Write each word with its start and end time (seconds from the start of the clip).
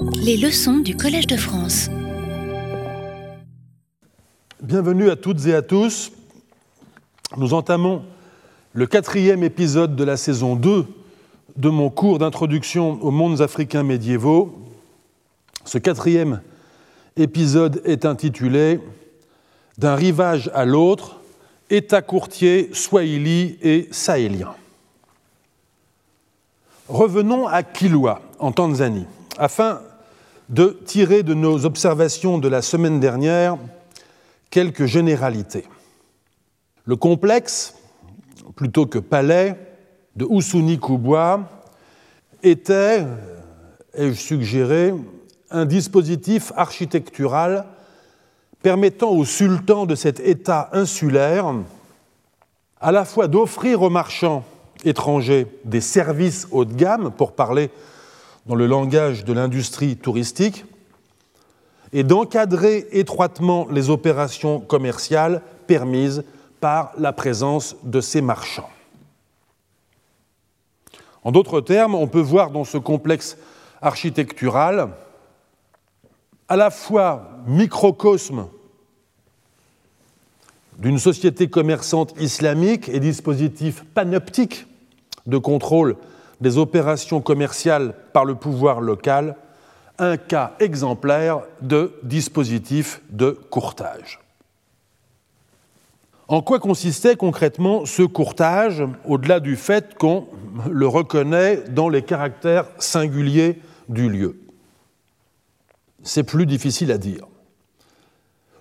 Les 0.00 0.36
leçons 0.36 0.78
du 0.78 0.96
Collège 0.96 1.26
de 1.26 1.36
France. 1.36 1.88
Bienvenue 4.62 5.10
à 5.10 5.16
toutes 5.16 5.46
et 5.46 5.54
à 5.54 5.62
tous. 5.62 6.12
Nous 7.36 7.52
entamons 7.52 8.02
le 8.72 8.86
quatrième 8.86 9.42
épisode 9.42 9.96
de 9.96 10.04
la 10.04 10.16
saison 10.16 10.54
2 10.54 10.86
de 11.56 11.68
mon 11.68 11.90
cours 11.90 12.18
d'introduction 12.18 13.02
aux 13.02 13.10
mondes 13.10 13.40
africains 13.40 13.82
médiévaux. 13.82 14.58
Ce 15.64 15.78
quatrième 15.78 16.42
épisode 17.16 17.82
est 17.84 18.04
intitulé 18.04 18.80
D'un 19.78 19.96
rivage 19.96 20.50
à 20.54 20.64
l'autre, 20.64 21.16
État 21.70 22.02
courtier, 22.02 22.70
swahili 22.72 23.58
et 23.62 23.88
sahélien. 23.90 24.54
Revenons 26.88 27.48
à 27.48 27.62
Kilwa, 27.62 28.22
en 28.38 28.52
Tanzanie, 28.52 29.06
afin 29.36 29.80
de 30.48 30.78
tirer 30.84 31.22
de 31.22 31.34
nos 31.34 31.64
observations 31.64 32.38
de 32.38 32.48
la 32.48 32.62
semaine 32.62 33.00
dernière 33.00 33.58
quelques 34.50 34.86
généralités. 34.86 35.64
Le 36.84 36.96
complexe, 36.96 37.74
plutôt 38.56 38.86
que 38.86 38.98
palais, 38.98 39.56
de 40.16 40.24
Oussouni 40.24 40.80
Kubwa 40.80 41.48
était, 42.42 43.06
ai-je 43.94 44.12
suggéré, 44.14 44.94
un 45.50 45.64
dispositif 45.64 46.52
architectural 46.56 47.66
permettant 48.62 49.10
au 49.10 49.24
sultan 49.24 49.86
de 49.86 49.94
cet 49.94 50.18
État 50.20 50.70
insulaire 50.72 51.54
à 52.80 52.92
la 52.92 53.04
fois 53.04 53.28
d'offrir 53.28 53.82
aux 53.82 53.90
marchands 53.90 54.44
étrangers 54.84 55.46
des 55.64 55.80
services 55.80 56.48
haut 56.50 56.64
de 56.64 56.74
gamme, 56.74 57.10
pour 57.10 57.32
parler 57.32 57.70
dans 58.48 58.54
le 58.54 58.66
langage 58.66 59.24
de 59.24 59.32
l'industrie 59.34 59.96
touristique, 59.96 60.64
et 61.92 62.02
d'encadrer 62.02 62.86
étroitement 62.92 63.66
les 63.70 63.90
opérations 63.90 64.60
commerciales 64.60 65.42
permises 65.66 66.24
par 66.60 66.92
la 66.98 67.12
présence 67.12 67.76
de 67.82 68.00
ces 68.00 68.20
marchands. 68.20 68.68
En 71.24 71.32
d'autres 71.32 71.60
termes, 71.60 71.94
on 71.94 72.08
peut 72.08 72.20
voir 72.20 72.50
dans 72.50 72.64
ce 72.64 72.78
complexe 72.78 73.36
architectural 73.80 74.90
à 76.48 76.56
la 76.56 76.70
fois 76.70 77.30
microcosme 77.46 78.46
d'une 80.78 80.98
société 80.98 81.48
commerçante 81.48 82.14
islamique 82.20 82.88
et 82.88 83.00
dispositif 83.00 83.84
panoptique 83.94 84.66
de 85.26 85.36
contrôle 85.36 85.96
des 86.40 86.58
opérations 86.58 87.20
commerciales 87.20 87.94
par 88.12 88.24
le 88.24 88.34
pouvoir 88.34 88.80
local, 88.80 89.36
un 89.98 90.16
cas 90.16 90.54
exemplaire 90.60 91.40
de 91.60 91.92
dispositif 92.02 93.02
de 93.10 93.30
courtage. 93.50 94.20
En 96.28 96.42
quoi 96.42 96.60
consistait 96.60 97.16
concrètement 97.16 97.86
ce 97.86 98.02
courtage, 98.02 98.84
au-delà 99.06 99.40
du 99.40 99.56
fait 99.56 99.94
qu'on 99.96 100.28
le 100.70 100.86
reconnaît 100.86 101.64
dans 101.70 101.88
les 101.88 102.02
caractères 102.02 102.66
singuliers 102.78 103.60
du 103.88 104.10
lieu? 104.10 104.38
C'est 106.02 106.24
plus 106.24 106.46
difficile 106.46 106.92
à 106.92 106.98
dire. 106.98 107.24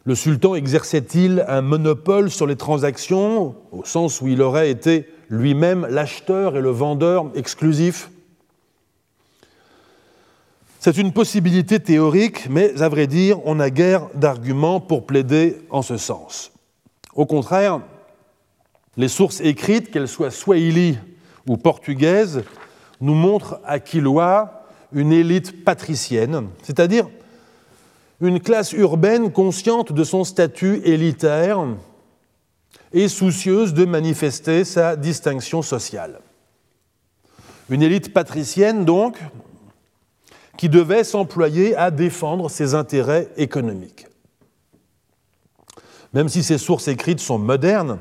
Le 0.05 0.15
sultan 0.15 0.55
exerçait-il 0.55 1.43
un 1.49 1.61
monopole 1.61 2.31
sur 2.31 2.47
les 2.47 2.55
transactions, 2.55 3.55
au 3.73 3.83
sens 3.83 4.21
où 4.21 4.29
il 4.29 4.41
aurait 4.41 4.71
été 4.71 5.09
lui-même 5.29 5.85
l'acheteur 5.89 6.55
et 6.57 6.61
le 6.61 6.69
vendeur 6.69 7.31
exclusif 7.35 8.09
C'est 10.79 10.97
une 10.97 11.11
possibilité 11.11 11.79
théorique, 11.79 12.49
mais 12.49 12.81
à 12.81 12.89
vrai 12.89 13.07
dire, 13.07 13.39
on 13.45 13.55
n'a 13.55 13.69
guère 13.69 14.07
d'arguments 14.13 14.79
pour 14.79 15.05
plaider 15.05 15.57
en 15.69 15.81
ce 15.81 15.97
sens. 15.97 16.51
Au 17.13 17.25
contraire, 17.25 17.81
les 18.95 19.07
sources 19.07 19.41
écrites, 19.41 19.91
qu'elles 19.91 20.07
soient 20.07 20.31
swahili 20.31 20.97
ou 21.47 21.57
portugaises, 21.57 22.43
nous 23.01 23.15
montrent 23.15 23.59
à 23.65 23.79
Quiloa 23.79 24.65
une 24.93 25.11
élite 25.11 25.63
patricienne, 25.63 26.47
c'est-à-dire 26.63 27.07
une 28.21 28.39
classe 28.39 28.71
urbaine 28.73 29.31
consciente 29.31 29.93
de 29.93 30.03
son 30.03 30.23
statut 30.23 30.81
élitaire 30.83 31.63
et 32.93 33.07
soucieuse 33.07 33.73
de 33.73 33.85
manifester 33.85 34.63
sa 34.63 34.95
distinction 34.95 35.61
sociale. 35.61 36.19
Une 37.69 37.81
élite 37.81 38.13
patricienne, 38.13 38.85
donc, 38.85 39.19
qui 40.57 40.69
devait 40.69 41.03
s'employer 41.03 41.75
à 41.75 41.91
défendre 41.91 42.49
ses 42.49 42.73
intérêts 42.73 43.29
économiques. 43.37 44.07
Même 46.13 46.29
si 46.29 46.43
ces 46.43 46.57
sources 46.57 46.87
écrites 46.87 47.19
sont 47.19 47.37
modernes, 47.37 47.99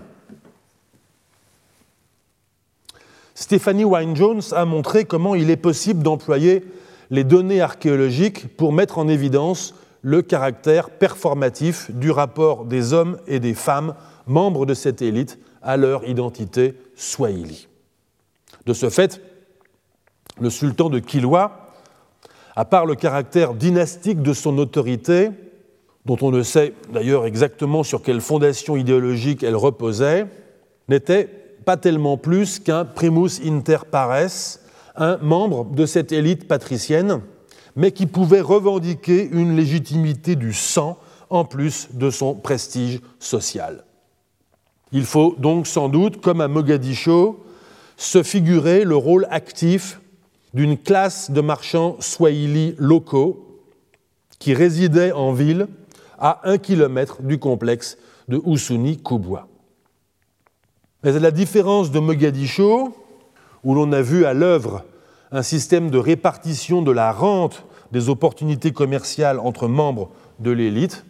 Stephanie 3.34 3.84
Wynne-Jones 3.84 4.40
a 4.52 4.64
montré 4.64 5.04
comment 5.04 5.34
il 5.34 5.50
est 5.50 5.58
possible 5.58 6.02
d'employer 6.02 6.64
les 7.10 7.24
données 7.24 7.60
archéologiques 7.60 8.56
pour 8.56 8.72
mettre 8.72 8.98
en 8.98 9.08
évidence 9.08 9.74
le 10.00 10.22
caractère 10.22 10.90
performatif 10.90 11.90
du 11.90 12.10
rapport 12.10 12.64
des 12.64 12.92
hommes 12.92 13.18
et 13.26 13.40
des 13.40 13.54
femmes 13.54 13.94
membres 14.26 14.66
de 14.66 14.74
cette 14.74 15.02
élite 15.02 15.38
à 15.62 15.76
leur 15.76 16.06
identité 16.08 16.74
swahili. 16.94 17.68
De 18.66 18.72
ce 18.72 18.90
fait, 18.90 19.20
le 20.40 20.50
sultan 20.50 20.90
de 20.90 20.98
Kilwa, 20.98 21.72
à 22.56 22.64
part 22.64 22.86
le 22.86 22.94
caractère 22.94 23.54
dynastique 23.54 24.22
de 24.22 24.32
son 24.32 24.58
autorité, 24.58 25.30
dont 26.04 26.18
on 26.22 26.30
ne 26.30 26.42
sait 26.42 26.72
d'ailleurs 26.92 27.26
exactement 27.26 27.82
sur 27.82 28.02
quelle 28.02 28.20
fondation 28.20 28.76
idéologique 28.76 29.42
elle 29.42 29.56
reposait, 29.56 30.26
n'était 30.88 31.24
pas 31.64 31.76
tellement 31.76 32.16
plus 32.16 32.58
qu'un 32.58 32.84
primus 32.84 33.40
inter 33.44 33.78
pares, 33.90 34.30
un 34.96 35.16
membre 35.18 35.64
de 35.64 35.84
cette 35.84 36.12
élite 36.12 36.46
patricienne, 36.48 37.20
mais 37.74 37.92
qui 37.92 38.06
pouvait 38.06 38.40
revendiquer 38.40 39.28
une 39.30 39.56
légitimité 39.56 40.36
du 40.36 40.52
sang 40.52 40.98
en 41.28 41.44
plus 41.44 41.88
de 41.92 42.10
son 42.10 42.34
prestige 42.34 43.00
social. 43.18 43.85
Il 44.92 45.04
faut 45.04 45.34
donc 45.38 45.66
sans 45.66 45.88
doute, 45.88 46.20
comme 46.20 46.40
à 46.40 46.48
Mogadiscio, 46.48 47.44
se 47.96 48.22
figurer 48.22 48.84
le 48.84 48.96
rôle 48.96 49.26
actif 49.30 50.00
d'une 50.54 50.78
classe 50.78 51.30
de 51.30 51.40
marchands 51.40 51.96
swahili 52.00 52.74
locaux 52.78 53.60
qui 54.38 54.54
résidaient 54.54 55.12
en 55.12 55.32
ville 55.32 55.66
à 56.18 56.40
un 56.44 56.58
kilomètre 56.58 57.22
du 57.22 57.38
complexe 57.38 57.98
de 58.28 58.40
Oussouni 58.44 59.02
Kubwa. 59.02 59.48
Mais 61.02 61.16
à 61.16 61.20
la 61.20 61.30
différence 61.30 61.90
de 61.90 61.98
Mogadiscio, 61.98 62.94
où 63.64 63.74
l'on 63.74 63.92
a 63.92 64.02
vu 64.02 64.24
à 64.24 64.34
l'œuvre 64.34 64.84
un 65.32 65.42
système 65.42 65.90
de 65.90 65.98
répartition 65.98 66.82
de 66.82 66.92
la 66.92 67.12
rente 67.12 67.64
des 67.92 68.08
opportunités 68.08 68.72
commerciales 68.72 69.40
entre 69.40 69.68
membres 69.68 70.10
de 70.38 70.50
l'élite, 70.50 71.04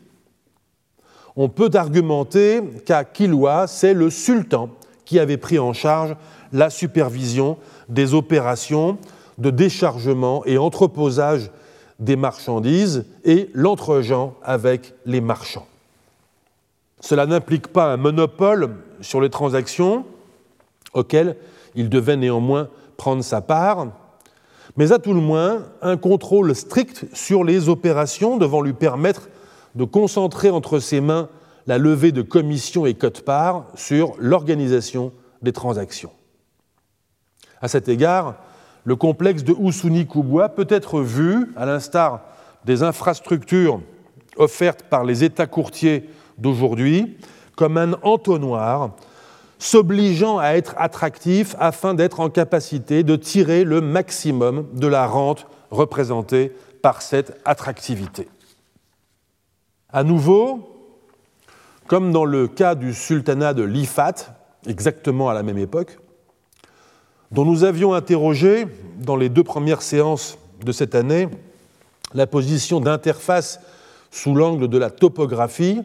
on 1.37 1.49
peut 1.49 1.71
argumenter 1.75 2.63
qu'à 2.85 3.05
Kilwa, 3.05 3.67
c'est 3.67 3.95
le 3.95 4.11
sultan 4.11 4.71
qui 5.05 5.19
avait 5.19 5.37
pris 5.37 5.59
en 5.59 5.73
charge 5.73 6.17
la 6.53 6.71
supervision 6.71 7.59
des 7.89 8.15
opérations 8.15 8.99
de 9.39 9.51
déchargement 9.51 10.45
et 10.47 10.57
entreposage 10.57 11.51
des 11.99 12.17
marchandises 12.17 13.05
et 13.25 13.51
l'entregent 13.53 14.35
avec 14.43 14.95
les 15.05 15.21
marchands. 15.21 15.67
Cela 17.01 17.27
n'implique 17.27 17.69
pas 17.69 17.93
un 17.93 17.97
monopole 17.97 18.77
sur 19.01 19.21
les 19.21 19.31
transactions 19.31 20.05
auxquelles 20.95 21.37
il 21.75 21.91
devait 21.91 22.17
néanmoins 22.17 22.69
prendre 22.97 23.23
sa 23.23 23.43
part, 23.43 23.89
mais 24.77 24.93
à 24.93 24.99
tout 24.99 25.13
le 25.13 25.21
moins 25.21 25.63
un 25.83 25.99
contrôle 25.99 26.55
strict 26.55 27.05
sur 27.13 27.45
les 27.45 27.69
opérations 27.69 28.39
devant 28.39 28.63
lui 28.63 28.73
permettre 28.73 29.29
de 29.77 29.85
concentrer 29.85 30.51
entre 30.51 30.81
ses 30.81 31.01
mains 31.01 31.29
la 31.67 31.79
levée 31.79 32.13
de 32.13 32.23
commissions 32.23 32.87
et 32.87 32.95
cotes-parts 32.95 33.67
sur 33.75 34.15
l'organisation 34.19 35.13
des 35.43 35.53
transactions. 35.53 36.13
À 37.61 37.69
cet 37.69 37.89
égard, 37.89 38.37
le 38.85 38.97
complexe 38.97 39.45
de 39.45 39.53
Oussouni-Kouboua 39.53 40.49
peut 40.49 40.67
être 40.69 41.01
vu, 41.01 41.53
à 41.57 41.67
l'instar 41.67 42.23
des 42.65 42.83
infrastructures 42.83 43.81
offertes 44.37 44.83
par 44.83 45.05
les 45.05 45.25
États 45.25 45.47
courtiers 45.47 46.09
d'aujourd'hui, 46.39 47.17
comme 47.57 47.79
un 47.79 47.95
entonnoir 48.03 48.95
s'obligeant 49.59 50.39
à 50.39 50.51
être 50.51 50.75
attractif 50.77 51.57
afin 51.59 51.95
d'être 51.95 52.21
en 52.21 52.29
capacité 52.29 53.03
de 53.03 53.17
tirer 53.17 53.65
le 53.65 53.81
maximum 53.81 54.67
de 54.75 54.87
la 54.87 55.07
rente 55.07 55.47
représentée 55.71 56.53
par 56.83 57.03
cette 57.03 57.41
attractivité. 57.45 58.29
À 59.93 60.03
nouveau, 60.03 60.69
comme 61.87 62.11
dans 62.11 62.25
le 62.25 62.49
cas 62.49 62.75
du 62.75 62.93
sultanat 62.93 63.55
de 63.55 63.63
l'Ifat, 63.63 64.15
exactement 64.67 65.29
à 65.29 65.35
la 65.35 65.45
même 65.45 65.59
époque, 65.59 65.99
dont 67.31 67.45
nous 67.45 67.63
avions 67.63 67.95
interrogé 67.95 68.67
dans 68.99 69.17
les 69.17 69.29
deux 69.29 69.45
premières 69.45 69.83
séances 69.83 70.39
de 70.65 70.73
cette 70.73 70.97
année 70.97 71.29
la 72.15 72.27
position 72.27 72.81
d'interface 72.81 73.61
sous 74.11 74.35
l'angle 74.35 74.69
de 74.69 74.79
la 74.79 74.91
topographie, 74.91 75.83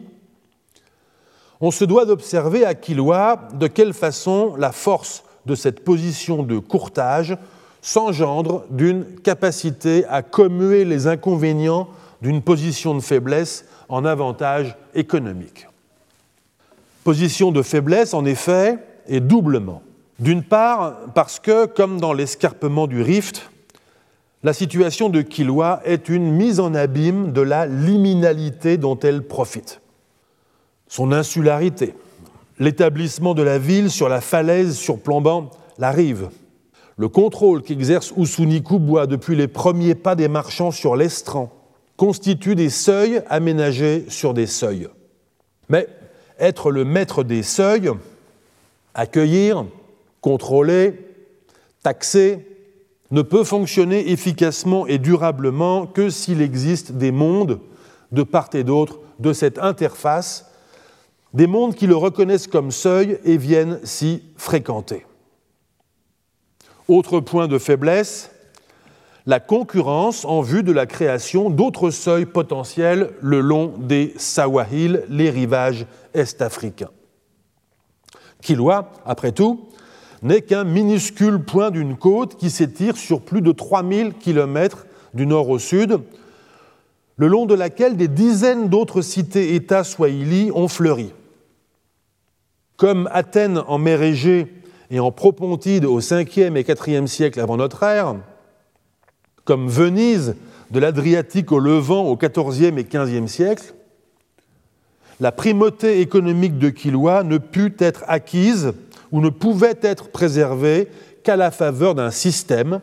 on 1.60 1.70
se 1.70 1.84
doit 1.84 2.04
d'observer 2.04 2.64
à 2.64 2.74
Kilwa 2.74 3.48
de 3.54 3.68
quelle 3.68 3.92
façon 3.92 4.56
la 4.56 4.72
force 4.72 5.22
de 5.46 5.54
cette 5.54 5.84
position 5.84 6.42
de 6.42 6.58
courtage 6.58 7.36
s'engendre 7.82 8.64
d'une 8.70 9.04
capacité 9.20 10.04
à 10.06 10.22
commuer 10.22 10.84
les 10.84 11.06
inconvénients 11.06 11.88
d'une 12.20 12.42
position 12.42 12.94
de 12.94 13.00
faiblesse 13.00 13.64
en 13.92 14.06
avantage 14.06 14.74
économique. 14.94 15.68
Position 17.04 17.52
de 17.52 17.60
faiblesse, 17.60 18.14
en 18.14 18.24
effet, 18.24 18.78
est 19.06 19.20
doublement. 19.20 19.82
D'une 20.18 20.42
part, 20.42 20.94
parce 21.14 21.38
que, 21.38 21.66
comme 21.66 22.00
dans 22.00 22.14
l'escarpement 22.14 22.86
du 22.86 23.02
rift, 23.02 23.50
la 24.42 24.54
situation 24.54 25.10
de 25.10 25.20
Kilwa 25.20 25.82
est 25.84 26.08
une 26.08 26.32
mise 26.32 26.58
en 26.58 26.74
abîme 26.74 27.32
de 27.32 27.42
la 27.42 27.66
liminalité 27.66 28.78
dont 28.78 28.98
elle 28.98 29.26
profite 29.26 29.82
son 30.88 31.12
insularité, 31.12 31.94
l'établissement 32.58 33.34
de 33.34 33.42
la 33.42 33.58
ville 33.58 33.90
sur 33.90 34.08
la 34.08 34.22
falaise 34.22 34.74
surplombant 34.74 35.50
la 35.78 35.90
rive, 35.90 36.30
le 36.96 37.08
contrôle 37.08 37.62
qu'exerce 37.62 38.12
Usuniku 38.16 38.78
depuis 39.06 39.36
les 39.36 39.48
premiers 39.48 39.94
pas 39.94 40.14
des 40.14 40.28
marchands 40.28 40.70
sur 40.70 40.96
l'estran, 40.96 41.61
constituent 42.02 42.56
des 42.56 42.68
seuils 42.68 43.22
aménagés 43.30 44.06
sur 44.08 44.34
des 44.34 44.48
seuils. 44.48 44.88
Mais 45.68 45.86
être 46.36 46.72
le 46.72 46.84
maître 46.84 47.22
des 47.22 47.44
seuils, 47.44 47.92
accueillir, 48.92 49.66
contrôler, 50.20 50.98
taxer, 51.84 52.44
ne 53.12 53.22
peut 53.22 53.44
fonctionner 53.44 54.10
efficacement 54.10 54.84
et 54.88 54.98
durablement 54.98 55.86
que 55.86 56.10
s'il 56.10 56.42
existe 56.42 56.90
des 56.90 57.12
mondes 57.12 57.60
de 58.10 58.24
part 58.24 58.50
et 58.54 58.64
d'autre 58.64 58.98
de 59.20 59.32
cette 59.32 59.60
interface 59.60 60.50
des 61.34 61.46
mondes 61.46 61.76
qui 61.76 61.86
le 61.86 61.94
reconnaissent 61.94 62.48
comme 62.48 62.72
seuil 62.72 63.20
et 63.24 63.36
viennent 63.36 63.78
s'y 63.84 64.24
fréquenter. 64.36 65.06
Autre 66.88 67.20
point 67.20 67.46
de 67.46 67.58
faiblesse, 67.58 68.31
la 69.26 69.40
concurrence 69.40 70.24
en 70.24 70.40
vue 70.40 70.62
de 70.62 70.72
la 70.72 70.86
création 70.86 71.50
d'autres 71.50 71.90
seuils 71.90 72.26
potentiels 72.26 73.10
le 73.20 73.40
long 73.40 73.72
des 73.78 74.14
Sawahil, 74.16 75.04
les 75.08 75.30
rivages 75.30 75.86
est-africains. 76.14 76.90
Kilwa, 78.40 78.90
après 79.06 79.32
tout, 79.32 79.68
n'est 80.22 80.42
qu'un 80.42 80.64
minuscule 80.64 81.44
point 81.44 81.70
d'une 81.70 81.96
côte 81.96 82.36
qui 82.36 82.50
s'étire 82.50 82.96
sur 82.96 83.20
plus 83.20 83.42
de 83.42 83.52
3000 83.52 84.14
km 84.14 84.86
du 85.14 85.26
nord 85.26 85.48
au 85.48 85.58
sud, 85.58 86.00
le 87.16 87.26
long 87.28 87.46
de 87.46 87.54
laquelle 87.54 87.96
des 87.96 88.08
dizaines 88.08 88.68
d'autres 88.68 89.02
cités-États 89.02 89.84
swahili 89.84 90.50
ont 90.54 90.68
fleuri 90.68 91.12
comme 92.82 93.08
Athènes 93.12 93.62
en 93.68 93.78
mer 93.78 94.02
Égée 94.02 94.52
et 94.90 94.98
en 94.98 95.12
Propontide 95.12 95.84
au 95.84 96.00
5e 96.00 96.56
et 96.56 96.64
4e 96.64 97.06
siècle 97.06 97.38
avant 97.38 97.56
notre 97.56 97.84
ère, 97.84 98.16
comme 99.44 99.68
Venise 99.68 100.34
de 100.70 100.80
l'Adriatique 100.80 101.52
au 101.52 101.58
Levant 101.58 102.04
au 102.04 102.16
14e 102.16 102.78
et 102.78 102.84
15e 102.84 103.26
siècle, 103.26 103.74
la 105.20 105.32
primauté 105.32 106.00
économique 106.00 106.58
de 106.58 106.70
Kilwa 106.70 107.22
ne 107.22 107.38
put 107.38 107.74
être 107.78 108.04
acquise 108.08 108.72
ou 109.12 109.20
ne 109.20 109.28
pouvait 109.28 109.78
être 109.82 110.10
préservée 110.10 110.88
qu'à 111.22 111.36
la 111.36 111.50
faveur 111.50 111.94
d'un 111.94 112.10
système, 112.10 112.80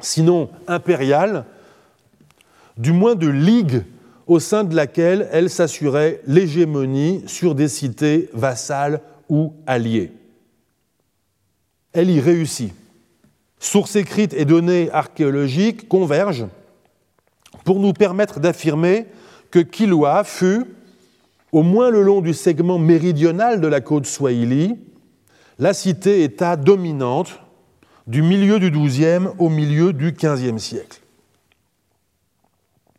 sinon 0.00 0.50
impérial, 0.66 1.44
du 2.76 2.92
moins 2.92 3.14
de 3.14 3.28
ligue 3.28 3.84
au 4.26 4.40
sein 4.40 4.64
de 4.64 4.74
laquelle 4.74 5.28
elle 5.32 5.50
s'assurait 5.50 6.20
l'hégémonie 6.26 7.22
sur 7.26 7.54
des 7.54 7.68
cités 7.68 8.28
vassales 8.32 9.00
ou 9.28 9.52
alliées. 9.66 10.12
Elle 11.92 12.10
y 12.10 12.20
réussit. 12.20 12.74
Sources 13.64 13.96
écrites 13.96 14.34
et 14.34 14.44
données 14.44 14.90
archéologiques 14.92 15.88
convergent 15.88 16.48
pour 17.64 17.80
nous 17.80 17.94
permettre 17.94 18.38
d'affirmer 18.38 19.06
que 19.50 19.58
Kilwa 19.58 20.22
fut, 20.22 20.66
au 21.50 21.62
moins 21.62 21.88
le 21.88 22.02
long 22.02 22.20
du 22.20 22.34
segment 22.34 22.78
méridional 22.78 23.62
de 23.62 23.66
la 23.66 23.80
côte 23.80 24.04
Swahili, 24.04 24.76
la 25.58 25.72
cité-État 25.72 26.56
dominante 26.56 27.40
du 28.06 28.20
milieu 28.20 28.60
du 28.60 28.70
XIIe 28.70 29.28
au 29.38 29.48
milieu 29.48 29.94
du 29.94 30.12
XVe 30.12 30.58
siècle. 30.58 31.00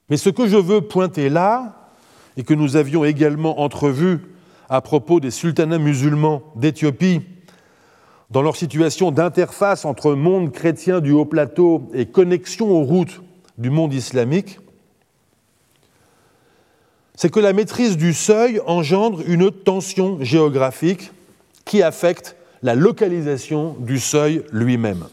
Mais 0.10 0.18
ce 0.18 0.32
que 0.32 0.48
je 0.48 0.58
veux 0.58 0.82
pointer 0.82 1.30
là, 1.30 1.92
et 2.38 2.44
que 2.44 2.56
nous 2.56 2.76
avions 2.76 3.06
également 3.06 3.62
entrevu 3.62 4.20
à 4.68 4.82
propos 4.82 5.20
des 5.20 5.30
sultanats 5.30 5.78
musulmans 5.78 6.42
d'Éthiopie, 6.56 7.22
dans 8.30 8.42
leur 8.42 8.56
situation 8.56 9.12
d'interface 9.12 9.86
entre 9.86 10.14
monde 10.14 10.52
chrétien 10.52 11.00
du 11.00 11.12
haut 11.12 11.26
plateau 11.26 11.90
et 11.94 12.06
connexion 12.06 12.72
aux 12.72 12.84
routes 12.84 13.22
du 13.58 13.70
monde 13.70 13.94
islamique, 13.94 14.60
c'est 17.16 17.32
que 17.32 17.40
la 17.40 17.54
maîtrise 17.54 17.98
du 17.98 18.14
seuil 18.14 18.60
engendre 18.66 19.22
une 19.26 19.52
tension 19.52 20.18
géographique 20.22 21.12
qui 21.64 21.82
affecte 21.82 22.36
la 22.62 22.76
localisation 22.76 23.76
du 23.80 24.00
seuil 24.00 24.44
lui-même. 24.52 25.06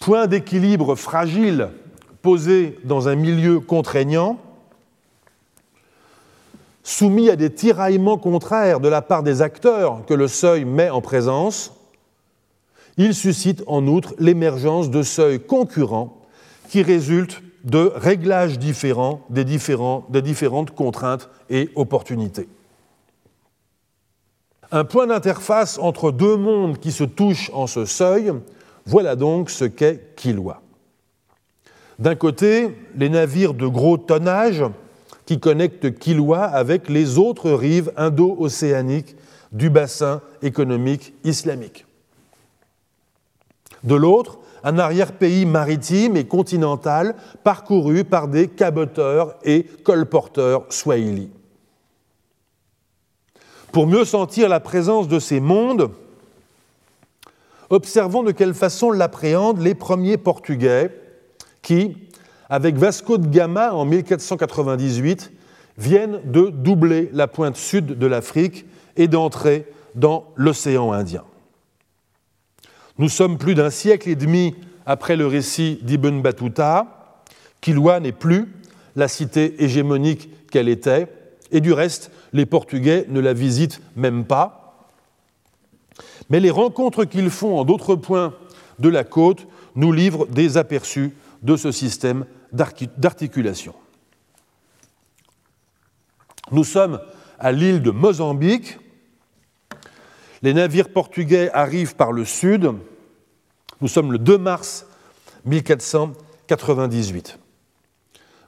Point 0.00 0.26
d'équilibre 0.26 0.96
fragile 0.96 1.70
posé 2.20 2.78
dans 2.84 3.08
un 3.08 3.14
milieu 3.14 3.60
contraignant, 3.60 4.38
soumis 6.84 7.30
à 7.30 7.36
des 7.36 7.50
tiraillements 7.50 8.18
contraires 8.18 8.78
de 8.78 8.88
la 8.88 9.02
part 9.02 9.24
des 9.24 9.42
acteurs 9.42 10.04
que 10.06 10.14
le 10.14 10.28
seuil 10.28 10.64
met 10.64 10.90
en 10.90 11.00
présence, 11.00 11.72
il 12.96 13.14
suscite 13.14 13.64
en 13.66 13.88
outre 13.88 14.14
l'émergence 14.20 14.90
de 14.90 15.02
seuils 15.02 15.40
concurrents 15.40 16.22
qui 16.68 16.82
résultent 16.82 17.42
de 17.64 17.90
réglages 17.96 18.58
différents 18.58 19.24
des, 19.30 19.44
différentes 19.44 20.70
contraintes 20.72 21.30
et 21.48 21.70
opportunités. 21.74 22.48
Un 24.70 24.84
point 24.84 25.06
d'interface 25.06 25.78
entre 25.78 26.12
deux 26.12 26.36
mondes 26.36 26.78
qui 26.78 26.92
se 26.92 27.04
touchent 27.04 27.50
en 27.54 27.66
ce 27.66 27.86
seuil, 27.86 28.32
voilà 28.84 29.16
donc 29.16 29.48
ce 29.48 29.64
qu'est 29.64 30.14
Kilwa. 30.16 30.60
D'un 31.98 32.16
côté, 32.16 32.76
les 32.96 33.08
navires 33.08 33.54
de 33.54 33.66
gros 33.66 33.96
tonnage 33.96 34.64
qui 35.26 35.40
connectent 35.40 35.98
Kilwa 35.98 36.44
avec 36.44 36.88
les 36.88 37.18
autres 37.18 37.50
rives 37.50 37.92
indo-océaniques 37.96 39.16
du 39.52 39.70
bassin 39.70 40.20
économique 40.42 41.14
islamique. 41.24 41.86
De 43.84 43.94
l'autre, 43.94 44.38
un 44.64 44.78
arrière-pays 44.78 45.44
maritime 45.44 46.16
et 46.16 46.26
continental 46.26 47.14
parcouru 47.44 48.04
par 48.04 48.28
des 48.28 48.48
caboteurs 48.48 49.36
et 49.44 49.64
colporteurs 49.84 50.64
swahili. 50.70 51.30
Pour 53.72 53.86
mieux 53.86 54.04
sentir 54.04 54.48
la 54.48 54.60
présence 54.60 55.06
de 55.08 55.18
ces 55.18 55.40
mondes, 55.40 55.90
observons 57.70 58.22
de 58.22 58.32
quelle 58.32 58.54
façon 58.54 58.90
l'appréhendent 58.90 59.60
les 59.60 59.74
premiers 59.74 60.16
Portugais 60.16 60.90
qui, 61.60 61.96
avec 62.54 62.76
Vasco 62.76 63.18
de 63.18 63.26
Gama 63.26 63.74
en 63.74 63.84
1498, 63.84 65.32
viennent 65.76 66.20
de 66.24 66.50
doubler 66.50 67.10
la 67.12 67.26
pointe 67.26 67.56
sud 67.56 67.98
de 67.98 68.06
l'Afrique 68.06 68.64
et 68.96 69.08
d'entrer 69.08 69.66
dans 69.96 70.26
l'océan 70.36 70.92
Indien. 70.92 71.24
Nous 72.96 73.08
sommes 73.08 73.38
plus 73.38 73.56
d'un 73.56 73.70
siècle 73.70 74.08
et 74.08 74.14
demi 74.14 74.54
après 74.86 75.16
le 75.16 75.26
récit 75.26 75.80
d'Ibn 75.82 76.22
Battuta. 76.22 77.24
Kilwa 77.60 77.98
n'est 77.98 78.12
plus 78.12 78.52
la 78.94 79.08
cité 79.08 79.60
hégémonique 79.64 80.28
qu'elle 80.48 80.68
était, 80.68 81.08
et 81.50 81.60
du 81.60 81.72
reste, 81.72 82.12
les 82.32 82.46
Portugais 82.46 83.04
ne 83.08 83.18
la 83.18 83.32
visitent 83.32 83.80
même 83.96 84.24
pas. 84.24 84.86
Mais 86.30 86.38
les 86.38 86.52
rencontres 86.52 87.04
qu'ils 87.04 87.30
font 87.30 87.58
en 87.58 87.64
d'autres 87.64 87.96
points 87.96 88.32
de 88.78 88.88
la 88.88 89.02
côte 89.02 89.48
nous 89.74 89.90
livrent 89.90 90.28
des 90.28 90.56
aperçus 90.56 91.16
de 91.42 91.56
ce 91.56 91.72
système 91.72 92.24
d'articulation. 92.54 93.74
Nous 96.52 96.64
sommes 96.64 97.00
à 97.38 97.52
l'île 97.52 97.82
de 97.82 97.90
Mozambique. 97.90 98.78
Les 100.42 100.54
navires 100.54 100.90
portugais 100.90 101.50
arrivent 101.52 101.96
par 101.96 102.12
le 102.12 102.24
sud. 102.24 102.72
Nous 103.80 103.88
sommes 103.88 104.12
le 104.12 104.18
2 104.18 104.38
mars 104.38 104.86
1498. 105.46 107.38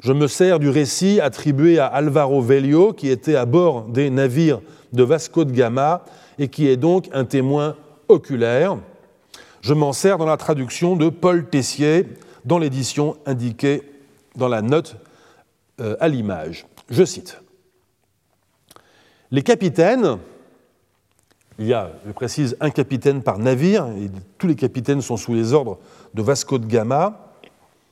Je 0.02 0.12
me 0.12 0.28
sers 0.28 0.58
du 0.58 0.68
récit 0.68 1.20
attribué 1.20 1.78
à 1.78 1.86
Alvaro 1.86 2.42
Velho, 2.42 2.92
qui 2.92 3.08
était 3.08 3.34
à 3.34 3.46
bord 3.46 3.84
des 3.84 4.10
navires 4.10 4.60
de 4.92 5.02
Vasco 5.02 5.44
de 5.44 5.52
Gama 5.52 6.04
et 6.38 6.48
qui 6.48 6.68
est 6.68 6.76
donc 6.76 7.08
un 7.12 7.24
témoin 7.24 7.76
oculaire. 8.08 8.76
Je 9.62 9.74
m'en 9.74 9.92
sers 9.92 10.18
dans 10.18 10.26
la 10.26 10.36
traduction 10.36 10.96
de 10.96 11.08
Paul 11.08 11.48
Tessier 11.48 12.06
dans 12.44 12.58
l'édition 12.58 13.16
indiquée 13.26 13.82
dans 14.36 14.48
la 14.48 14.62
note 14.62 14.96
euh, 15.80 15.96
à 16.00 16.08
l'image. 16.08 16.66
Je 16.90 17.04
cite. 17.04 17.40
Les 19.30 19.42
capitaines, 19.42 20.18
il 21.58 21.66
y 21.66 21.74
a, 21.74 21.90
je 22.06 22.12
précise, 22.12 22.56
un 22.60 22.70
capitaine 22.70 23.22
par 23.22 23.38
navire, 23.38 23.86
et 23.88 24.10
tous 24.38 24.46
les 24.46 24.54
capitaines 24.54 25.02
sont 25.02 25.16
sous 25.16 25.34
les 25.34 25.52
ordres 25.52 25.78
de 26.14 26.22
Vasco 26.22 26.58
de 26.58 26.66
Gama, 26.66 27.32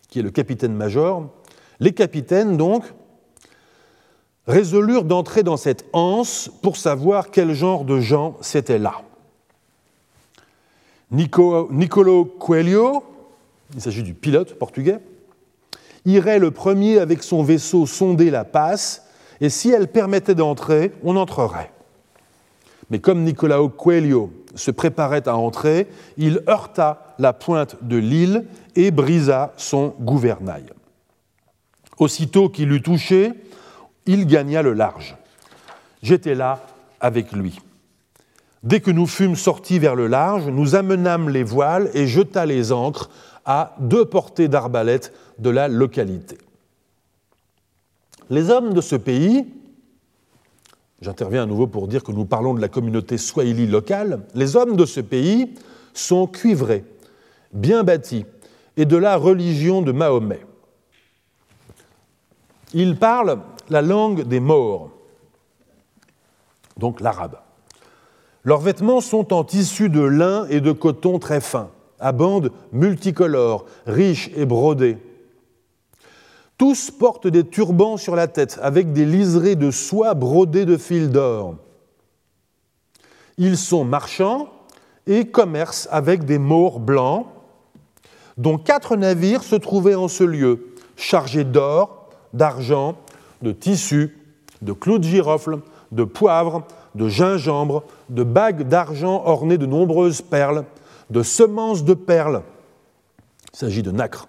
qui 0.08 0.20
est 0.20 0.22
le 0.22 0.30
capitaine-major. 0.30 1.28
Les 1.80 1.92
capitaines, 1.92 2.56
donc, 2.56 2.84
résolurent 4.46 5.04
d'entrer 5.04 5.42
dans 5.42 5.56
cette 5.56 5.86
anse 5.92 6.50
pour 6.62 6.76
savoir 6.76 7.30
quel 7.30 7.52
genre 7.52 7.84
de 7.84 7.98
gens 8.00 8.36
c'était 8.40 8.78
là. 8.78 9.02
Niccolo 11.10 12.24
Coelho, 12.24 13.04
il 13.74 13.80
s'agit 13.80 14.02
du 14.02 14.14
pilote 14.14 14.58
portugais, 14.58 15.00
irait 16.04 16.38
le 16.38 16.50
premier 16.50 16.98
avec 16.98 17.22
son 17.22 17.42
vaisseau 17.42 17.86
sonder 17.86 18.30
la 18.30 18.44
passe, 18.44 19.02
et 19.40 19.48
si 19.48 19.70
elle 19.70 19.88
permettait 19.88 20.34
d'entrer, 20.34 20.92
on 21.02 21.16
entrerait. 21.16 21.70
Mais 22.90 22.98
comme 22.98 23.24
Nicolao 23.24 23.68
Coelho 23.68 24.30
se 24.54 24.70
préparait 24.70 25.28
à 25.28 25.36
entrer, 25.36 25.88
il 26.16 26.42
heurta 26.48 27.14
la 27.18 27.32
pointe 27.32 27.76
de 27.82 27.96
l'île 27.96 28.44
et 28.76 28.90
brisa 28.90 29.52
son 29.56 29.94
gouvernail. 30.00 30.66
Aussitôt 31.98 32.48
qu'il 32.48 32.72
eut 32.72 32.82
touché, 32.82 33.32
il 34.06 34.26
gagna 34.26 34.62
le 34.62 34.72
large. 34.72 35.16
J'étais 36.02 36.34
là 36.34 36.60
avec 37.00 37.32
lui. 37.32 37.58
Dès 38.62 38.80
que 38.80 38.90
nous 38.90 39.06
fûmes 39.06 39.36
sortis 39.36 39.78
vers 39.78 39.94
le 39.94 40.06
large, 40.06 40.46
nous 40.46 40.74
amenâmes 40.74 41.28
les 41.28 41.42
voiles 41.42 41.90
et 41.94 42.06
jeta 42.06 42.46
les 42.46 42.72
ancres 42.72 43.10
à 43.44 43.74
deux 43.78 44.04
portées 44.04 44.48
d'arbalète 44.48 45.12
de 45.38 45.50
la 45.50 45.68
localité. 45.68 46.38
Les 48.30 48.50
hommes 48.50 48.72
de 48.72 48.80
ce 48.80 48.96
pays, 48.96 49.46
j'interviens 51.00 51.42
à 51.42 51.46
nouveau 51.46 51.66
pour 51.66 51.88
dire 51.88 52.02
que 52.02 52.12
nous 52.12 52.24
parlons 52.24 52.54
de 52.54 52.60
la 52.60 52.68
communauté 52.68 53.18
swahili 53.18 53.66
locale, 53.66 54.22
les 54.34 54.56
hommes 54.56 54.76
de 54.76 54.86
ce 54.86 55.00
pays 55.00 55.54
sont 55.92 56.26
cuivrés, 56.26 56.84
bien 57.52 57.84
bâtis, 57.84 58.26
et 58.76 58.86
de 58.86 58.96
la 58.96 59.16
religion 59.16 59.82
de 59.82 59.92
Mahomet. 59.92 60.40
Ils 62.72 62.96
parlent 62.96 63.40
la 63.70 63.82
langue 63.82 64.22
des 64.22 64.40
morts, 64.40 64.90
donc 66.76 67.00
l'arabe. 67.00 67.38
Leurs 68.42 68.60
vêtements 68.60 69.00
sont 69.00 69.32
en 69.32 69.44
tissu 69.44 69.88
de 69.88 70.02
lin 70.02 70.46
et 70.48 70.60
de 70.60 70.72
coton 70.72 71.18
très 71.18 71.40
fin, 71.40 71.70
à 72.00 72.12
bandes 72.12 72.50
multicolores, 72.72 73.66
riches 73.86 74.30
et 74.36 74.46
brodées. 74.46 74.98
Tous 76.58 76.90
portent 76.90 77.26
des 77.26 77.44
turbans 77.44 77.96
sur 77.96 78.14
la 78.14 78.28
tête 78.28 78.58
avec 78.62 78.92
des 78.92 79.04
liserés 79.04 79.56
de 79.56 79.70
soie 79.70 80.14
brodés 80.14 80.64
de 80.64 80.76
fils 80.76 81.10
d'or. 81.10 81.56
Ils 83.38 83.56
sont 83.56 83.84
marchands 83.84 84.48
et 85.06 85.26
commercent 85.26 85.88
avec 85.90 86.24
des 86.24 86.38
maures 86.38 86.78
blancs, 86.78 87.26
dont 88.36 88.58
quatre 88.58 88.96
navires 88.96 89.42
se 89.42 89.56
trouvaient 89.56 89.94
en 89.96 90.08
ce 90.08 90.24
lieu, 90.24 90.74
chargés 90.96 91.44
d'or, 91.44 92.08
d'argent, 92.32 92.96
de 93.42 93.52
tissus, 93.52 94.16
de 94.62 94.72
clous 94.72 94.98
de 94.98 95.04
girofle, 95.04 95.58
de 95.92 96.04
poivre, 96.04 96.64
de 96.94 97.08
gingembre, 97.08 97.82
de 98.08 98.22
bagues 98.22 98.68
d'argent 98.68 99.22
ornées 99.26 99.58
de 99.58 99.66
nombreuses 99.66 100.22
perles, 100.22 100.64
de 101.10 101.22
semences 101.22 101.84
de 101.84 101.94
perles, 101.94 102.42
il 103.52 103.58
s'agit 103.58 103.82
de 103.82 103.90
nacre, 103.90 104.28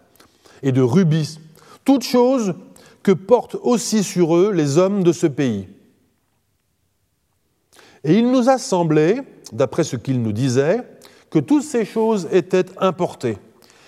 et 0.64 0.72
de 0.72 0.82
rubis, 0.82 1.40
toutes 1.84 2.04
choses 2.04 2.56
que 3.04 3.12
portent 3.12 3.58
aussi 3.62 4.04
sur 4.04 4.36
eux 4.36 4.52
les 4.52 4.78
hommes 4.78 5.04
de 5.04 5.12
ce 5.12 5.28
pays. 5.28 5.68
Et 8.04 8.18
il 8.18 8.32
nous 8.32 8.50
a 8.50 8.58
semblé, 8.58 9.22
d'après 9.52 9.84
ce 9.84 9.96
qu'il 9.96 10.22
nous 10.22 10.32
disait, 10.32 10.82
que 11.30 11.40
toutes 11.40 11.64
ces 11.64 11.86
choses 11.86 12.28
étaient 12.32 12.66
importées, 12.78 13.38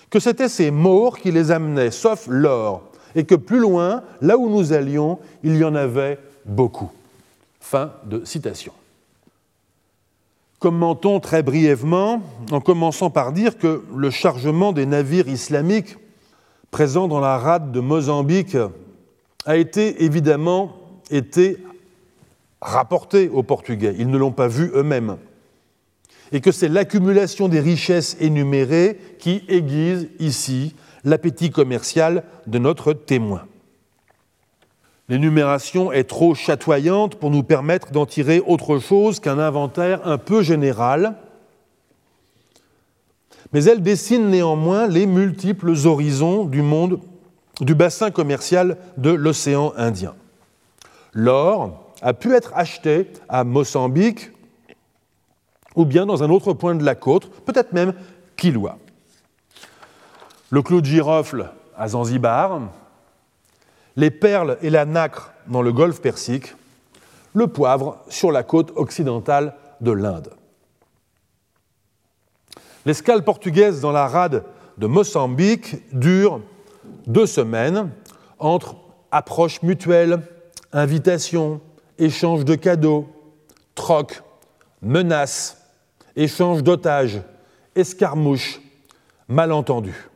que 0.09 0.19
c'étaient 0.19 0.49
ces 0.49 0.71
morts 0.71 1.17
qui 1.17 1.31
les 1.31 1.51
amenaient, 1.51 1.91
sauf 1.91 2.27
l'or, 2.27 2.91
et 3.15 3.25
que 3.25 3.35
plus 3.35 3.59
loin, 3.59 4.03
là 4.21 4.37
où 4.37 4.49
nous 4.49 4.73
allions, 4.73 5.19
il 5.43 5.57
y 5.57 5.63
en 5.63 5.75
avait 5.75 6.19
beaucoup. 6.45 6.91
Fin 7.59 7.93
de 8.05 8.23
citation. 8.25 8.73
Commentons 10.59 11.19
très 11.19 11.43
brièvement, 11.43 12.23
en 12.51 12.61
commençant 12.61 13.11
par 13.11 13.31
dire 13.31 13.57
que 13.59 13.83
le 13.95 14.09
chargement 14.09 14.73
des 14.73 14.87
navires 14.87 15.27
islamiques 15.27 15.97
présents 16.71 17.07
dans 17.07 17.19
la 17.19 17.37
rade 17.37 17.71
de 17.71 17.79
Mozambique 17.79 18.57
a 19.45 19.55
été 19.55 20.03
évidemment 20.03 20.75
été 21.11 21.57
rapporté 22.59 23.29
aux 23.29 23.43
Portugais. 23.43 23.95
Ils 23.99 24.09
ne 24.09 24.17
l'ont 24.17 24.31
pas 24.31 24.47
vu 24.47 24.71
eux-mêmes. 24.73 25.17
Et 26.31 26.41
que 26.41 26.51
c'est 26.51 26.67
l'accumulation 26.67 27.47
des 27.47 27.59
richesses 27.59 28.17
énumérées 28.19 28.99
qui 29.19 29.43
aiguise 29.47 30.09
ici 30.19 30.75
l'appétit 31.03 31.51
commercial 31.51 32.23
de 32.47 32.57
notre 32.57 32.93
témoin. 32.93 33.43
L'énumération 35.09 35.91
est 35.93 36.03
trop 36.03 36.35
chatoyante 36.35 37.15
pour 37.15 37.31
nous 37.31 37.43
permettre 37.43 37.91
d'en 37.91 38.05
tirer 38.05 38.41
autre 38.45 38.77
chose 38.79 39.21
qu'un 39.21 39.39
inventaire 39.39 40.05
un 40.05 40.17
peu 40.17 40.41
général, 40.41 41.15
mais 43.53 43.63
elle 43.63 43.81
dessine 43.81 44.29
néanmoins 44.29 44.87
les 44.87 45.05
multiples 45.05 45.73
horizons 45.85 46.43
du 46.43 46.61
monde, 46.61 46.99
du 47.61 47.73
bassin 47.73 48.11
commercial 48.11 48.77
de 48.97 49.11
l'océan 49.11 49.73
Indien. 49.77 50.13
L'or 51.13 51.93
a 52.01 52.13
pu 52.13 52.35
être 52.35 52.51
acheté 52.53 53.07
à 53.29 53.45
Mozambique 53.45 54.31
ou 55.75 55.85
bien 55.85 56.05
dans 56.05 56.23
un 56.23 56.29
autre 56.29 56.51
point 56.53 56.75
de 56.75 56.83
la 56.83 56.95
côte, 56.95 57.29
peut-être 57.45 57.71
même 57.71 57.93
Kilwa. 58.35 58.77
Le 60.49 60.61
clou 60.61 60.81
de 60.81 60.85
girofle 60.85 61.51
à 61.77 61.87
Zanzibar, 61.89 62.61
les 63.97 64.11
perles 64.11 64.57
et 64.61 64.69
la 64.69 64.85
nacre 64.85 65.33
dans 65.47 65.61
le 65.61 65.73
golfe 65.73 66.01
Persique, 66.01 66.55
le 67.33 67.47
poivre 67.47 68.03
sur 68.07 68.31
la 68.31 68.43
côte 68.43 68.71
occidentale 68.75 69.55
de 69.81 69.91
l'Inde. 69.91 70.29
L'escale 72.85 73.23
portugaise 73.23 73.81
dans 73.81 73.91
la 73.91 74.07
rade 74.07 74.45
de 74.77 74.87
Mozambique 74.87 75.75
dure 75.91 76.39
deux 77.07 77.25
semaines 77.25 77.89
entre 78.39 78.75
approche 79.11 79.61
mutuelle, 79.63 80.21
invitation, 80.71 81.59
échange 81.97 82.45
de 82.45 82.55
cadeaux, 82.55 83.07
troc, 83.75 84.21
menaces, 84.81 85.57
échange 86.15 86.63
d'otages, 86.63 87.21
escarmouches, 87.75 88.61
malentendus. 89.27 90.09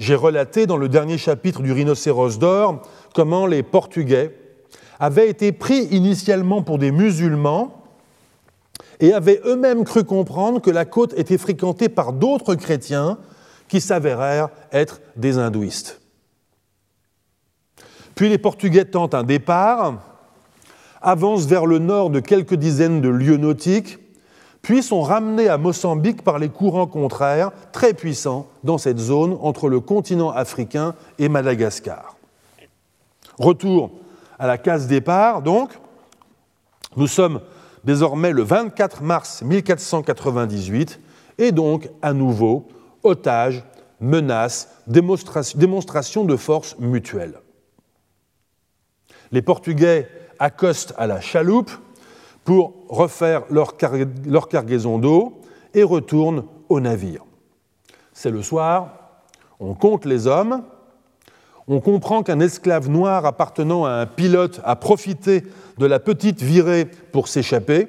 J'ai 0.00 0.14
relaté 0.14 0.66
dans 0.66 0.78
le 0.78 0.88
dernier 0.88 1.18
chapitre 1.18 1.60
du 1.60 1.72
Rhinocéros 1.72 2.38
d'or 2.38 2.80
comment 3.14 3.46
les 3.46 3.62
Portugais 3.62 4.34
avaient 4.98 5.28
été 5.28 5.52
pris 5.52 5.84
initialement 5.90 6.62
pour 6.62 6.78
des 6.78 6.90
musulmans 6.90 7.84
et 8.98 9.12
avaient 9.12 9.42
eux-mêmes 9.44 9.84
cru 9.84 10.04
comprendre 10.04 10.62
que 10.62 10.70
la 10.70 10.86
côte 10.86 11.12
était 11.18 11.36
fréquentée 11.36 11.90
par 11.90 12.14
d'autres 12.14 12.54
chrétiens 12.54 13.18
qui 13.68 13.82
s'avérèrent 13.82 14.48
être 14.72 15.02
des 15.16 15.36
hindouistes. 15.36 16.00
Puis 18.14 18.30
les 18.30 18.38
Portugais 18.38 18.86
tentent 18.86 19.14
un 19.14 19.22
départ, 19.22 20.00
avancent 21.02 21.46
vers 21.46 21.66
le 21.66 21.78
nord 21.78 22.08
de 22.08 22.20
quelques 22.20 22.54
dizaines 22.54 23.02
de 23.02 23.10
lieues 23.10 23.36
nautiques 23.36 23.98
puis 24.62 24.82
sont 24.82 25.02
ramenés 25.02 25.48
à 25.48 25.58
Mozambique 25.58 26.22
par 26.22 26.38
les 26.38 26.48
courants 26.48 26.86
contraires, 26.86 27.50
très 27.72 27.94
puissants 27.94 28.46
dans 28.62 28.78
cette 28.78 28.98
zone 28.98 29.38
entre 29.40 29.68
le 29.68 29.80
continent 29.80 30.30
africain 30.30 30.94
et 31.18 31.28
Madagascar. 31.28 32.16
Retour 33.38 33.90
à 34.38 34.46
la 34.46 34.58
case 34.58 34.86
départ, 34.86 35.42
donc, 35.42 35.70
nous 36.96 37.06
sommes 37.06 37.40
désormais 37.84 38.32
le 38.32 38.42
24 38.42 39.02
mars 39.02 39.42
1498, 39.42 41.00
et 41.38 41.52
donc 41.52 41.88
à 42.02 42.12
nouveau 42.12 42.68
otages, 43.02 43.64
menaces, 44.00 44.68
démonstrations 44.86 46.24
de 46.24 46.36
force 46.36 46.78
mutuelle. 46.78 47.34
Les 49.32 49.42
Portugais 49.42 50.08
accostent 50.38 50.94
à 50.98 51.06
la 51.06 51.20
chaloupe, 51.20 51.70
pour 52.44 52.74
refaire 52.88 53.42
leur, 53.50 53.76
cargaison 53.76 54.98
d'eau 54.98 55.40
et 55.74 55.82
retournent 55.82 56.44
au 56.68 56.80
navire. 56.80 57.24
C'est 58.12 58.30
le 58.30 58.42
soir, 58.42 58.90
on 59.60 59.74
compte 59.74 60.04
les 60.04 60.26
hommes, 60.26 60.62
on 61.68 61.80
comprend 61.80 62.22
qu'un 62.22 62.40
esclave 62.40 62.88
noir 62.88 63.26
appartenant 63.26 63.84
à 63.84 63.92
un 63.92 64.06
pilote 64.06 64.60
a 64.64 64.74
profité 64.76 65.44
de 65.78 65.86
la 65.86 66.00
petite 66.00 66.42
virée 66.42 66.86
pour 67.12 67.28
s'échapper. 67.28 67.88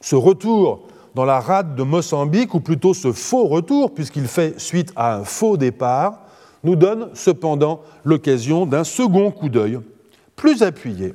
Ce 0.00 0.14
retour 0.14 0.86
dans 1.14 1.24
la 1.24 1.40
rade 1.40 1.74
de 1.74 1.82
Mozambique, 1.82 2.54
ou 2.54 2.60
plutôt 2.60 2.94
ce 2.94 3.12
faux 3.12 3.46
retour, 3.46 3.94
puisqu'il 3.94 4.28
fait 4.28 4.60
suite 4.60 4.92
à 4.94 5.16
un 5.16 5.24
faux 5.24 5.56
départ, 5.56 6.20
nous 6.64 6.76
donne 6.76 7.08
cependant 7.14 7.80
l'occasion 8.04 8.66
d'un 8.66 8.84
second 8.84 9.30
coup 9.30 9.48
d'œil, 9.48 9.80
plus 10.36 10.62
appuyé, 10.62 11.14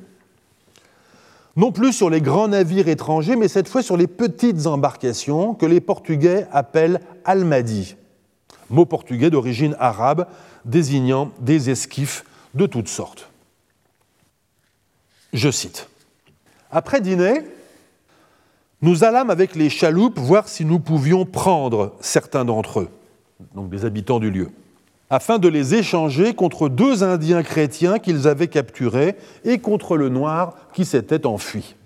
non 1.56 1.72
plus 1.72 1.92
sur 1.92 2.10
les 2.10 2.20
grands 2.20 2.48
navires 2.48 2.88
étrangers, 2.88 3.36
mais 3.36 3.48
cette 3.48 3.68
fois 3.68 3.82
sur 3.82 3.96
les 3.96 4.06
petites 4.06 4.66
embarcations 4.66 5.54
que 5.54 5.66
les 5.66 5.80
Portugais 5.80 6.46
appellent 6.52 7.00
almadi, 7.24 7.96
mot 8.70 8.86
portugais 8.86 9.30
d'origine 9.30 9.76
arabe 9.78 10.26
désignant 10.64 11.30
des 11.40 11.70
esquifs 11.70 12.24
de 12.54 12.66
toutes 12.66 12.88
sortes. 12.88 13.28
Je 15.32 15.50
cite. 15.50 15.88
Après 16.70 17.00
dîner, 17.00 17.42
nous 18.82 19.04
allâmes 19.04 19.30
avec 19.30 19.54
les 19.54 19.70
chaloupes 19.70 20.18
voir 20.18 20.48
si 20.48 20.64
nous 20.64 20.80
pouvions 20.80 21.24
prendre 21.24 21.94
certains 22.00 22.44
d'entre 22.44 22.80
eux, 22.80 22.88
donc 23.54 23.70
des 23.70 23.84
habitants 23.84 24.20
du 24.20 24.30
lieu, 24.30 24.50
afin 25.10 25.38
de 25.38 25.48
les 25.48 25.74
échanger 25.74 26.34
contre 26.34 26.68
deux 26.68 27.04
Indiens 27.04 27.42
chrétiens 27.42 27.98
qu'ils 27.98 28.26
avaient 28.26 28.48
capturés 28.48 29.16
et 29.44 29.58
contre 29.58 29.96
le 29.96 30.08
noir 30.08 30.56
qui 30.72 30.84
s'était 30.84 31.26
enfui. 31.26 31.76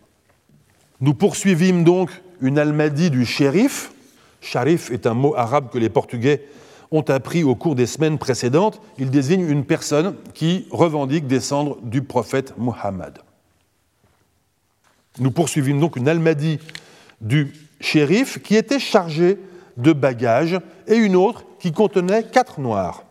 Nous 1.00 1.14
poursuivîmes 1.14 1.84
donc 1.84 2.10
une 2.40 2.58
almadie 2.58 3.10
du 3.10 3.26
shérif. 3.26 3.92
Sharif 4.40 4.90
est 4.90 5.06
un 5.06 5.14
mot 5.14 5.34
arabe 5.36 5.70
que 5.70 5.78
les 5.78 5.88
Portugais 5.88 6.44
ont 6.90 7.02
appris 7.02 7.44
au 7.44 7.54
cours 7.54 7.74
des 7.74 7.86
semaines 7.86 8.18
précédentes. 8.18 8.80
Il 8.98 9.10
désigne 9.10 9.48
une 9.48 9.64
personne 9.64 10.14
qui 10.34 10.66
revendique 10.70 11.26
descendre 11.26 11.78
du 11.82 12.02
prophète 12.02 12.54
Muhammad. 12.56 13.18
Nous 15.18 15.30
poursuivîmes 15.30 15.80
donc 15.80 15.96
une 15.96 16.08
almadie 16.08 16.58
du 17.20 17.52
shérif 17.80 18.40
qui 18.42 18.56
était 18.56 18.78
chargé 18.78 19.38
de 19.76 19.92
bagages 19.92 20.60
et 20.86 20.96
une 20.96 21.16
autre 21.16 21.44
qui 21.58 21.72
contenait 21.72 22.24
quatre 22.24 22.60
noirs. 22.60 23.04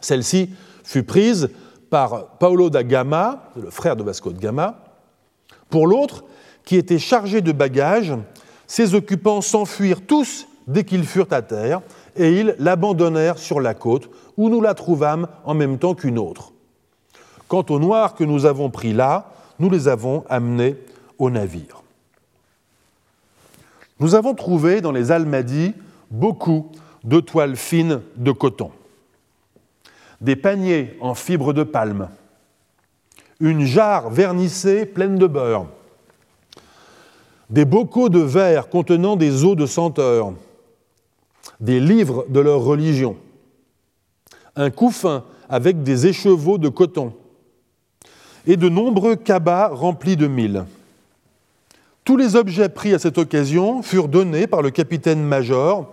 Celle-ci 0.00 0.50
fut 0.84 1.02
prise 1.02 1.50
par 1.90 2.28
Paulo 2.38 2.70
da 2.70 2.82
Gama, 2.82 3.50
le 3.56 3.70
frère 3.70 3.96
de 3.96 4.02
Vasco 4.02 4.32
de 4.32 4.38
Gama. 4.38 4.84
Pour 5.68 5.86
l'autre, 5.86 6.24
qui 6.64 6.76
était 6.76 6.98
chargé 6.98 7.40
de 7.40 7.52
bagages, 7.52 8.14
ses 8.66 8.94
occupants 8.94 9.40
s'enfuirent 9.40 10.06
tous 10.06 10.46
dès 10.66 10.84
qu'ils 10.84 11.04
furent 11.04 11.32
à 11.32 11.42
terre 11.42 11.80
et 12.16 12.40
ils 12.40 12.54
l'abandonnèrent 12.58 13.38
sur 13.38 13.60
la 13.60 13.74
côte 13.74 14.08
où 14.36 14.48
nous 14.48 14.60
la 14.60 14.74
trouvâmes 14.74 15.26
en 15.44 15.54
même 15.54 15.78
temps 15.78 15.94
qu'une 15.94 16.18
autre. 16.18 16.52
Quant 17.48 17.64
aux 17.68 17.80
noirs 17.80 18.14
que 18.14 18.24
nous 18.24 18.46
avons 18.46 18.70
pris 18.70 18.92
là, 18.92 19.32
nous 19.58 19.68
les 19.68 19.88
avons 19.88 20.24
amenés 20.28 20.76
au 21.18 21.30
navire. 21.30 21.82
Nous 23.98 24.14
avons 24.14 24.34
trouvé 24.34 24.80
dans 24.80 24.92
les 24.92 25.12
Almadies 25.12 25.74
beaucoup 26.10 26.70
de 27.04 27.20
toiles 27.20 27.56
fines 27.56 28.00
de 28.16 28.32
coton, 28.32 28.70
des 30.20 30.36
paniers 30.36 30.96
en 31.00 31.14
fibre 31.14 31.52
de 31.52 31.62
palme, 31.62 32.08
une 33.40 33.64
jarre 33.64 34.10
vernissée 34.10 34.86
pleine 34.86 35.16
de 35.16 35.26
beurre, 35.26 35.66
des 37.48 37.64
bocaux 37.64 38.08
de 38.08 38.20
verre 38.20 38.68
contenant 38.68 39.16
des 39.16 39.44
eaux 39.44 39.54
de 39.54 39.66
senteur, 39.66 40.32
des 41.58 41.80
livres 41.80 42.26
de 42.28 42.40
leur 42.40 42.60
religion, 42.60 43.16
un 44.56 44.70
couffin 44.70 45.24
avec 45.48 45.82
des 45.82 46.06
écheveaux 46.06 46.58
de 46.58 46.68
coton. 46.68 47.12
Et 48.46 48.56
de 48.56 48.70
nombreux 48.70 49.16
cabas 49.16 49.68
remplis 49.68 50.16
de 50.16 50.26
mille. 50.26 50.64
Tous 52.04 52.16
les 52.16 52.36
objets 52.36 52.70
pris 52.70 52.94
à 52.94 52.98
cette 52.98 53.18
occasion 53.18 53.82
furent 53.82 54.08
donnés 54.08 54.46
par 54.46 54.62
le 54.62 54.70
capitaine-major 54.70 55.86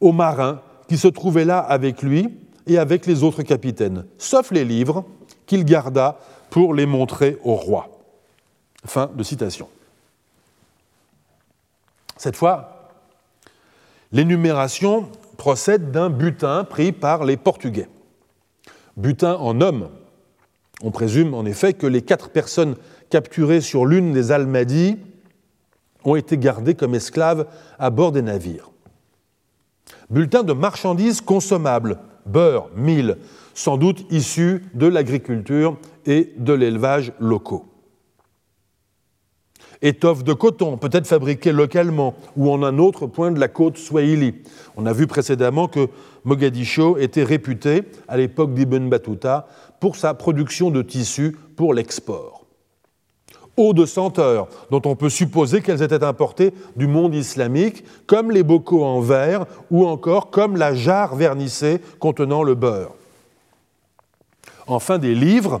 aux 0.00 0.12
marins 0.12 0.60
qui 0.88 0.98
se 0.98 1.08
trouvaient 1.08 1.44
là 1.44 1.58
avec 1.58 2.02
lui 2.02 2.38
et 2.66 2.78
avec 2.78 3.06
les 3.06 3.22
autres 3.22 3.42
capitaines, 3.42 4.04
sauf 4.18 4.50
les 4.50 4.64
livres 4.64 5.04
qu'il 5.46 5.64
garda 5.64 6.18
pour 6.50 6.74
les 6.74 6.86
montrer 6.86 7.38
au 7.44 7.54
roi. 7.54 7.88
Fin 8.84 9.10
de 9.14 9.22
citation. 9.22 9.68
Cette 12.16 12.36
fois, 12.36 12.90
l'énumération 14.12 15.08
procède 15.36 15.90
d'un 15.90 16.10
butin 16.10 16.64
pris 16.64 16.92
par 16.92 17.24
les 17.24 17.36
Portugais. 17.36 17.88
Butin 18.96 19.34
en 19.34 19.60
homme. 19.60 19.90
On 20.82 20.90
présume 20.90 21.34
en 21.34 21.44
effet 21.44 21.74
que 21.74 21.86
les 21.86 22.02
quatre 22.02 22.30
personnes 22.30 22.76
capturés 23.10 23.60
sur 23.60 23.86
l'une 23.86 24.12
des 24.12 24.32
Almadies 24.32 24.98
ont 26.04 26.16
été 26.16 26.38
gardés 26.38 26.74
comme 26.74 26.94
esclaves 26.94 27.46
à 27.78 27.90
bord 27.90 28.12
des 28.12 28.22
navires. 28.22 28.70
Bulletin 30.10 30.42
de 30.42 30.52
marchandises 30.52 31.20
consommables, 31.20 31.98
beurre, 32.26 32.70
mille, 32.76 33.18
sans 33.54 33.76
doute 33.76 34.04
issus 34.10 34.62
de 34.74 34.86
l'agriculture 34.86 35.78
et 36.04 36.32
de 36.36 36.52
l'élevage 36.52 37.12
locaux. 37.18 37.64
Étoffe 39.82 40.24
de 40.24 40.32
coton, 40.32 40.78
peut-être 40.78 41.06
fabriquée 41.06 41.52
localement 41.52 42.14
ou 42.36 42.50
en 42.50 42.62
un 42.62 42.78
autre 42.78 43.06
point 43.06 43.30
de 43.30 43.38
la 43.38 43.48
côte 43.48 43.76
Swahili. 43.76 44.34
On 44.76 44.86
a 44.86 44.92
vu 44.92 45.06
précédemment 45.06 45.68
que 45.68 45.88
Mogadiscio 46.24 46.96
était 46.96 47.24
réputé, 47.24 47.82
à 48.08 48.16
l'époque 48.16 48.54
d'Ibn 48.54 48.88
Battuta, 48.88 49.46
pour 49.80 49.96
sa 49.96 50.14
production 50.14 50.70
de 50.70 50.82
tissus 50.82 51.36
pour 51.56 51.74
l'export 51.74 52.35
eau 53.56 53.72
de 53.72 53.86
senteur, 53.86 54.48
dont 54.70 54.82
on 54.84 54.96
peut 54.96 55.08
supposer 55.08 55.62
qu'elles 55.62 55.82
étaient 55.82 56.04
importées 56.04 56.52
du 56.76 56.86
monde 56.86 57.14
islamique, 57.14 57.84
comme 58.06 58.30
les 58.30 58.42
bocaux 58.42 58.84
en 58.84 59.00
verre 59.00 59.46
ou 59.70 59.86
encore 59.86 60.30
comme 60.30 60.56
la 60.56 60.74
jarre 60.74 61.14
vernissée 61.16 61.80
contenant 61.98 62.42
le 62.42 62.54
beurre. 62.54 62.94
Enfin, 64.66 64.98
des 64.98 65.14
livres, 65.14 65.60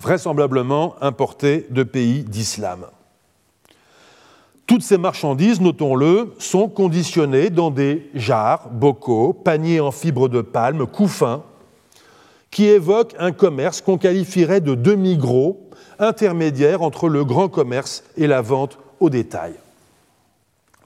vraisemblablement 0.00 0.96
importés 1.00 1.66
de 1.70 1.82
pays 1.82 2.24
d'islam. 2.24 2.86
Toutes 4.66 4.82
ces 4.82 4.96
marchandises, 4.96 5.60
notons-le, 5.60 6.34
sont 6.38 6.68
conditionnées 6.68 7.50
dans 7.50 7.70
des 7.70 8.10
jarres, 8.14 8.70
bocaux, 8.70 9.34
paniers 9.34 9.80
en 9.80 9.90
fibre 9.90 10.28
de 10.28 10.40
palme, 10.40 10.86
couffins, 10.86 11.42
qui 12.50 12.66
évoquent 12.66 13.14
un 13.18 13.32
commerce 13.32 13.82
qu'on 13.82 13.98
qualifierait 13.98 14.62
de 14.62 14.74
demi-gros 14.74 15.63
intermédiaire 15.98 16.82
entre 16.82 17.08
le 17.08 17.24
grand 17.24 17.48
commerce 17.48 18.04
et 18.16 18.26
la 18.26 18.40
vente 18.40 18.78
au 19.00 19.10
détail. 19.10 19.54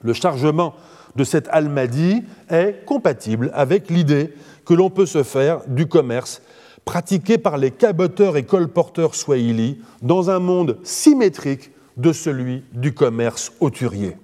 Le 0.01 0.13
chargement 0.13 0.73
de 1.15 1.23
cette 1.23 1.47
almadie 1.49 2.23
est 2.49 2.85
compatible 2.85 3.51
avec 3.53 3.89
l'idée 3.89 4.33
que 4.65 4.73
l'on 4.73 4.89
peut 4.89 5.05
se 5.05 5.23
faire 5.23 5.61
du 5.67 5.87
commerce 5.87 6.41
pratiqué 6.85 7.37
par 7.37 7.57
les 7.57 7.71
caboteurs 7.71 8.37
et 8.37 8.45
colporteurs 8.45 9.15
swahili 9.15 9.79
dans 10.01 10.29
un 10.29 10.39
monde 10.39 10.77
symétrique 10.83 11.71
de 11.97 12.13
celui 12.13 12.63
du 12.73 12.93
commerce 12.93 13.51
auturier. 13.59 14.17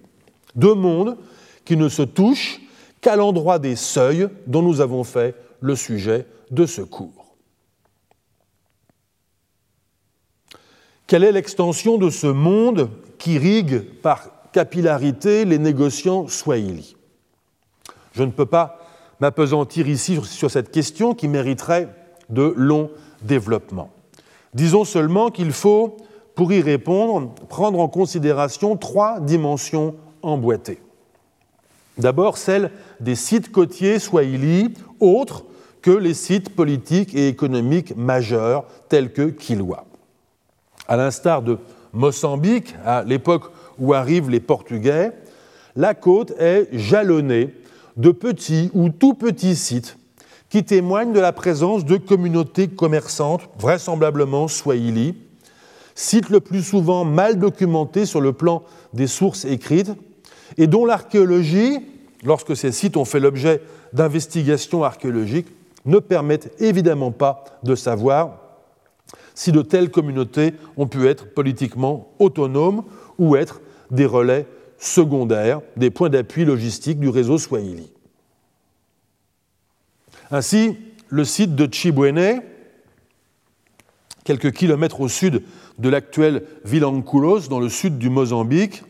Deux 0.56 0.74
mondes 0.74 1.18
qui 1.66 1.76
ne 1.78 1.90
se 1.90 2.02
touchent 2.02 2.62
qu'à 3.02 3.16
l'endroit 3.16 3.60
des 3.60 3.76
seuils 3.76 4.28
dont 4.48 4.62
nous 4.62 4.82
avons 4.82 5.04
fait 5.04 5.36
le 5.60 5.76
sujet 5.76 6.26
de 6.52 6.66
ce 6.66 6.82
cours. 6.82 7.25
Quelle 11.08 11.24
est 11.24 11.32
l'extension 11.32 12.00
de 12.00 12.10
ce 12.10 12.26
monde 12.26 12.90
qui 13.20 13.38
rigue 13.38 13.84
par 14.02 14.28
capillarité 14.52 15.46
les 15.46 15.60
négociants 15.60 16.28
swahili? 16.28 16.96
Je 18.14 18.24
ne 18.24 18.32
peux 18.32 18.48
pas 18.48 18.80
m'apesantir 19.20 19.88
ici 19.88 20.20
sur 20.24 20.50
cette 20.50 20.72
question 20.72 21.14
qui 21.14 21.28
mériterait 21.28 21.90
de 22.30 22.54
longs 22.58 22.90
développements. 23.22 23.92
Disons 24.56 24.84
seulement 24.84 25.30
qu'il 25.30 25.52
faut, 25.52 25.98
pour 26.34 26.52
y 26.52 26.62
répondre, 26.62 27.36
prendre 27.50 27.80
en 27.80 27.88
considération 27.88 28.76
trois 28.76 29.20
dimensions 29.20 29.94
emboîtées. 30.24 30.82
D'abord 32.00 32.38
celle 32.38 32.72
des 33.00 33.16
sites 33.16 33.52
côtiers 33.52 34.00
swahili, 34.00 34.74
autres 35.00 35.46
que 35.84 35.92
les 35.92 36.16
sites 36.16 36.56
politiques 36.56 37.14
et 37.14 37.28
économiques 37.28 37.96
majeurs 37.96 38.66
tels 38.90 39.14
que 39.14 39.30
Kilwa. 39.30 39.86
À 40.88 40.98
l'instar 40.98 41.42
de 41.42 41.58
Mozambique, 41.94 42.76
à 42.86 43.04
l'époque 43.04 43.52
où 43.80 43.94
arrivent 43.94 44.30
les 44.30 44.40
Portugais, 44.40 45.12
la 45.76 45.94
côte 45.94 46.34
est 46.40 46.68
jalonnée 46.72 47.54
de 47.98 48.12
petits 48.12 48.70
ou 48.74 48.90
tout 48.90 49.14
petits 49.14 49.56
sites 49.56 49.98
qui 50.50 50.64
témoignent 50.64 51.12
de 51.12 51.20
la 51.20 51.34
présence 51.34 51.86
de 51.86 51.98
communautés 51.98 52.68
commerçantes, 52.68 53.42
vraisemblablement 53.60 54.48
swahili, 54.48 55.16
sites 55.96 56.30
le 56.30 56.40
plus 56.40 56.62
souvent 56.62 57.04
mal 57.04 57.40
documentés 57.40 58.06
sur 58.06 58.22
le 58.22 58.32
plan 58.32 58.64
des 58.94 59.08
sources 59.08 59.46
écrites, 59.46 59.92
et 60.58 60.68
dont 60.68 60.86
l'archéologie, 60.86 61.80
lorsque 62.24 62.56
ces 62.56 62.72
sites 62.72 62.96
ont 62.96 63.06
fait 63.06 63.20
l'objet 63.20 63.62
d'investigations 63.92 64.84
archéologiques, 64.84 65.48
ne 65.86 66.00
permettent 66.00 66.52
évidemment 66.62 67.12
pas 67.12 67.44
de 67.64 67.76
savoir 67.76 68.45
si 69.36 69.52
de 69.52 69.62
telles 69.62 69.92
communautés 69.92 70.54
ont 70.78 70.88
pu 70.88 71.08
être 71.08 71.34
politiquement 71.34 72.14
autonomes 72.20 72.84
ou 73.20 73.36
être 73.36 73.62
des 73.92 74.06
relais 74.06 74.48
secondaires, 74.78 75.62
des 75.78 75.90
points 75.92 76.10
d'appui 76.10 76.46
logistique 76.46 77.00
du 77.00 77.10
réseau 77.10 77.38
Swahili. 77.38 77.92
Ainsi, 80.32 80.78
le 81.10 81.24
site 81.24 81.56
de 81.56 81.72
Chibwene, 81.72 82.42
quelques 84.24 84.52
kilomètres 84.52 85.02
au 85.02 85.08
sud 85.08 85.44
de 85.78 85.90
l'actuelle 85.90 86.46
Vilanculos, 86.64 87.48
dans 87.50 87.60
le 87.60 87.70
sud 87.70 87.98
du 87.98 88.10
Mozambique, 88.10 88.84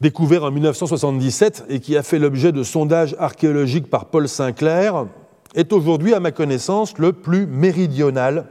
découvert 0.00 0.44
en 0.44 0.50
1977 0.50 1.64
et 1.68 1.80
qui 1.80 1.96
a 1.96 2.02
fait 2.02 2.18
l'objet 2.18 2.52
de 2.52 2.62
sondages 2.62 3.16
archéologiques 3.18 3.90
par 3.90 4.06
Paul 4.06 4.28
Sinclair, 4.28 5.06
est 5.54 5.72
aujourd'hui, 5.72 6.14
à 6.14 6.20
ma 6.20 6.30
connaissance, 6.30 6.98
le 6.98 7.12
plus 7.12 7.46
méridional 7.46 8.46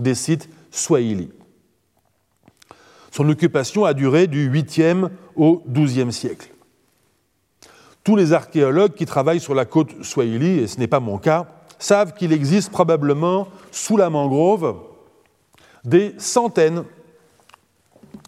des 0.00 0.14
sites 0.14 0.48
swahili. 0.70 1.30
Son 3.10 3.28
occupation 3.28 3.84
a 3.84 3.94
duré 3.94 4.26
du 4.26 4.50
8e 4.50 5.10
au 5.36 5.62
12e 5.68 6.10
siècle. 6.10 6.50
Tous 8.04 8.16
les 8.16 8.32
archéologues 8.32 8.94
qui 8.94 9.04
travaillent 9.04 9.40
sur 9.40 9.54
la 9.54 9.64
côte 9.64 10.02
swahili, 10.02 10.60
et 10.60 10.66
ce 10.66 10.78
n'est 10.78 10.86
pas 10.86 11.00
mon 11.00 11.18
cas, 11.18 11.46
savent 11.78 12.14
qu'il 12.14 12.32
existe 12.32 12.70
probablement 12.70 13.48
sous 13.72 13.96
la 13.96 14.10
mangrove 14.10 14.76
des 15.84 16.14
centaines 16.18 16.84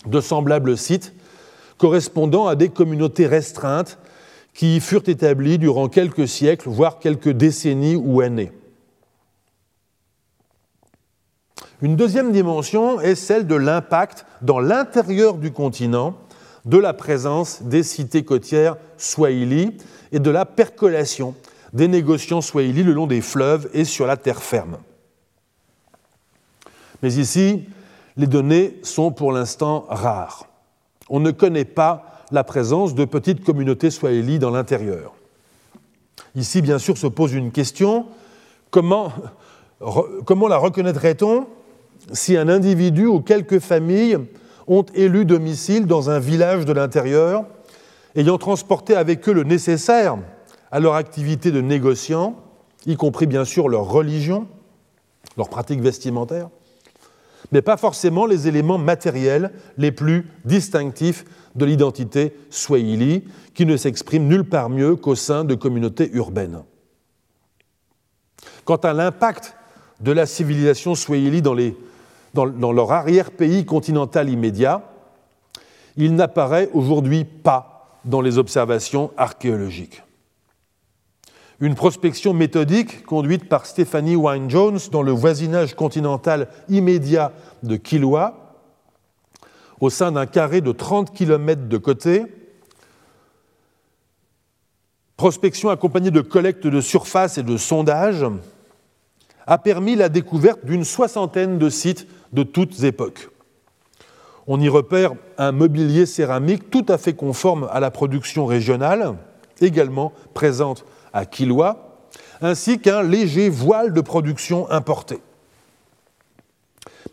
de 0.07 0.21
semblables 0.21 0.77
sites 0.77 1.13
correspondant 1.79 2.47
à 2.47 2.55
des 2.55 2.69
communautés 2.69 3.27
restreintes 3.27 3.99
qui 4.55 4.81
furent 4.81 5.09
établies 5.09 5.59
durant 5.59 5.89
quelques 5.89 6.29
siècles, 6.29 6.69
voire 6.69 6.99
quelques 6.99 7.31
décennies 7.31 7.97
ou 7.97 8.21
années. 8.21 8.53
Une 11.83 11.97
deuxième 11.97 12.31
dimension 12.31 13.01
est 13.01 13.17
celle 13.17 13.49
de 13.49 13.57
l'impact 13.57 14.25
dans 14.41 14.61
l'intérieur 14.61 15.35
du 15.35 15.51
continent 15.51 16.15
de 16.65 16.79
la 16.79 16.93
présence 16.93 17.63
des 17.63 17.83
cités 17.83 18.25
côtières 18.25 18.77
swahili 18.97 19.77
et 20.13 20.21
de 20.21 20.31
la 20.31 20.47
percolation 20.47 21.35
des 21.73 21.89
négociants 21.89 22.41
swahili 22.41 22.85
le 22.85 22.93
long 22.93 23.09
des 23.09 23.21
fleuves 23.21 23.69
et 23.75 23.85
sur 23.85 24.07
la 24.07 24.17
terre 24.17 24.45
ferme. 24.45 24.79
Mais 27.03 27.15
ici, 27.15 27.65
les 28.17 28.29
données 28.29 28.79
sont 28.85 29.11
pour 29.11 29.33
l'instant 29.33 29.85
rares. 29.89 30.47
On 31.09 31.19
ne 31.19 31.33
connaît 31.33 31.65
pas 31.65 32.23
la 32.31 32.45
présence 32.45 32.95
de 32.95 33.05
petites 33.05 33.43
communautés 33.43 33.91
swahili 33.91 34.39
dans 34.39 34.51
l'intérieur. 34.51 35.15
Ici, 36.37 36.63
bien 36.63 36.79
sûr, 36.79 36.97
se 36.97 37.09
pose 37.09 37.33
une 37.33 37.51
question 37.51 38.07
comment, 38.71 39.13
la 39.81 40.57
reconnaîtrait-on? 40.59 41.49
Si 42.13 42.37
un 42.37 42.49
individu 42.49 43.07
ou 43.07 43.21
quelques 43.21 43.61
familles 43.61 44.19
ont 44.67 44.85
élu 44.95 45.25
domicile 45.25 45.87
dans 45.87 46.11
un 46.11 46.19
village 46.19 46.65
de 46.65 46.73
l'intérieur, 46.73 47.45
ayant 48.17 48.39
transporté 48.39 48.97
avec 48.97 49.29
eux 49.29 49.33
le 49.33 49.45
nécessaire 49.45 50.19
à 50.71 50.81
leur 50.81 50.95
activité 50.95 51.51
de 51.51 51.61
négociant, 51.61 52.37
y 52.87 52.97
compris 52.97 53.27
bien 53.27 53.45
sûr 53.45 53.69
leur 53.69 53.85
religion, 53.85 54.47
leur 55.37 55.49
pratique 55.49 55.81
vestimentaire, 55.81 56.49
mais 57.53 57.63
pas 57.63 57.77
forcément 57.77 58.27
les 58.27 58.49
éléments 58.49 58.79
matériels 58.79 59.53
les 59.77 59.93
plus 59.93 60.27
distinctifs 60.45 61.25
de 61.55 61.65
l'identité 61.65 62.35
swahili, 62.51 63.25
qui 63.55 63.67
ne 63.67 63.77
s'exprime 63.77 64.27
nulle 64.27 64.49
part 64.49 64.71
mieux 64.71 64.97
qu'au 64.97 65.15
sein 65.15 65.45
de 65.45 65.55
communautés 65.55 66.11
urbaines. 66.15 66.63
Quant 68.65 68.77
à 68.77 68.95
l'impact 68.95 69.55
de 70.01 70.13
la 70.13 70.25
civilisation 70.25 70.95
swahili 70.95 71.43
dans 71.43 71.55
les 71.55 71.77
dans, 72.35 72.73
leur 72.73 72.93
arrière-pays 72.93 73.65
continental 73.65 74.29
immédiat, 74.29 74.83
il 75.97 76.15
n'apparaît 76.15 76.71
aujourd'hui 76.73 77.25
pas 77.25 77.99
dans 78.05 78.21
les 78.21 78.39
observations 78.39 79.11
archéologiques. 79.17 80.03
Une 81.61 81.75
prospection 81.75 82.33
méthodique 82.35 83.05
conduite 83.05 83.49
par 83.49 83.67
Stephanie 83.67 84.17
Wynne-Jones 84.17 84.81
dans 84.91 85.03
le 85.03 85.13
voisinage 85.13 85.75
continental 85.75 86.49
immédiat 86.69 87.33
de 87.63 87.77
Kilwa, 87.77 88.57
au 89.81 89.91
sein 89.91 90.13
d'un 90.13 90.27
carré 90.27 90.61
de 90.61 90.73
30 90.73 91.13
km 91.13 91.69
de 91.69 91.77
côté, 91.77 92.25
prospection 95.17 95.71
accompagnée 95.71 96.11
de 96.11 96.21
collectes 96.21 96.67
de 96.67 96.81
surface 96.81 97.39
et 97.39 97.43
de 97.43 97.57
sondages, 97.57 98.27
a 99.47 99.59
permis 99.59 99.95
la 99.95 100.09
découverte 100.09 100.65
d'une 100.65 100.85
soixantaine 100.85 101.59
de 101.59 101.69
sites 101.69 102.07
de 102.33 102.43
toutes 102.43 102.83
époques. 102.83 103.29
On 104.47 104.61
y 104.61 104.69
repère 104.69 105.13
un 105.39 105.53
mobilier 105.53 106.07
céramique 106.07 106.71
tout 106.71 106.85
à 106.89 106.99
fait 106.99 107.15
conforme 107.15 107.69
à 107.71 107.81
la 107.81 107.91
production 107.91 108.47
régionale, 108.47 109.15
également 109.61 110.13
présente 110.35 110.85
à 111.13 111.27
Kilwa, 111.27 112.01
ainsi 112.41 112.81
qu'un 112.81 113.03
léger 113.03 113.49
voile 113.49 113.93
de 113.93 114.01
production 114.01 114.69
importé. 114.71 115.21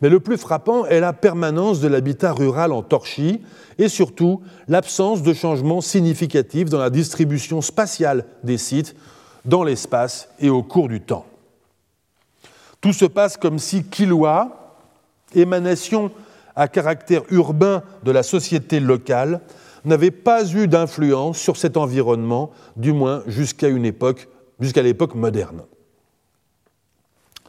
Mais 0.01 0.09
le 0.09 0.19
plus 0.19 0.37
frappant 0.37 0.85
est 0.85 1.01
la 1.01 1.13
permanence 1.13 1.81
de 1.81 1.87
l'habitat 1.87 2.31
rural 2.31 2.71
en 2.71 2.81
torchis 2.81 3.41
et 3.77 3.89
surtout 3.89 4.41
l'absence 4.67 5.21
de 5.21 5.33
changements 5.33 5.81
significatifs 5.81 6.69
dans 6.69 6.79
la 6.79 6.89
distribution 6.89 7.61
spatiale 7.61 8.25
des 8.43 8.57
sites 8.57 8.95
dans 9.45 9.63
l'espace 9.63 10.29
et 10.39 10.49
au 10.49 10.63
cours 10.63 10.87
du 10.87 11.01
temps. 11.01 11.25
Tout 12.81 12.93
se 12.93 13.05
passe 13.05 13.35
comme 13.35 13.59
si 13.59 13.83
Kilwa, 13.83 14.68
émanation 15.35 16.11
à 16.55 16.67
caractère 16.67 17.23
urbain 17.29 17.83
de 18.03 18.11
la 18.11 18.23
société 18.23 18.79
locale, 18.79 19.41
n'avait 19.85 20.11
pas 20.11 20.45
eu 20.53 20.67
d'influence 20.67 21.37
sur 21.37 21.57
cet 21.57 21.77
environnement, 21.77 22.51
du 22.75 22.91
moins 22.91 23.23
jusqu'à 23.27 23.69
l'époque 23.69 25.15
moderne. 25.15 25.63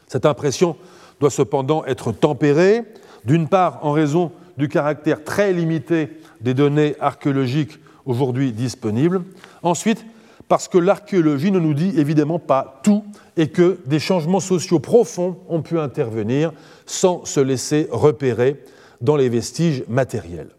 Cette 0.07 0.27
impression 0.27 0.77
doit 1.19 1.31
cependant 1.31 1.85
être 1.85 2.12
tempérée, 2.12 2.85
d'une 3.25 3.49
part 3.49 3.85
en 3.85 3.93
raison 3.93 4.33
du 4.57 4.69
caractère 4.69 5.25
très 5.25 5.53
limité 5.53 6.19
des 6.40 6.55
données 6.55 6.95
archéologiques 7.01 7.79
aujourd'hui 8.07 8.53
disponibles, 8.53 9.23
ensuite 9.62 10.05
parce 10.51 10.67
que 10.67 10.79
l'archéologie 10.79 11.53
ne 11.53 11.61
nous 11.61 11.75
dit 11.75 11.93
évidemment 11.97 12.41
pas 12.41 12.81
tout 12.83 13.05
et 13.37 13.51
que 13.51 13.79
des 13.87 14.01
changements 14.01 14.41
sociaux 14.41 14.81
profonds 14.81 15.39
ont 15.49 15.63
pu 15.63 15.79
intervenir 15.79 16.53
sans 16.87 17.25
se 17.25 17.39
laisser 17.39 17.87
repérer 17.93 18.61
dans 19.01 19.15
les 19.15 19.29
vestiges 19.29 19.85
matériels. 19.87 20.51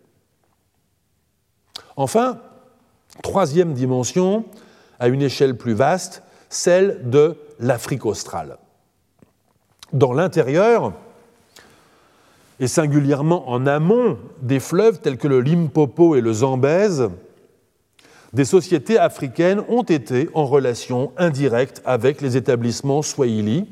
Enfin, 1.98 2.40
troisième 3.22 3.74
dimension, 3.74 4.46
à 4.98 5.10
une 5.10 5.22
échelle 5.22 5.58
plus 5.58 5.74
vaste, 5.74 6.24
celle 6.48 7.10
de 7.10 7.36
l'Afrique 7.60 8.06
australe. 8.06 8.60
Dans 9.92 10.14
l'intérieur, 10.14 10.94
et 12.62 12.68
singulièrement 12.68 13.50
en 13.50 13.68
amont 13.68 14.18
des 14.42 14.62
fleuves 14.62 15.02
tels 15.02 15.18
que 15.18 15.28
le 15.28 15.42
Limpopo 15.42 16.16
et 16.16 16.22
le 16.22 16.32
Zambèze, 16.32 17.10
des 18.34 18.46
sociétés 18.46 18.98
africaines 18.98 19.64
ont 19.68 19.84
été 19.84 20.30
en 20.34 20.46
relation 20.46 21.12
indirecte 21.18 21.82
avec 21.86 22.22
les 22.22 22.38
établissements 22.38 23.02
swahili, 23.02 23.68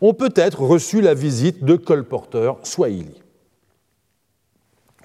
ont 0.00 0.14
peut-être 0.14 0.62
reçu 0.62 1.00
la 1.00 1.14
visite 1.14 1.64
de 1.64 1.76
colporteurs 1.76 2.58
swahili. 2.62 3.20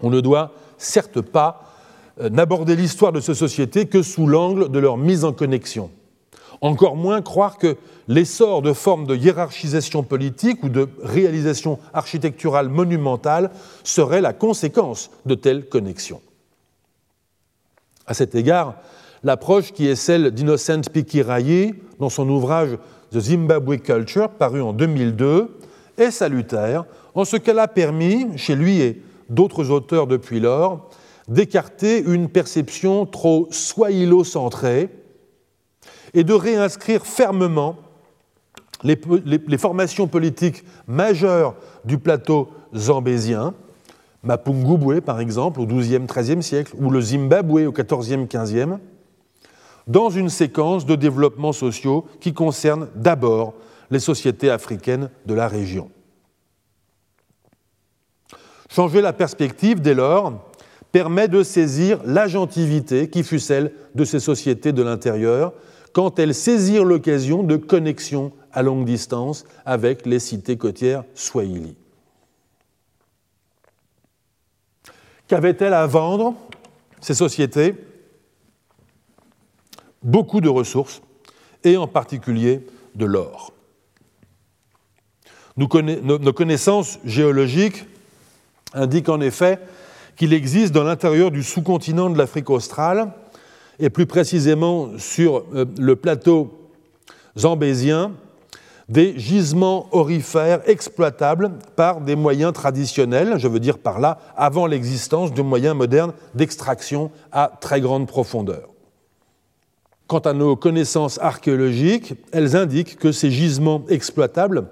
On 0.01 0.09
ne 0.09 0.21
doit 0.21 0.53
certes 0.77 1.21
pas 1.21 1.73
euh, 2.21 2.29
n'aborder 2.29 2.75
l'histoire 2.75 3.11
de 3.11 3.19
ces 3.19 3.33
sociétés 3.33 3.85
que 3.85 4.01
sous 4.01 4.27
l'angle 4.27 4.69
de 4.69 4.79
leur 4.79 4.97
mise 4.97 5.25
en 5.25 5.33
connexion. 5.33 5.91
Encore 6.61 6.95
moins 6.95 7.21
croire 7.21 7.57
que 7.57 7.77
l'essor 8.07 8.61
de 8.61 8.73
formes 8.73 9.05
de 9.05 9.15
hiérarchisation 9.15 10.03
politique 10.03 10.63
ou 10.63 10.69
de 10.69 10.89
réalisation 11.01 11.79
architecturale 11.93 12.67
monumentale 12.67 13.51
serait 13.83 14.21
la 14.21 14.33
conséquence 14.33 15.09
de 15.25 15.35
telles 15.35 15.69
connexions. 15.69 16.21
À 18.09 18.15
cet 18.15 18.33
égard, 18.33 18.73
l'approche 19.23 19.71
qui 19.71 19.87
est 19.87 19.95
celle 19.95 20.31
d'Innocent 20.31 20.89
Pikiraye 20.91 21.75
dans 21.99 22.09
son 22.09 22.27
ouvrage 22.27 22.71
The 23.11 23.19
Zimbabwe 23.19 23.77
Culture, 23.77 24.29
paru 24.29 24.63
en 24.63 24.73
2002, 24.73 25.55
est 25.95 26.09
salutaire 26.09 26.85
en 27.13 27.23
ce 27.23 27.37
qu'elle 27.37 27.59
a 27.59 27.67
permis, 27.67 28.35
chez 28.35 28.55
lui 28.55 28.81
et 28.81 29.03
d'autres 29.29 29.69
auteurs 29.69 30.07
depuis 30.07 30.39
lors, 30.39 30.89
d'écarter 31.27 31.99
une 31.99 32.29
perception 32.29 33.05
trop 33.05 33.47
swahilo-centrée 33.51 34.89
et 36.15 36.23
de 36.23 36.33
réinscrire 36.33 37.05
fermement 37.05 37.75
les, 38.83 38.97
formations 39.59 40.07
politiques 40.07 40.63
majeures 40.87 41.53
du 41.85 41.99
plateau 41.99 42.49
zambésien, 42.73 43.53
Mapungubwe, 44.23 45.01
par 45.01 45.19
exemple, 45.19 45.61
au 45.61 45.65
XIIe, 45.65 46.05
XIIIe 46.05 46.43
siècle, 46.43 46.73
ou 46.77 46.89
le 46.89 47.01
Zimbabwe 47.01 47.67
au 47.67 47.71
XIVe, 47.71 48.27
XVe, 48.27 48.77
dans 49.87 50.09
une 50.09 50.29
séquence 50.29 50.85
de 50.85 50.95
développements 50.95 51.53
sociaux 51.53 52.05
qui 52.19 52.33
concerne 52.33 52.89
d'abord 52.95 53.53
les 53.89 53.99
sociétés 53.99 54.49
africaines 54.49 55.09
de 55.25 55.33
la 55.33 55.47
région. 55.47 55.89
Changer 58.69 59.01
la 59.01 59.13
perspective, 59.13 59.81
dès 59.81 59.95
lors, 59.95 60.33
permet 60.91 61.27
de 61.27 61.41
saisir 61.41 61.99
l'agentivité 62.05 63.09
qui 63.09 63.23
fut 63.23 63.39
celle 63.39 63.71
de 63.95 64.03
ces 64.03 64.19
sociétés 64.19 64.73
de 64.73 64.83
l'intérieur 64.83 65.53
quand 65.93 66.19
elles 66.19 66.35
saisirent 66.35 66.85
l'occasion 66.85 67.41
de 67.41 67.55
connexions 67.55 68.31
à 68.51 68.61
longue 68.61 68.85
distance 68.85 69.45
avec 69.65 70.05
les 70.05 70.19
cités 70.19 70.57
côtières 70.57 71.03
swahili. 71.15 71.75
Qu'avaient-elles 75.29 75.75
à 75.75 75.85
vendre, 75.85 76.33
ces 76.99 77.13
sociétés? 77.13 77.75
Beaucoup 80.03 80.41
de 80.41 80.49
ressources, 80.49 81.01
et 81.63 81.77
en 81.77 81.87
particulier 81.87 82.65
de 82.95 83.05
l'or. 83.05 83.53
Nos 85.55 85.67
connaissances 85.67 86.99
géologiques 87.05 87.85
indiquent 88.73 89.09
en 89.09 89.21
effet 89.21 89.59
qu'il 90.15 90.33
existe 90.33 90.73
dans 90.73 90.83
l'intérieur 90.83 91.31
du 91.31 91.43
sous-continent 91.43 92.09
de 92.09 92.17
l'Afrique 92.17 92.49
australe, 92.49 93.13
et 93.77 93.89
plus 93.91 94.07
précisément 94.07 94.97
sur 94.97 95.45
euh, 95.53 95.65
le 95.77 95.95
plateau 95.95 96.71
zambésien, 97.37 98.13
des 98.89 99.17
gisements 99.19 99.87
orifères 99.91 100.61
exploitables 100.67 101.51
par 101.75 102.01
des 102.01 102.15
moyens 102.15 102.53
traditionnels, 102.53 103.35
je 103.37 103.47
veux 103.47 103.59
dire 103.59 103.77
par 103.77 103.99
là 103.99 104.19
avant 104.35 104.65
l'existence 104.65 105.31
de 105.31 105.43
moyens 105.43 105.75
modernes 105.75 106.13
d'extraction 106.33 107.11
à 107.31 107.51
très 107.61 107.81
grande 107.81 108.07
profondeur. 108.07 108.69
Quant 110.07 110.19
à 110.19 110.33
nos 110.33 110.55
connaissances 110.55 111.19
archéologiques, 111.19 112.15
elles 112.31 112.55
indiquent 112.55 112.97
que 112.97 113.11
ces 113.11 113.29
gisements 113.29 113.83
exploitables 113.89 114.65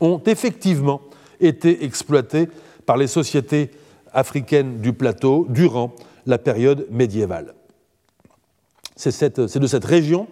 ont 0.00 0.22
effectivement 0.24 1.00
été 1.40 1.84
exploités 1.84 2.48
par 2.86 2.96
les 2.96 3.08
sociétés 3.08 3.72
africaines 4.12 4.80
du 4.80 4.92
plateau 4.92 5.46
durant 5.48 5.92
la 6.26 6.38
période 6.38 6.86
médiévale. 6.90 7.54
C'est 8.94 9.40
de 9.58 9.66
cette 9.66 9.84
région 9.84 10.28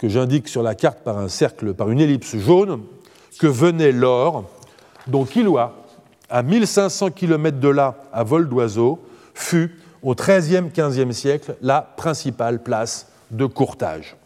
que 0.00 0.08
j'indique 0.08 0.48
sur 0.48 0.62
la 0.62 0.74
carte 0.74 1.00
par 1.00 1.18
un 1.18 1.28
cercle, 1.28 1.74
par 1.74 1.90
une 1.90 2.00
ellipse 2.00 2.34
jaune, 2.38 2.80
que 3.38 3.46
venait 3.46 3.92
l'or, 3.92 4.48
dont 5.06 5.26
Kilwa, 5.26 5.74
à 6.30 6.42
1500 6.42 7.10
km 7.10 7.60
de 7.60 7.68
là, 7.68 7.96
à 8.10 8.24
vol 8.24 8.48
d'oiseau, 8.48 8.98
fut, 9.34 9.76
au 10.02 10.14
XIIIe, 10.14 10.70
XVe 10.74 11.12
siècle, 11.12 11.54
la 11.60 11.82
principale 11.82 12.62
place 12.62 13.08
de 13.30 13.44
courtage. 13.44 14.16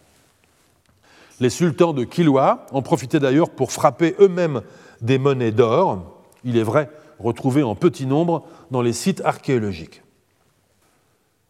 Les 1.40 1.50
sultans 1.50 1.92
de 1.92 2.04
Kilwa 2.04 2.66
en 2.70 2.80
profitaient 2.80 3.18
d'ailleurs 3.18 3.50
pour 3.50 3.72
frapper 3.72 4.14
eux-mêmes 4.20 4.62
des 5.00 5.18
monnaies 5.18 5.50
d'or, 5.50 6.04
il 6.44 6.56
est 6.56 6.62
vrai, 6.62 6.88
retrouvées 7.18 7.64
en 7.64 7.74
petit 7.74 8.06
nombre 8.06 8.46
dans 8.70 8.80
les 8.80 8.92
sites 8.92 9.22
archéologiques. 9.24 10.02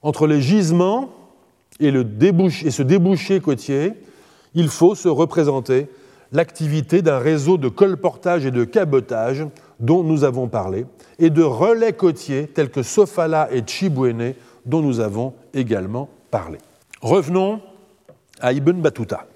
Entre 0.01 0.27
les 0.27 0.41
gisements 0.41 1.11
et, 1.79 1.91
le 1.91 2.07
et 2.65 2.71
ce 2.71 2.83
débouché 2.83 3.41
côtier, 3.41 3.93
il 4.55 4.69
faut 4.69 4.95
se 4.95 5.09
représenter 5.09 5.89
l'activité 6.33 7.03
d'un 7.03 7.19
réseau 7.19 7.59
de 7.59 7.69
colportage 7.69 8.45
et 8.45 8.51
de 8.51 8.65
cabotage 8.65 9.47
dont 9.81 10.03
nous 10.03 10.25
avons 10.25 10.49
parlé, 10.49 10.87
et 11.19 11.31
de 11.31 11.43
relais 11.43 11.93
côtiers 11.93 12.49
tels 12.49 12.71
que 12.71 12.83
Sofala 12.83 13.49
et 13.53 13.63
Chibouene 13.67 14.35
dont 14.67 14.81
nous 14.81 15.01
avons 15.01 15.35
également 15.53 16.09
parlé. 16.31 16.59
Revenons 17.01 17.61
à 18.41 18.53
Ibn 18.53 18.81
Battuta. 18.81 19.27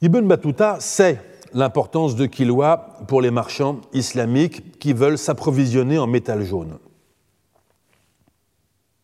Ibn 0.00 0.26
Battuta 0.26 0.80
sait 0.80 1.20
l'importance 1.54 2.16
de 2.16 2.26
Kilwa 2.26 2.98
pour 3.06 3.20
les 3.20 3.30
marchands 3.30 3.80
islamiques 3.92 4.78
qui 4.78 4.92
veulent 4.92 5.18
s'approvisionner 5.18 5.98
en 5.98 6.06
métal 6.06 6.44
jaune. 6.44 6.78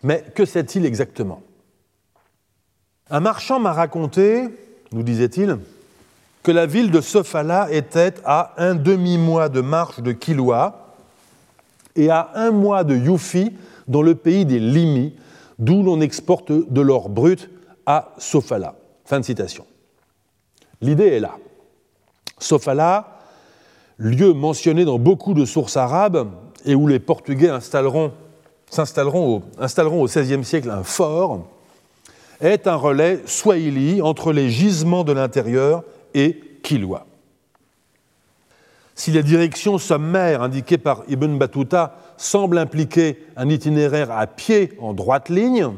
Mais 0.02 0.24
que 0.34 0.44
sait-il 0.44 0.86
exactement? 0.86 1.42
Un 3.10 3.20
marchand 3.20 3.58
m'a 3.58 3.72
raconté, 3.72 4.48
nous 4.92 5.02
disait-il, 5.02 5.58
que 6.42 6.52
la 6.52 6.66
ville 6.66 6.90
de 6.90 7.00
Sofala 7.00 7.68
était 7.72 8.14
à 8.24 8.54
un 8.56 8.74
demi-mois 8.74 9.48
de 9.48 9.60
marche 9.60 10.00
de 10.00 10.12
Kilwa 10.12 10.94
et 11.96 12.10
à 12.10 12.30
un 12.34 12.50
mois 12.50 12.84
de 12.84 12.96
Yufi, 12.96 13.52
dans 13.86 14.02
le 14.02 14.14
pays 14.14 14.44
des 14.44 14.58
Limi, 14.58 15.14
d'où 15.58 15.82
l'on 15.82 16.00
exporte 16.00 16.52
de 16.52 16.80
l'or 16.80 17.08
brut 17.08 17.50
à 17.86 18.14
Sofala. 18.18 18.74
Fin 19.04 19.20
de 19.20 19.24
citation. 19.24 19.64
L'idée 20.80 21.08
est 21.08 21.20
là. 21.20 21.36
Sofala, 22.38 23.18
lieu 23.96 24.32
mentionné 24.32 24.84
dans 24.84 24.98
beaucoup 24.98 25.34
de 25.34 25.44
sources 25.44 25.76
arabes 25.76 26.30
et 26.64 26.74
où 26.74 26.86
les 26.86 27.00
Portugais 27.00 27.48
installeront 27.48 28.12
au 28.70 29.42
XVIe 30.04 30.44
siècle 30.44 30.70
un 30.70 30.84
fort, 30.84 31.46
est 32.40 32.66
un 32.66 32.76
relais 32.76 33.20
swahili 33.26 34.00
entre 34.02 34.32
les 34.32 34.50
gisements 34.50 35.04
de 35.04 35.12
l'intérieur 35.12 35.84
et 36.14 36.40
Kilwa. 36.62 37.06
Si 38.94 39.12
la 39.12 39.22
direction 39.22 39.78
sommaire 39.78 40.42
indiquée 40.42 40.78
par 40.78 41.02
Ibn 41.08 41.38
Battuta 41.38 41.96
semble 42.16 42.58
impliquer 42.58 43.24
un 43.36 43.48
itinéraire 43.48 44.10
à 44.10 44.26
pied 44.26 44.72
en 44.80 44.92
droite 44.92 45.28
ligne, 45.28 45.68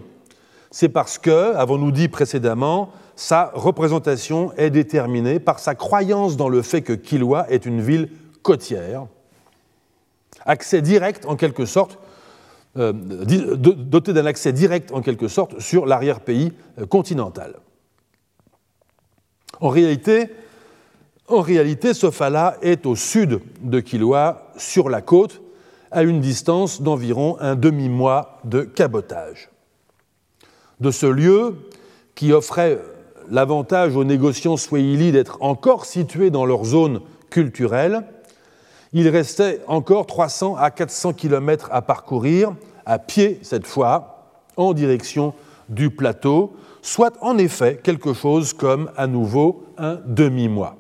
c'est 0.71 0.89
parce 0.89 1.19
que, 1.19 1.55
avons-nous 1.55 1.93
dit 1.93 2.09
précédemment, 2.09 2.91
sa 3.17 3.51
représentation 3.55 4.53
est 4.57 4.71
déterminée 4.71 5.39
par 5.39 5.59
sa 5.59 5.75
croyance 5.75 6.39
dans 6.39 6.49
le 6.49 6.63
fait 6.63 6.81
que 6.81 6.95
Kilwa 6.95 7.45
est 7.51 7.67
une 7.67 7.83
ville 7.83 8.09
côtière, 8.43 9.07
accès 10.47 10.81
direct 10.81 11.27
en 11.27 11.37
quelque 11.37 11.67
sorte 11.67 11.99
euh, 12.77 12.93
doté 12.93 14.13
d'un 14.13 14.27
accès 14.27 14.53
direct 14.53 14.93
en 14.93 15.03
quelque 15.03 15.29
sorte 15.29 15.59
sur 15.61 15.87
l'arrière-pays 15.87 16.53
euh, 16.79 16.87
continental. 16.87 17.57
En 19.61 19.69
réalité, 19.69 20.29
en 21.27 21.41
réalité, 21.41 21.95
Sofala 21.95 22.57
est 22.63 22.87
au 22.87 22.97
sud 22.97 23.41
de 23.61 23.81
Kilwa, 23.81 24.53
sur 24.57 24.89
la 24.89 25.01
côte, 25.01 25.43
à 25.91 26.03
une 26.03 26.21
distance 26.21 26.83
d'environ 26.83 27.37
un 27.41 27.57
demi-mois 27.57 28.41
de 28.45 28.63
cabotage. 28.63 29.51
De 30.79 30.91
ce 30.91 31.07
lieu, 31.07 31.57
qui 32.15 32.33
offrait 32.33 32.79
l'avantage 33.31 33.97
aux 33.97 34.05
négociants 34.05 34.57
swahili 34.57 35.13
d'être 35.13 35.39
encore 35.41 35.87
situés 35.87 36.31
dans 36.31 36.45
leur 36.45 36.65
zone 36.65 37.01
culturelle, 37.31 38.05
il 38.93 39.09
restait 39.09 39.61
encore 39.67 40.07
300 40.07 40.57
à 40.57 40.71
400 40.71 41.13
km 41.13 41.69
à 41.73 41.83
parcourir, 41.83 42.55
à 42.85 42.99
pied 42.99 43.39
cette 43.43 43.67
fois, 43.67 44.33
en 44.57 44.73
direction 44.73 45.35
du 45.69 45.91
plateau, 45.91 46.57
soit 46.83 47.17
en 47.21 47.39
effet 47.39 47.81
quelque 47.83 48.15
chose 48.15 48.53
comme 48.53 48.91
à 48.97 49.07
nouveau 49.07 49.65
un 49.79 50.01
demi-mois. 50.07 50.77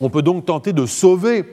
On 0.00 0.10
peut 0.10 0.22
donc 0.22 0.44
tenter 0.46 0.72
de 0.72 0.86
sauver 0.86 1.44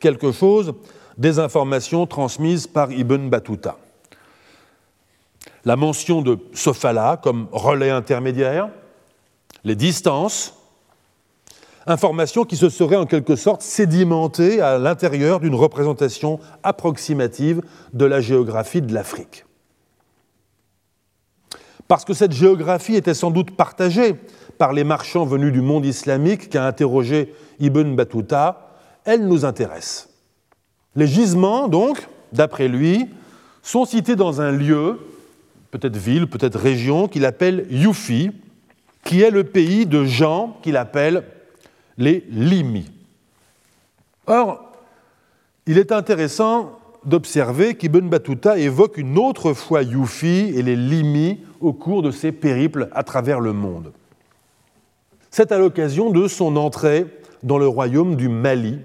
quelque 0.00 0.32
chose 0.32 0.74
des 1.16 1.38
informations 1.38 2.06
transmises 2.06 2.66
par 2.66 2.90
Ibn 2.90 3.28
Battuta. 3.28 3.76
La 5.64 5.76
mention 5.76 6.22
de 6.22 6.38
Sofala 6.52 7.20
comme 7.22 7.46
relais 7.52 7.90
intermédiaire, 7.90 8.68
les 9.64 9.76
distances, 9.76 10.54
information 11.86 12.44
qui 12.44 12.56
se 12.56 12.68
serait 12.68 12.96
en 12.96 13.06
quelque 13.06 13.36
sorte 13.36 13.62
sédimentée 13.62 14.60
à 14.60 14.78
l'intérieur 14.78 15.40
d'une 15.40 15.54
représentation 15.54 16.38
approximative 16.62 17.62
de 17.92 18.04
la 18.04 18.20
géographie 18.20 18.82
de 18.82 18.94
l'Afrique. 18.94 19.44
Parce 21.88 22.04
que 22.04 22.14
cette 22.14 22.32
géographie 22.32 22.94
était 22.94 23.14
sans 23.14 23.30
doute 23.30 23.50
partagée 23.56 24.14
par 24.58 24.72
les 24.72 24.84
marchands 24.84 25.26
venus 25.26 25.52
du 25.52 25.60
monde 25.60 25.84
islamique 25.84 26.48
qu'a 26.48 26.66
interrogé 26.66 27.34
Ibn 27.60 27.94
Battuta, 27.94 28.70
elle 29.04 29.26
nous 29.26 29.44
intéresse. 29.44 30.08
Les 30.94 31.06
gisements, 31.06 31.68
donc, 31.68 32.08
d'après 32.32 32.68
lui, 32.68 33.08
sont 33.62 33.84
cités 33.84 34.16
dans 34.16 34.40
un 34.40 34.52
lieu, 34.52 35.00
peut-être 35.70 35.96
ville, 35.96 36.26
peut-être 36.26 36.58
région, 36.58 37.08
qu'il 37.08 37.24
appelle 37.24 37.66
Yufi, 37.70 38.30
qui 39.04 39.20
est 39.22 39.30
le 39.30 39.44
pays 39.44 39.86
de 39.86 40.04
gens 40.04 40.56
qu'il 40.62 40.76
appelle 40.76 41.24
les 41.98 42.24
Limi. 42.30 42.90
Or, 44.26 44.72
il 45.66 45.78
est 45.78 45.92
intéressant 45.92 46.78
d'observer 47.04 47.74
qu'Ibn 47.74 48.08
Battuta 48.08 48.58
évoque 48.58 48.96
une 48.96 49.18
autre 49.18 49.54
fois 49.54 49.82
Yufi 49.82 50.52
et 50.54 50.62
les 50.62 50.76
Limi 50.76 51.40
au 51.60 51.72
cours 51.72 52.02
de 52.02 52.10
ses 52.10 52.32
périples 52.32 52.88
à 52.92 53.02
travers 53.02 53.40
le 53.40 53.52
monde. 53.52 53.92
C'est 55.30 55.52
à 55.52 55.58
l'occasion 55.58 56.10
de 56.10 56.28
son 56.28 56.56
entrée 56.56 57.06
dans 57.42 57.58
le 57.58 57.66
royaume 57.66 58.16
du 58.16 58.28
Mali. 58.28 58.78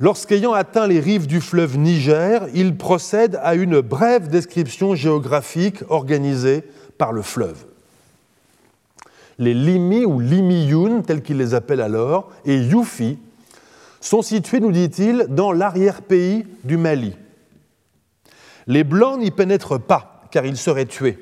Lorsqu'ayant 0.00 0.52
atteint 0.52 0.86
les 0.86 1.00
rives 1.00 1.26
du 1.26 1.40
fleuve 1.40 1.76
Niger, 1.76 2.46
il 2.54 2.76
procède 2.76 3.38
à 3.42 3.54
une 3.54 3.80
brève 3.80 4.28
description 4.28 4.94
géographique 4.94 5.82
organisée 5.88 6.62
par 6.98 7.12
le 7.12 7.22
fleuve 7.22 7.64
les 9.38 9.54
Limi 9.54 10.04
ou 10.04 10.20
Limiyun, 10.20 11.02
tels 11.02 11.22
qu'il 11.22 11.38
les 11.38 11.54
appelle 11.54 11.80
alors, 11.80 12.30
et 12.44 12.56
Yufi, 12.56 13.18
sont 14.00 14.22
situés, 14.22 14.60
nous 14.60 14.72
dit-il, 14.72 15.26
dans 15.28 15.52
l'arrière-pays 15.52 16.44
du 16.64 16.76
Mali, 16.76 17.14
Les 18.66 18.84
Blancs 18.84 19.18
n'y 19.18 19.30
pénètrent 19.30 19.80
pas, 19.80 20.22
car 20.30 20.44
ils 20.44 20.56
seraient 20.56 20.86
tués. 20.86 21.18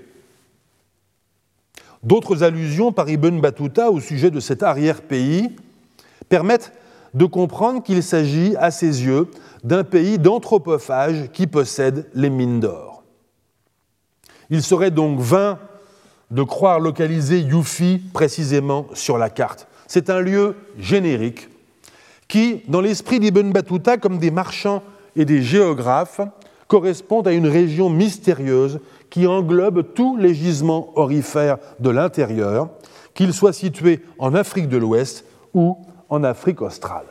D'autres 2.02 2.42
allusions 2.42 2.92
par 2.92 3.08
Ibn 3.08 3.40
Battuta 3.40 3.90
au 3.90 4.00
sujet 4.00 4.30
de 4.30 4.40
cet 4.40 4.62
arrière-pays 4.62 5.56
permettent 6.28 6.72
de 7.14 7.24
comprendre 7.24 7.82
qu'il 7.82 8.02
s'agit, 8.02 8.54
à 8.56 8.70
ses 8.70 9.04
yeux, 9.04 9.28
d'un 9.64 9.84
pays 9.84 10.18
d'anthropophages 10.18 11.30
qui 11.32 11.46
possède 11.46 12.08
les 12.14 12.30
mines 12.30 12.60
d'or. 12.60 13.04
Il 14.50 14.62
serait 14.62 14.90
donc 14.90 15.18
vain 15.18 15.58
de 16.30 16.42
croire 16.42 16.80
localiser 16.80 17.40
Yufi 17.40 18.02
précisément 18.12 18.86
sur 18.94 19.18
la 19.18 19.30
carte. 19.30 19.68
C'est 19.86 20.10
un 20.10 20.20
lieu 20.20 20.56
générique 20.78 21.48
qui, 22.28 22.62
dans 22.66 22.80
l'esprit 22.80 23.20
d'Ibn 23.20 23.52
Battuta, 23.52 23.98
comme 23.98 24.18
des 24.18 24.30
marchands 24.30 24.82
et 25.14 25.24
des 25.24 25.42
géographes, 25.42 26.20
correspond 26.66 27.22
à 27.22 27.32
une 27.32 27.46
région 27.46 27.88
mystérieuse 27.88 28.80
qui 29.08 29.26
englobe 29.26 29.94
tous 29.94 30.16
les 30.16 30.34
gisements 30.34 30.92
orifères 30.98 31.58
de 31.78 31.90
l'intérieur, 31.90 32.68
qu'ils 33.14 33.32
soient 33.32 33.52
situés 33.52 34.00
en 34.18 34.34
Afrique 34.34 34.68
de 34.68 34.76
l'Ouest 34.76 35.24
ou 35.54 35.78
en 36.08 36.24
Afrique 36.24 36.60
australe. 36.60 37.06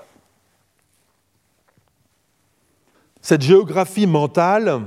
Cette 3.21 3.41
géographie 3.41 4.05
mentale, 4.05 4.81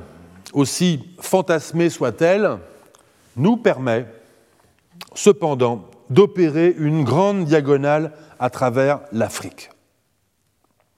aussi 0.52 1.08
fantasmée 1.18 1.90
soit-elle, 1.90 2.58
nous 3.36 3.56
permet 3.56 4.06
cependant 5.14 5.84
d'opérer 6.10 6.74
une 6.78 7.04
grande 7.04 7.44
diagonale 7.44 8.12
à 8.38 8.50
travers 8.50 9.00
l'Afrique. 9.12 9.70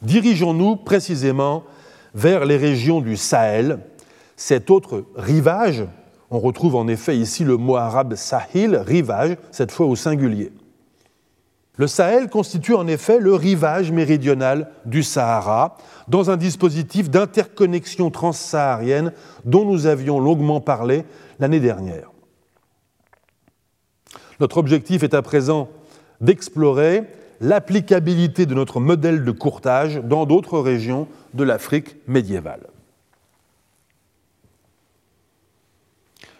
Dirigeons-nous 0.02 0.76
précisément 0.76 1.64
vers 2.14 2.44
les 2.44 2.56
régions 2.56 3.00
du 3.00 3.16
Sahel, 3.16 3.80
cet 4.36 4.70
autre 4.70 5.04
rivage, 5.16 5.84
on 6.30 6.38
retrouve 6.38 6.76
en 6.76 6.86
effet 6.88 7.16
ici 7.16 7.44
le 7.44 7.56
mot 7.56 7.76
arabe 7.76 8.14
sahil, 8.14 8.76
rivage, 8.76 9.36
cette 9.50 9.72
fois 9.72 9.86
au 9.86 9.96
singulier. 9.96 10.52
Le 11.76 11.86
Sahel 11.86 12.28
constitue 12.28 12.74
en 12.74 12.86
effet 12.86 13.18
le 13.18 13.34
rivage 13.34 13.90
méridional 13.90 14.70
du 14.84 15.02
Sahara, 15.02 15.76
dans 16.08 16.30
un 16.30 16.36
dispositif 16.36 17.10
d'interconnexion 17.10 18.10
transsaharienne 18.10 19.12
dont 19.44 19.64
nous 19.64 19.86
avions 19.86 20.20
longuement 20.20 20.60
parlé 20.60 21.04
l'année 21.38 21.60
dernière. 21.60 22.09
Notre 24.40 24.56
objectif 24.56 25.02
est 25.02 25.14
à 25.14 25.22
présent 25.22 25.68
d'explorer 26.20 27.04
l'applicabilité 27.40 28.46
de 28.46 28.54
notre 28.54 28.80
modèle 28.80 29.24
de 29.24 29.30
courtage 29.30 30.00
dans 30.02 30.26
d'autres 30.26 30.58
régions 30.58 31.08
de 31.34 31.44
l'Afrique 31.44 31.96
médiévale. 32.06 32.66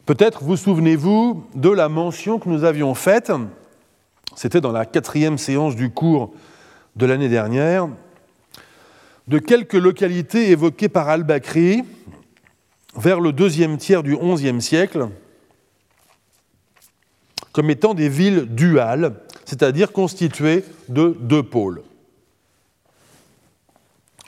Peut-être 0.06 0.42
vous 0.42 0.56
souvenez-vous 0.56 1.44
de 1.54 1.70
la 1.70 1.88
mention 1.88 2.38
que 2.38 2.48
nous 2.48 2.64
avions 2.64 2.94
faite, 2.94 3.30
c'était 4.34 4.60
dans 4.60 4.72
la 4.72 4.86
quatrième 4.86 5.38
séance 5.38 5.76
du 5.76 5.90
cours 5.90 6.32
de 6.96 7.06
l'année 7.06 7.28
dernière, 7.28 7.88
de 9.28 9.38
quelques 9.38 9.74
localités 9.74 10.50
évoquées 10.50 10.88
par 10.88 11.08
Al-Bakri 11.08 11.84
vers 12.96 13.20
le 13.20 13.32
deuxième 13.32 13.76
tiers 13.76 14.02
du 14.02 14.16
XIe 14.16 14.60
siècle 14.60 15.08
comme 17.60 17.68
étant 17.68 17.92
des 17.92 18.08
villes 18.08 18.46
duales, 18.46 19.16
c'est-à-dire 19.44 19.92
constituées 19.92 20.64
de 20.88 21.14
deux 21.20 21.42
pôles. 21.42 21.82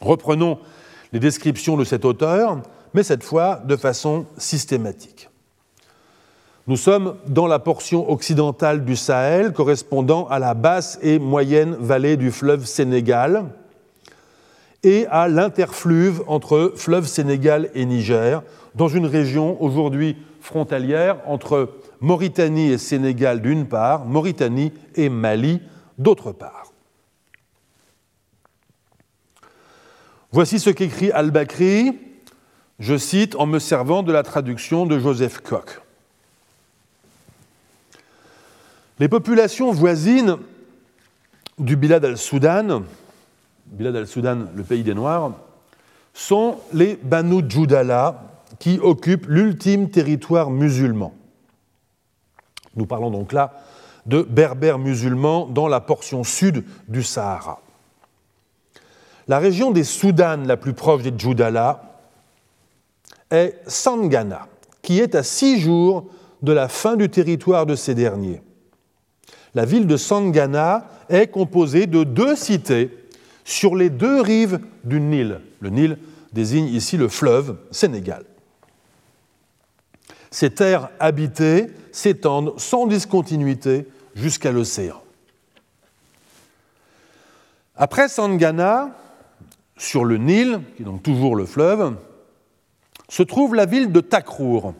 Reprenons 0.03 0.59
les 1.15 1.19
descriptions 1.19 1.79
de 1.79 1.85
cet 1.85 2.05
auteur, 2.05 2.61
mais 2.93 3.03
cette 3.03 3.25
fois 3.25 3.63
de 3.65 3.75
façon 3.75 4.27
systématique. 4.37 5.31
Nous 6.67 6.77
sommes 6.77 7.15
dans 7.27 7.47
la 7.47 7.59
portion 7.59 8.11
occidentale 8.13 8.85
du 8.85 8.97
Sahel 8.97 9.55
correspondant 9.55 10.29
à 10.29 10.39
la 10.39 10.53
basse 10.53 10.99
et 11.01 11.19
moyenne 11.19 11.75
vallée 11.81 12.19
du 12.19 12.33
fleuve 12.33 12.67
Sénégal 12.67 13.47
et 14.83 15.07
à 15.07 15.27
l'interfluve 15.29 16.23
entre 16.27 16.75
fleuve 16.77 17.07
Sénégal 17.07 17.71
et 17.75 17.87
Niger, 17.87 18.43
dans 18.75 18.89
une 18.89 19.07
région 19.07 19.57
aujourd'hui 19.63 20.19
frontalière 20.43 21.17
entre 21.25 21.71
Mauritanie 22.03 22.73
et 22.73 22.79
Sénégal 22.79 23.41
d'une 23.41 23.67
part, 23.67 24.05
Mauritanie 24.05 24.73
et 24.97 25.09
Mali 25.09 25.61
d'autre 25.99 26.33
part. 26.33 26.73
Voici 30.33 30.59
ce 30.59 30.71
qu'écrit 30.71 31.13
Al-Bakri, 31.13 31.99
je 32.81 32.97
cite 32.97 33.37
en 33.37 33.47
me 33.47 33.59
servant 33.59 34.03
de 34.03 34.13
la 34.13 34.25
traduction 34.25 34.85
de 34.85 34.99
Joseph 34.99 35.41
Koch. 35.41 35.81
Les 38.99 39.09
populations 39.09 39.73
voisines 39.73 40.39
du 41.59 41.77
Bilad 41.77 42.05
al-Soudan, 42.05 42.83
Bilad 43.67 43.95
al-Soudan, 43.95 44.47
le 44.57 44.63
pays 44.65 44.83
des 44.83 44.95
Noirs, 44.95 45.33
sont 46.15 46.59
les 46.73 46.97
Banu 46.97 47.43
Djoudala, 47.49 48.25
qui 48.59 48.79
occupent 48.81 49.27
l'ultime 49.29 49.91
territoire 49.91 50.51
musulman. 50.51 51.15
Nous 52.77 52.87
parlons 52.87 53.11
donc 53.11 53.33
là 53.33 53.53
de 54.07 54.23
berbères 54.23 54.79
musulmans 54.79 55.47
dans 55.47 55.69
la 55.69 55.81
portion 55.81 56.25
sud 56.25 56.65
du 56.89 57.03
Sahara. 57.03 57.61
La 59.29 59.39
région 59.39 59.71
des 59.71 59.85
Soudanes 59.85 60.47
la 60.47 60.57
plus 60.57 60.75
proche 60.75 61.03
des 61.03 61.13
Djoudala 61.17 62.01
est 63.31 63.61
Sangana, 63.67 64.49
qui 64.83 64.99
est 64.99 65.15
à 65.15 65.23
six 65.23 65.61
jours 65.61 66.07
de 66.43 66.53
la 66.53 66.69
fin 66.69 66.97
du 66.97 67.09
territoire 67.09 67.67
de 67.67 67.77
ces 67.77 67.95
derniers. 67.95 68.43
La 69.55 69.65
ville 69.65 69.87
de 69.87 69.97
Sangana 69.97 70.87
est 71.09 71.29
composée 71.29 71.87
de 71.87 72.05
deux 72.05 72.35
cités 72.35 72.91
sur 73.45 73.77
les 73.77 73.91
deux 73.91 74.21
rives 74.21 74.61
du 74.85 75.01
Nil. 75.01 75.41
Le 75.61 75.71
Nil 75.71 75.99
désigne 76.33 76.67
ici 76.67 76.97
le 76.97 77.09
fleuve 77.09 77.57
Sénégal. 77.71 78.25
Ces 80.33 80.51
terres 80.51 80.89
habitées 80.99 81.67
s'étendent 81.93 82.59
sans 82.59 82.87
discontinuité 82.87 83.87
jusqu'à 84.15 84.51
l'océan. 84.51 85.01
Après 87.77 88.09
Sangana, 88.09 88.97
sur 89.77 90.07
le 90.07 90.17
Nil, 90.17 90.61
qui 90.75 90.83
est 90.83 90.85
donc 90.87 91.03
toujours 91.03 91.37
le 91.37 91.45
fleuve, 91.45 91.97
se 93.11 93.23
trouve 93.23 93.55
la 93.55 93.67
ville 93.67 93.93
de 93.93 94.01
Takrour. 94.01 94.75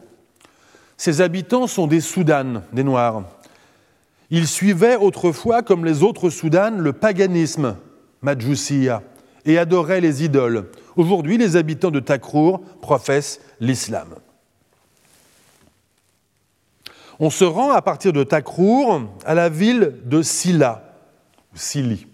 Ses 0.97 1.21
habitants 1.21 1.67
sont 1.67 1.85
des 1.85 2.01
Soudanes, 2.01 2.63
des 2.73 2.83
Noirs. 2.83 3.23
Ils 4.31 4.47
suivaient 4.47 4.95
autrefois, 4.95 5.61
comme 5.61 5.85
les 5.85 6.01
autres 6.01 6.31
Soudanes, 6.31 6.79
le 6.79 6.93
paganisme, 6.93 7.77
Majoussiya, 8.23 9.03
et 9.45 9.59
adoraient 9.59 10.01
les 10.01 10.23
idoles. 10.23 10.71
Aujourd'hui, 10.95 11.37
les 11.37 11.57
habitants 11.57 11.91
de 11.91 11.99
Takrour 11.99 12.61
professent 12.81 13.39
l'islam. 13.59 14.15
On 17.19 17.29
se 17.29 17.43
rend 17.43 17.71
à 17.71 17.81
partir 17.81 18.13
de 18.13 18.23
Takrour 18.23 19.01
à 19.25 19.33
la 19.33 19.49
ville 19.49 19.95
de 20.05 20.21
Silla, 20.21 20.95
Sili, 21.53 22.07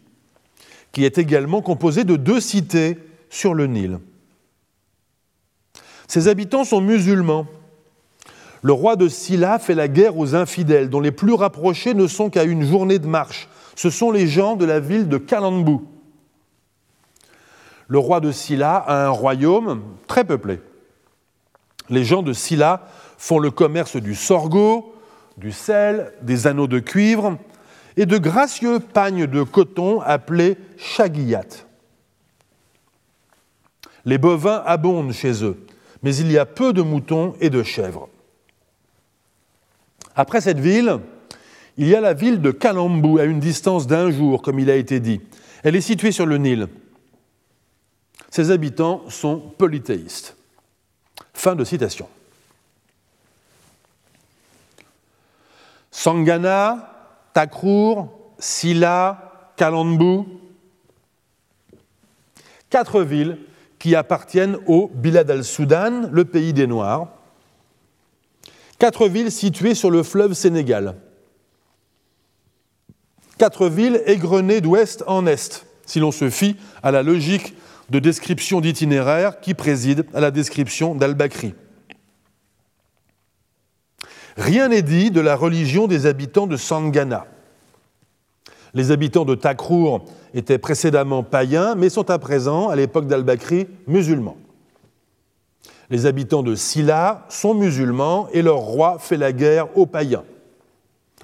qui 0.92 1.06
est 1.06 1.18
également 1.18 1.62
composée 1.62 2.04
de 2.04 2.16
deux 2.16 2.40
cités 2.40 2.98
sur 3.30 3.54
le 3.54 3.68
Nil. 3.68 4.00
Ses 6.08 6.28
habitants 6.28 6.64
sont 6.64 6.82
musulmans. 6.82 7.46
Le 8.62 8.74
roi 8.74 8.96
de 8.96 9.08
Silla 9.08 9.58
fait 9.58 9.76
la 9.76 9.88
guerre 9.88 10.18
aux 10.18 10.36
infidèles, 10.36 10.90
dont 10.90 11.00
les 11.00 11.12
plus 11.12 11.34
rapprochés 11.34 11.94
ne 11.94 12.08
sont 12.08 12.30
qu'à 12.30 12.44
une 12.44 12.66
journée 12.66 13.00
de 13.00 13.08
marche. 13.08 13.48
Ce 13.76 13.90
sont 13.90 14.12
les 14.12 14.28
gens 14.28 14.58
de 14.58 14.66
la 14.66 14.82
ville 14.82 15.08
de 15.08 15.18
Kalambou. 15.18 15.88
Le 17.88 17.98
roi 17.98 18.20
de 18.20 18.32
Silla 18.32 18.76
a 18.76 19.06
un 19.06 19.10
royaume 19.10 19.82
très 20.08 20.26
peuplé. 20.26 20.60
Les 21.90 22.04
gens 22.04 22.22
de 22.22 22.34
Silla 22.34 22.88
font 23.18 23.40
le 23.40 23.52
commerce 23.52 23.98
du 23.98 24.16
sorgho, 24.16 24.96
du 25.38 25.52
sel, 25.52 26.14
des 26.22 26.48
anneaux 26.48 26.68
de 26.68 26.80
cuivre 26.80 27.38
et 27.98 28.06
de 28.06 28.18
gracieux 28.18 28.80
pagnes 28.80 29.28
de 29.28 29.44
coton 29.44 30.02
appelés 30.02 30.58
chagiyat. 30.78 31.66
Les 34.06 34.18
bovins 34.18 34.64
abondent 34.66 35.14
chez 35.14 35.44
eux, 35.44 35.66
mais 36.04 36.16
il 36.16 36.32
y 36.32 36.38
a 36.38 36.46
peu 36.46 36.74
de 36.74 36.82
moutons 36.82 37.36
et 37.42 37.50
de 37.50 37.64
chèvres. 37.64 38.10
Après 40.16 40.42
cette 40.42 40.60
ville, 40.60 41.00
il 41.78 41.88
y 41.88 41.96
a 41.96 42.02
la 42.02 42.14
ville 42.14 42.42
de 42.42 42.52
Kalambou, 42.52 43.20
à 43.20 43.24
une 43.24 43.40
distance 43.40 43.88
d'un 43.88 44.12
jour, 44.12 44.42
comme 44.42 44.60
il 44.60 44.70
a 44.70 44.76
été 44.76 45.00
dit. 45.00 45.22
Elle 45.64 45.76
est 45.76 45.82
située 45.82 46.12
sur 46.12 46.26
le 46.26 46.38
Nil. 46.38 46.68
Ses 48.30 48.52
habitants 48.52 49.04
sont 49.10 49.40
polythéistes. 49.58 50.39
Fin 51.34 51.56
de 51.56 51.64
citation. 51.64 52.08
Sangana, 55.92 57.18
Takrour, 57.34 58.10
Silla, 58.38 59.52
Kalandbou. 59.58 60.26
Quatre 62.70 63.02
villes 63.02 63.40
qui 63.80 63.96
appartiennent 63.96 64.58
au 64.68 64.92
Bilad 64.94 65.30
al-Soudan, 65.32 66.10
le 66.12 66.26
pays 66.26 66.54
des 66.54 66.68
Noirs. 66.68 67.08
Quatre 68.78 69.08
villes 69.08 69.32
situées 69.32 69.76
sur 69.76 69.90
le 69.90 70.04
fleuve 70.04 70.34
Sénégal. 70.34 70.96
Quatre 73.38 73.70
villes 73.70 74.02
égrenées 74.06 74.62
d'ouest 74.62 75.04
en 75.08 75.26
est, 75.26 75.66
si 75.86 76.00
l'on 76.00 76.12
se 76.12 76.30
fie 76.30 76.58
à 76.84 76.92
la 76.92 77.04
logique 77.04 77.56
de 77.90 78.00
description 78.00 78.62
d'itinéraire 78.62 79.40
qui 79.40 79.54
préside 79.54 80.06
à 80.14 80.20
la 80.20 80.32
description 80.32 80.96
d'Al-Bakri. 80.96 81.54
Rien 84.38 84.70
n'est 84.70 84.82
dit 84.82 85.12
de 85.12 85.22
la 85.22 85.36
religion 85.36 85.88
des 85.88 86.06
habitants 86.06 86.48
de 86.48 86.56
Sangana. 86.56 87.28
Les 88.74 88.92
habitants 88.92 89.26
de 89.26 89.36
Takrour 89.36 90.06
étaient 90.34 90.60
précédemment 90.60 91.24
païens, 91.24 91.76
mais 91.76 91.90
sont 91.90 92.10
à 92.10 92.20
présent, 92.20 92.70
à 92.70 92.76
l'époque 92.76 93.08
d'Al-Bakri, 93.08 93.68
musulmans. 93.88 94.38
Les 95.90 96.06
habitants 96.06 96.44
de 96.44 96.54
Silla 96.54 97.26
sont 97.30 97.56
musulmans 97.56 98.28
et 98.32 98.44
leur 98.44 98.60
roi 98.60 98.98
fait 99.00 99.18
la 99.18 99.32
guerre 99.32 99.76
aux 99.76 99.88
païens. 99.88 100.24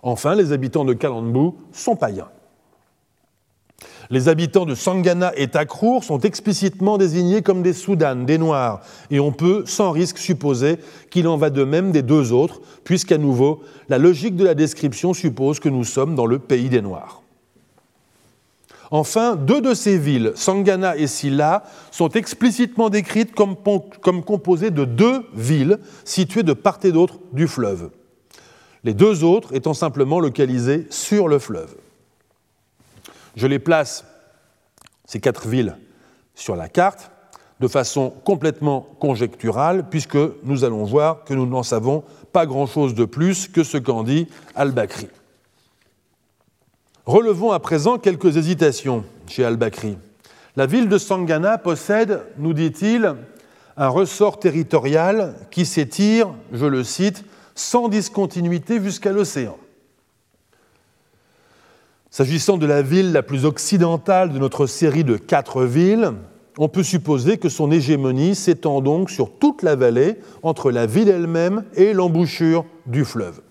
Enfin, 0.01 0.35
les 0.35 0.51
habitants 0.51 0.85
de 0.85 0.93
Kalambou 0.93 1.55
sont 1.71 1.95
païens. 1.95 2.29
Les 4.09 4.29
habitants 4.29 4.65
de 4.65 4.75
Sangana 4.75 5.31
et 5.35 5.47
Takrour 5.47 6.03
sont 6.03 6.19
explicitement 6.19 6.97
désignés 6.97 7.41
comme 7.41 7.63
des 7.63 7.73
Soudanes, 7.73 8.25
des 8.25 8.37
Noirs, 8.37 8.81
et 9.09 9.19
on 9.19 9.31
peut 9.31 9.63
sans 9.65 9.91
risque 9.91 10.19
supposer 10.19 10.77
qu'il 11.09 11.27
en 11.27 11.37
va 11.37 11.49
de 11.49 11.63
même 11.63 11.91
des 11.91 12.03
deux 12.03 12.31
autres, 12.31 12.61
puisqu'à 12.83 13.17
nouveau, 13.17 13.63
la 13.89 13.97
logique 13.97 14.35
de 14.35 14.45
la 14.45 14.53
description 14.53 15.13
suppose 15.13 15.59
que 15.59 15.69
nous 15.69 15.83
sommes 15.83 16.15
dans 16.15 16.27
le 16.27 16.39
pays 16.39 16.69
des 16.69 16.81
Noirs. 16.81 17.23
Enfin, 18.91 19.35
deux 19.35 19.61
de 19.61 19.73
ces 19.73 19.97
villes, 19.97 20.33
Sangana 20.35 20.95
et 20.95 21.07
Silla, 21.07 21.63
sont 21.89 22.09
explicitement 22.09 22.91
décrites 22.91 23.33
comme, 23.33 23.55
comme 24.01 24.23
composées 24.23 24.69
de 24.69 24.85
deux 24.85 25.23
villes 25.33 25.79
situées 26.03 26.43
de 26.43 26.53
part 26.53 26.79
et 26.83 26.91
d'autre 26.91 27.19
du 27.33 27.47
fleuve, 27.47 27.89
les 28.83 28.93
deux 28.93 29.23
autres 29.23 29.55
étant 29.55 29.73
simplement 29.73 30.19
localisées 30.19 30.85
sur 30.91 31.27
le 31.27 31.39
fleuve. 31.39 31.75
Je 33.35 33.47
les 33.47 33.59
place, 33.59 34.05
ces 35.05 35.19
quatre 35.19 35.47
villes, 35.47 35.77
sur 36.35 36.55
la 36.55 36.69
carte 36.69 37.11
de 37.59 37.67
façon 37.67 38.09
complètement 38.23 38.81
conjecturale, 38.99 39.89
puisque 39.89 40.17
nous 40.43 40.63
allons 40.63 40.83
voir 40.83 41.23
que 41.23 41.33
nous 41.33 41.45
n'en 41.45 41.63
savons 41.63 42.03
pas 42.33 42.45
grand-chose 42.45 42.95
de 42.95 43.05
plus 43.05 43.47
que 43.47 43.63
ce 43.63 43.77
qu'en 43.77 44.03
dit 44.03 44.27
Al-Bakri. 44.55 45.07
Relevons 47.05 47.51
à 47.51 47.59
présent 47.59 47.97
quelques 47.97 48.37
hésitations 48.37 49.05
chez 49.27 49.45
Al-Bakri. 49.45 49.97
La 50.55 50.65
ville 50.65 50.89
de 50.89 50.97
Sangana 50.97 51.57
possède, 51.57 52.21
nous 52.37 52.53
dit-il, 52.53 53.15
un 53.77 53.87
ressort 53.87 54.39
territorial 54.39 55.35
qui 55.51 55.65
s'étire, 55.65 56.33
je 56.51 56.65
le 56.65 56.83
cite, 56.83 57.23
sans 57.55 57.87
discontinuité 57.89 58.81
jusqu'à 58.81 59.11
l'océan. 59.11 59.57
S'agissant 62.15 62.55
de 62.55 62.65
la 62.65 62.81
ville 62.81 63.11
la 63.11 63.23
plus 63.23 63.43
occidentale 63.43 64.31
de 64.31 64.39
notre 64.39 64.67
série 64.67 65.03
de 65.03 65.17
quatre 65.17 65.65
villes, 65.65 66.13
on 66.57 66.69
peut 66.69 66.81
supposer 66.81 67.37
que 67.37 67.49
son 67.49 67.71
hégémonie 67.71 68.35
s'étend 68.35 68.79
donc 68.79 69.09
sur 69.09 69.37
toute 69.37 69.63
la 69.63 69.75
vallée 69.75 70.15
entre 70.41 70.71
la 70.71 70.85
ville 70.85 71.09
elle-même 71.09 71.65
et 71.73 71.91
l'embouchure 71.91 72.63
du 72.85 73.03
fleuve. 73.03 73.41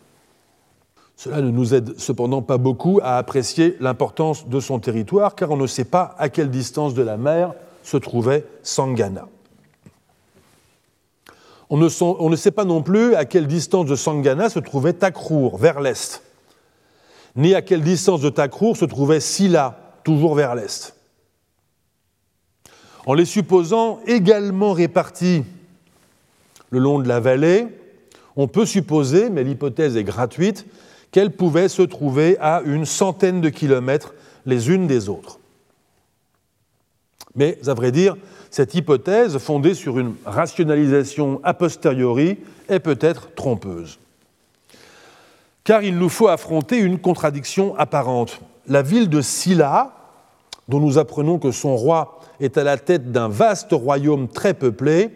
Cela 1.14 1.42
ne 1.42 1.50
nous 1.50 1.74
aide 1.74 1.92
cependant 1.98 2.40
pas 2.40 2.56
beaucoup 2.56 3.00
à 3.02 3.18
apprécier 3.18 3.76
l'importance 3.80 4.48
de 4.48 4.60
son 4.60 4.78
territoire, 4.78 5.34
car 5.34 5.50
on 5.50 5.58
ne 5.58 5.66
sait 5.66 5.84
pas 5.84 6.14
à 6.16 6.30
quelle 6.30 6.48
distance 6.48 6.94
de 6.94 7.02
la 7.02 7.18
mer 7.18 7.52
se 7.82 7.98
trouvait 7.98 8.46
Sangana. 8.62 9.28
On 11.68 11.76
ne, 11.76 12.36
sait 12.36 12.50
pas 12.50 12.64
non 12.64 12.80
plus 12.80 13.14
à 13.14 13.26
quelle 13.26 13.46
distance 13.46 13.84
de 13.84 13.94
Sangana 13.94 14.48
se 14.48 14.58
trouvait 14.58 14.94
Takrour, 14.94 15.58
vers 15.58 15.82
l'est 15.82 16.24
ni 17.37 17.55
à 17.55 17.62
quelle 17.62 17.82
distance 17.82 18.20
de 18.20 18.30
Takrour 18.30 18.76
se 18.76 18.85
trouvait 18.85 19.20
Silla, 19.20 19.78
toujours 20.05 20.35
vers 20.35 20.55
l'est. 20.55 20.95
En 23.07 23.14
les 23.14 23.24
supposant 23.24 24.01
également 24.07 24.72
répartis 24.72 25.45
le 26.70 26.78
long 26.78 26.99
de 26.99 27.09
la 27.09 27.20
vallée, 27.20 27.66
on 28.37 28.49
peut 28.49 28.66
supposer, 28.66 29.30
mais 29.30 29.45
l'hypothèse 29.45 29.97
est 29.97 30.05
gratuite, 30.05 30.66
qu'elles 31.11 31.32
pouvaient 31.32 31.68
se 31.68 31.82
trouver 31.82 32.37
à 32.41 32.62
une 32.64 32.87
centaine 32.87 33.41
de 33.41 33.49
kilomètres 33.49 34.14
les 34.47 34.70
unes 34.70 34.87
des 34.87 35.09
autres. 35.09 35.39
Mais, 37.37 37.59
à 37.66 37.74
vrai 37.74 37.93
dire, 37.93 38.16
cette 38.51 38.74
hypothèse, 38.74 39.39
fondée 39.39 39.74
sur 39.74 39.99
une 39.99 40.14
rationalisation 40.24 41.41
a 41.43 41.55
posteriori, 41.55 42.39
est 42.68 42.80
peut-être 42.80 43.35
trompeuse 43.35 43.99
car 45.64 45.82
il 45.82 45.98
nous 45.98 46.10
faut 46.10 46.28
affronter 46.28 46.78
une 46.78 46.98
contradiction 46.98 47.74
apparente. 47.76 48.40
La 48.66 48.82
ville 48.82 49.08
de 49.08 49.22
Silla, 49.22 49.92
dont 50.68 50.78
nous 50.78 50.98
apprenons 50.98 51.38
que 51.38 51.50
son 51.50 51.74
roi 51.74 52.20
est 52.38 52.58
à 52.58 52.64
la 52.64 52.76
tête 52.76 53.10
d'un 53.12 53.28
vaste 53.28 53.72
royaume 53.72 54.28
très 54.28 54.54
peuplé, 54.54 55.10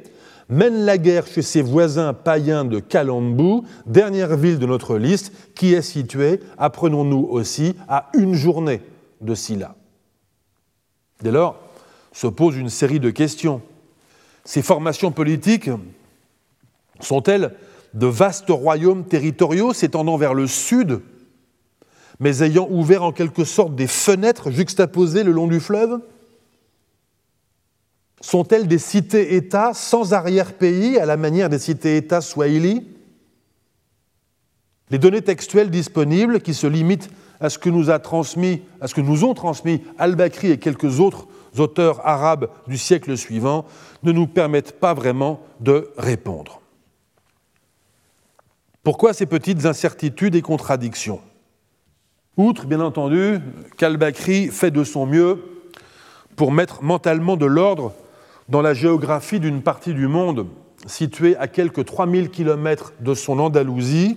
mène 0.48 0.86
la 0.86 0.96
guerre 0.96 1.26
chez 1.26 1.42
ses 1.42 1.60
voisins 1.60 2.14
païens 2.14 2.64
de 2.64 2.80
Kalambou, 2.80 3.64
dernière 3.86 4.36
ville 4.36 4.58
de 4.58 4.66
notre 4.66 4.96
liste, 4.96 5.32
qui 5.54 5.74
est 5.74 5.82
située, 5.82 6.40
apprenons-nous 6.56 7.26
aussi, 7.30 7.76
à 7.86 8.08
une 8.14 8.34
journée 8.34 8.80
de 9.20 9.34
Silla. 9.34 9.74
Dès 11.20 11.32
lors, 11.32 11.58
se 12.12 12.26
pose 12.26 12.56
une 12.56 12.70
série 12.70 13.00
de 13.00 13.10
questions. 13.10 13.60
Ces 14.44 14.62
formations 14.62 15.12
politiques 15.12 15.70
sont-elles 17.00 17.54
de 17.94 18.06
vastes 18.06 18.50
royaumes 18.50 19.04
territoriaux 19.04 19.72
s'étendant 19.72 20.16
vers 20.16 20.34
le 20.34 20.46
sud, 20.46 21.00
mais 22.20 22.42
ayant 22.42 22.68
ouvert 22.70 23.04
en 23.04 23.12
quelque 23.12 23.44
sorte 23.44 23.74
des 23.74 23.86
fenêtres 23.86 24.50
juxtaposées 24.50 25.24
le 25.24 25.32
long 25.32 25.46
du 25.46 25.60
fleuve 25.60 26.00
Sont-elles 28.20 28.66
des 28.66 28.78
cités-États 28.78 29.74
sans 29.74 30.12
arrière-pays 30.12 30.98
à 30.98 31.06
la 31.06 31.16
manière 31.16 31.48
des 31.48 31.58
cités-États 31.58 32.20
swahili? 32.20 32.86
Les 34.90 34.98
données 34.98 35.22
textuelles 35.22 35.70
disponibles, 35.70 36.40
qui 36.40 36.54
se 36.54 36.66
limitent 36.66 37.10
à 37.40 37.50
ce 37.50 37.58
que 37.58 37.68
nous 37.68 37.90
a 37.90 37.98
transmis, 37.98 38.62
à 38.80 38.88
ce 38.88 38.94
que 38.94 39.00
nous 39.00 39.24
ont 39.24 39.34
transmis 39.34 39.82
Al-Bakri 39.98 40.50
et 40.50 40.58
quelques 40.58 40.98
autres 40.98 41.28
auteurs 41.58 42.04
arabes 42.06 42.48
du 42.66 42.76
siècle 42.76 43.16
suivant, 43.16 43.66
ne 44.02 44.12
nous 44.12 44.26
permettent 44.26 44.80
pas 44.80 44.94
vraiment 44.94 45.40
de 45.60 45.90
répondre. 45.96 46.57
Pourquoi 48.88 49.12
ces 49.12 49.26
petites 49.26 49.66
incertitudes 49.66 50.34
et 50.34 50.40
contradictions? 50.40 51.20
Outre, 52.38 52.64
bien 52.64 52.80
entendu, 52.80 53.38
qu'Al-Bakri 53.76 54.48
fait 54.48 54.70
de 54.70 54.82
son 54.82 55.04
mieux 55.04 55.44
pour 56.36 56.52
mettre 56.52 56.82
mentalement 56.82 57.36
de 57.36 57.44
l'ordre 57.44 57.92
dans 58.48 58.62
la 58.62 58.72
géographie 58.72 59.40
d'une 59.40 59.60
partie 59.60 59.92
du 59.92 60.06
monde 60.06 60.46
située 60.86 61.36
à 61.36 61.48
quelques 61.48 61.84
3000 61.84 62.30
km 62.30 62.94
de 63.00 63.12
son 63.12 63.38
Andalousie, 63.40 64.16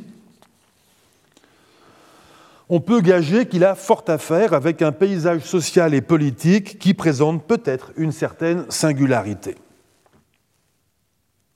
on 2.69 2.79
peut 2.79 3.01
gager 3.01 3.47
qu'il 3.47 3.65
a 3.65 3.75
fort 3.75 4.05
à 4.07 4.17
faire 4.17 4.53
avec 4.53 4.81
un 4.81 4.93
paysage 4.93 5.41
social 5.41 5.93
et 5.93 5.99
politique 5.99 6.79
qui 6.79 6.93
présente 6.93 7.45
peut-être 7.45 7.91
une 7.97 8.13
certaine 8.13 8.63
singularité. 8.71 9.55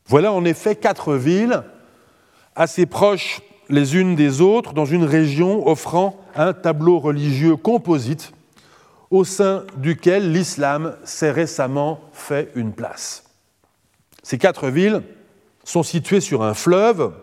Voilà 0.05 0.33
en 0.33 0.43
effet 0.43 0.75
quatre 0.75 1.13
villes 1.13 1.63
assez 2.55 2.85
proches 2.85 3.41
les 3.69 3.95
unes 3.95 4.15
des 4.15 4.41
autres 4.41 4.73
dans 4.73 4.85
une 4.85 5.03
région 5.03 5.67
offrant 5.67 6.19
un 6.35 6.53
tableau 6.53 6.99
religieux 6.99 7.55
composite 7.55 8.31
au 9.11 9.23
sein 9.23 9.63
duquel 9.77 10.31
l'islam 10.31 10.95
s'est 11.03 11.31
récemment 11.31 11.99
fait 12.13 12.51
une 12.55 12.73
place. 12.73 13.23
Ces 14.23 14.37
quatre 14.37 14.69
villes 14.69 15.03
sont 15.63 15.83
situées 15.83 16.21
sur 16.21 16.43
un 16.43 16.53
fleuve, 16.53 17.13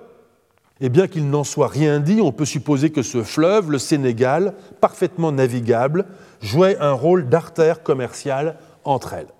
et 0.80 0.88
bien 0.88 1.06
qu'il 1.06 1.28
n'en 1.30 1.44
soit 1.44 1.68
rien 1.68 2.00
dit, 2.00 2.20
on 2.20 2.32
peut 2.32 2.44
supposer 2.44 2.90
que 2.90 3.02
ce 3.02 3.22
fleuve, 3.22 3.70
le 3.70 3.78
Sénégal, 3.78 4.54
parfaitement 4.80 5.32
navigable, 5.32 6.06
jouait 6.40 6.76
un 6.78 6.92
rôle 6.92 7.28
d'artère 7.28 7.82
commerciale 7.82 8.58
entre 8.84 9.14
elles. 9.14 9.32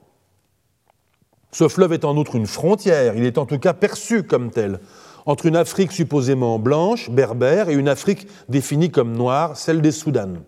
Ce 1.51 1.69
fleuve 1.69 1.93
est 1.93 2.05
en 2.05 2.17
outre 2.17 2.37
une 2.37 2.47
frontière, 2.47 3.17
il 3.17 3.25
est 3.25 3.39
en 3.39 3.47
tout 3.47 3.59
cas 3.59 3.75
perçu 3.75 4.23
comme 4.23 4.51
tel, 4.51 4.81
entre 5.27 5.47
une 5.47 5.57
Afrique 5.57 5.93
supposément 5.93 6.59
blanche, 6.59 7.11
berbère, 7.11 7.69
et 7.69 7.75
une 7.75 7.89
Afrique 7.89 8.27
définie 8.49 8.91
comme 8.91 9.13
noire, 9.13 9.57
celle 9.57 9.81
des 9.81 9.93
Soudanes. 9.93 10.43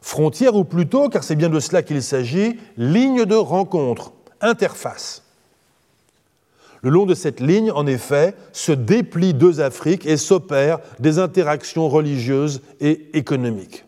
Frontière 0.00 0.56
ou 0.56 0.64
plutôt, 0.64 1.08
car 1.08 1.24
c'est 1.24 1.36
bien 1.36 1.48
de 1.50 1.60
cela 1.60 1.82
qu'il 1.82 2.02
s'agit, 2.02 2.58
ligne 2.76 3.24
de 3.24 3.34
rencontre, 3.34 4.12
interface. 4.40 5.22
Le 6.82 6.90
long 6.90 7.04
de 7.04 7.14
cette 7.14 7.40
ligne, 7.40 7.70
en 7.72 7.86
effet, 7.86 8.34
se 8.52 8.72
déplient 8.72 9.34
deux 9.34 9.60
Afriques 9.60 10.06
et 10.06 10.16
s'opèrent 10.16 10.78
des 10.98 11.18
interactions 11.18 11.88
religieuses 11.88 12.62
et 12.80 13.10
économiques. 13.12 13.84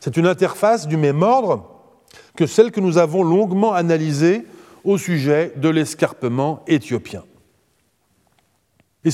C'est 0.00 0.16
une 0.16 0.26
interface 0.26 0.88
du 0.88 0.96
même 0.96 1.22
ordre 1.22 1.68
que 2.34 2.46
celle 2.46 2.72
que 2.72 2.80
nous 2.80 2.98
avons 2.98 3.22
longuement 3.22 3.72
analysée 3.72 4.44
au 4.82 4.98
sujet 4.98 5.52
de 5.56 5.68
l'escarpement 5.68 6.64
éthiopien. 6.66 7.22
Et 9.04 9.10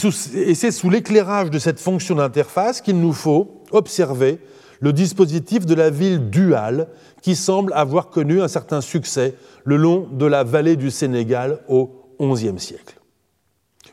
c'est 0.55 0.70
sous 0.70 0.91
l'éclairage 0.91 1.51
de 1.51 1.59
cette 1.59 1.80
fonction 1.80 2.16
d'interface 2.16 2.80
qu'il 2.80 3.01
nous 3.01 3.12
faut 3.12 3.62
observer 3.70 4.39
le 4.80 4.93
dispositif 4.93 5.66
de 5.66 5.74
la 5.74 5.91
ville 5.91 6.30
duale 6.30 6.89
qui 7.22 7.34
semble 7.34 7.72
avoir 7.74 8.11
connu 8.11 8.43
un 8.43 8.49
certain 8.49 8.80
succès 8.80 9.34
le 9.64 9.76
long 9.76 10.07
de 10.12 10.26
la 10.26 10.45
vallée 10.45 10.76
du 10.76 10.91
Sénégal 10.91 11.61
au 11.68 11.91
XIe 12.20 12.59
siècle. 12.59 12.99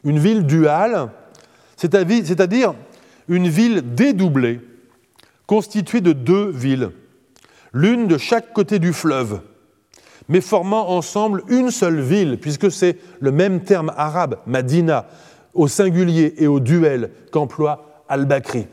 Une 0.03 0.19
ville 0.19 0.45
duale, 0.45 1.09
c'est-à-dire 1.77 2.73
une 3.27 3.47
ville 3.47 3.95
dédoublée, 3.95 4.61
constituée 5.47 6.01
de 6.01 6.11
deux 6.11 6.49
villes, 6.49 6.91
l'une 7.73 8.07
de 8.07 8.17
chaque 8.17 8.53
côté 8.53 8.79
du 8.79 8.93
fleuve, 8.93 9.41
mais 10.27 10.41
formant 10.41 10.89
ensemble 10.89 11.43
une 11.49 11.71
seule 11.71 12.01
ville, 12.01 12.37
puisque 12.39 12.71
c'est 12.71 12.97
le 13.19 13.31
même 13.31 13.61
terme 13.61 13.91
arabe, 13.95 14.37
Madina, 14.45 15.07
au 15.55 15.67
singulier 15.67 16.35
et 16.37 16.47
au 16.47 16.59
duel 16.59 17.09
qu'emploie 17.31 18.03
Al-Bakri. 18.07 18.67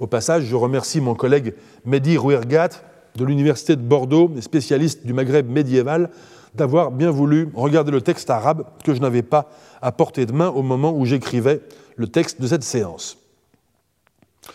Au 0.00 0.06
passage, 0.06 0.44
je 0.44 0.56
remercie 0.56 1.00
mon 1.00 1.14
collègue 1.14 1.54
Mehdi 1.84 2.16
Rouergat 2.16 2.70
de 3.14 3.24
l'Université 3.24 3.76
de 3.76 3.82
Bordeaux, 3.82 4.30
spécialiste 4.40 5.06
du 5.06 5.12
Maghreb 5.12 5.48
médiéval, 5.48 6.10
d'avoir 6.54 6.90
bien 6.90 7.10
voulu 7.10 7.48
regarder 7.54 7.90
le 7.90 8.00
texte 8.00 8.30
arabe 8.30 8.64
que 8.84 8.94
je 8.94 9.00
n'avais 9.00 9.22
pas 9.22 9.50
à 9.80 9.92
portée 9.92 10.26
de 10.26 10.32
main 10.32 10.48
au 10.48 10.62
moment 10.62 10.92
où 10.92 11.04
j'écrivais 11.04 11.60
le 11.96 12.08
texte 12.08 12.40
de 12.40 12.46
cette 12.46 12.62
séance. 12.62 13.18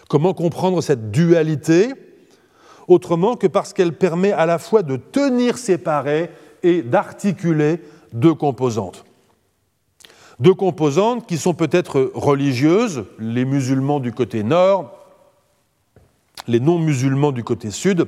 Comment 0.09 0.34
comprendre 0.34 0.82
cette 0.82 1.11
dualité 1.11 1.93
autrement 2.88 3.36
que 3.36 3.47
parce 3.47 3.74
qu'elle 3.74 3.93
permet 3.93 4.32
à 4.32 4.45
la 4.45 4.57
fois 4.57 4.84
de 4.84 4.95
tenir 4.95 5.57
séparées 5.57 6.30
et 6.63 6.82
d'articuler 6.82 7.82
deux 8.13 8.34
composantes? 8.34 9.05
Deux 10.42 10.56
composantes 10.56 11.28
qui 11.28 11.38
sont 11.38 11.54
peut-être 11.54 12.12
religieuses, 12.16 13.06
les 13.20 13.46
musulmans 13.46 14.00
du 14.00 14.12
côté 14.12 14.42
nord, 14.42 14.92
les 16.48 16.60
non-musulmans 16.60 17.32
du 17.32 17.44
côté 17.44 17.70
sud, 17.70 18.08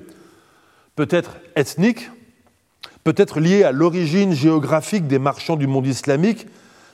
peut-être 0.95 1.37
ethniques, 1.55 2.09
peut-être 3.03 3.39
liées 3.39 3.61
à 3.63 3.71
l'origine 3.71 4.33
géographique 4.33 5.05
des 5.05 5.19
marchands 5.19 5.57
du 5.57 5.67
monde 5.67 5.85
islamique, 5.85 6.47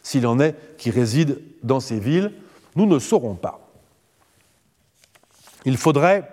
s'il 0.04 0.28
en 0.28 0.42
est 0.42 0.58
qui 0.78 0.90
résident 0.90 1.36
dans 1.64 1.80
ces 1.80 2.02
villes, 2.02 2.34
nous 2.76 2.86
ne 2.86 3.00
saurons 3.00 3.36
pas. 3.36 3.66
Il 5.64 5.78
faudrait, 5.78 6.30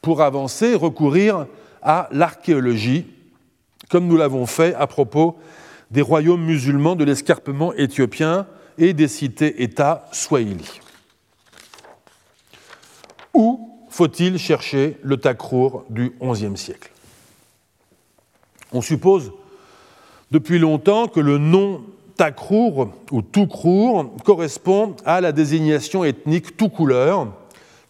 pour 0.00 0.22
avancer, 0.22 0.74
recourir 0.74 1.46
à 1.82 2.08
l'archéologie, 2.12 3.08
comme 3.90 4.06
nous 4.06 4.16
l'avons 4.16 4.46
fait 4.46 4.74
à 4.74 4.86
propos 4.86 5.36
des 5.90 6.02
royaumes 6.02 6.44
musulmans 6.44 6.96
de 6.96 7.04
l'escarpement 7.04 7.72
éthiopien 7.74 8.46
et 8.76 8.92
des 8.92 9.08
cités-États 9.08 10.06
swahili. 10.12 10.80
Où 13.34 13.70
faut-il 13.88 14.38
chercher 14.38 14.98
le 15.02 15.16
Takrour 15.16 15.84
du 15.90 16.12
XIe 16.22 16.56
siècle? 16.56 16.90
On 18.72 18.82
suppose 18.82 19.32
depuis 20.30 20.58
longtemps 20.58 21.08
que 21.08 21.20
le 21.20 21.38
nom 21.38 21.82
Takrour 22.16 22.90
ou 23.12 23.22
Toukrour 23.22 24.12
correspond 24.24 24.96
à 25.04 25.20
la 25.20 25.32
désignation 25.32 26.04
ethnique 26.04 26.56
tout 26.56 26.68
couleur 26.68 27.28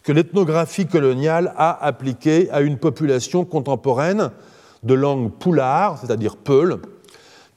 que 0.03 0.11
l'ethnographie 0.11 0.85
coloniale 0.85 1.53
a 1.57 1.83
appliquée 1.83 2.49
à 2.51 2.61
une 2.61 2.77
population 2.77 3.43
contemporaine 3.43 4.31
de 4.83 4.93
langue 4.93 5.31
poulard, 5.31 5.97
c'est-à-dire 5.99 6.37
peul, 6.37 6.79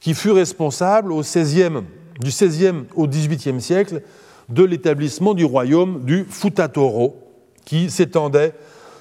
qui 0.03 0.13
fut 0.13 0.31
responsable 0.31 1.13
au 1.13 1.21
du 1.21 2.29
XVIe 2.29 2.83
au 2.93 3.07
XVIIIe 3.07 3.61
siècle 3.61 4.01
de 4.49 4.63
l'établissement 4.63 5.33
du 5.33 5.45
royaume 5.45 6.03
du 6.03 6.25
Futatoro, 6.29 7.15
qui 7.63 7.89
s'étendait 7.89 8.53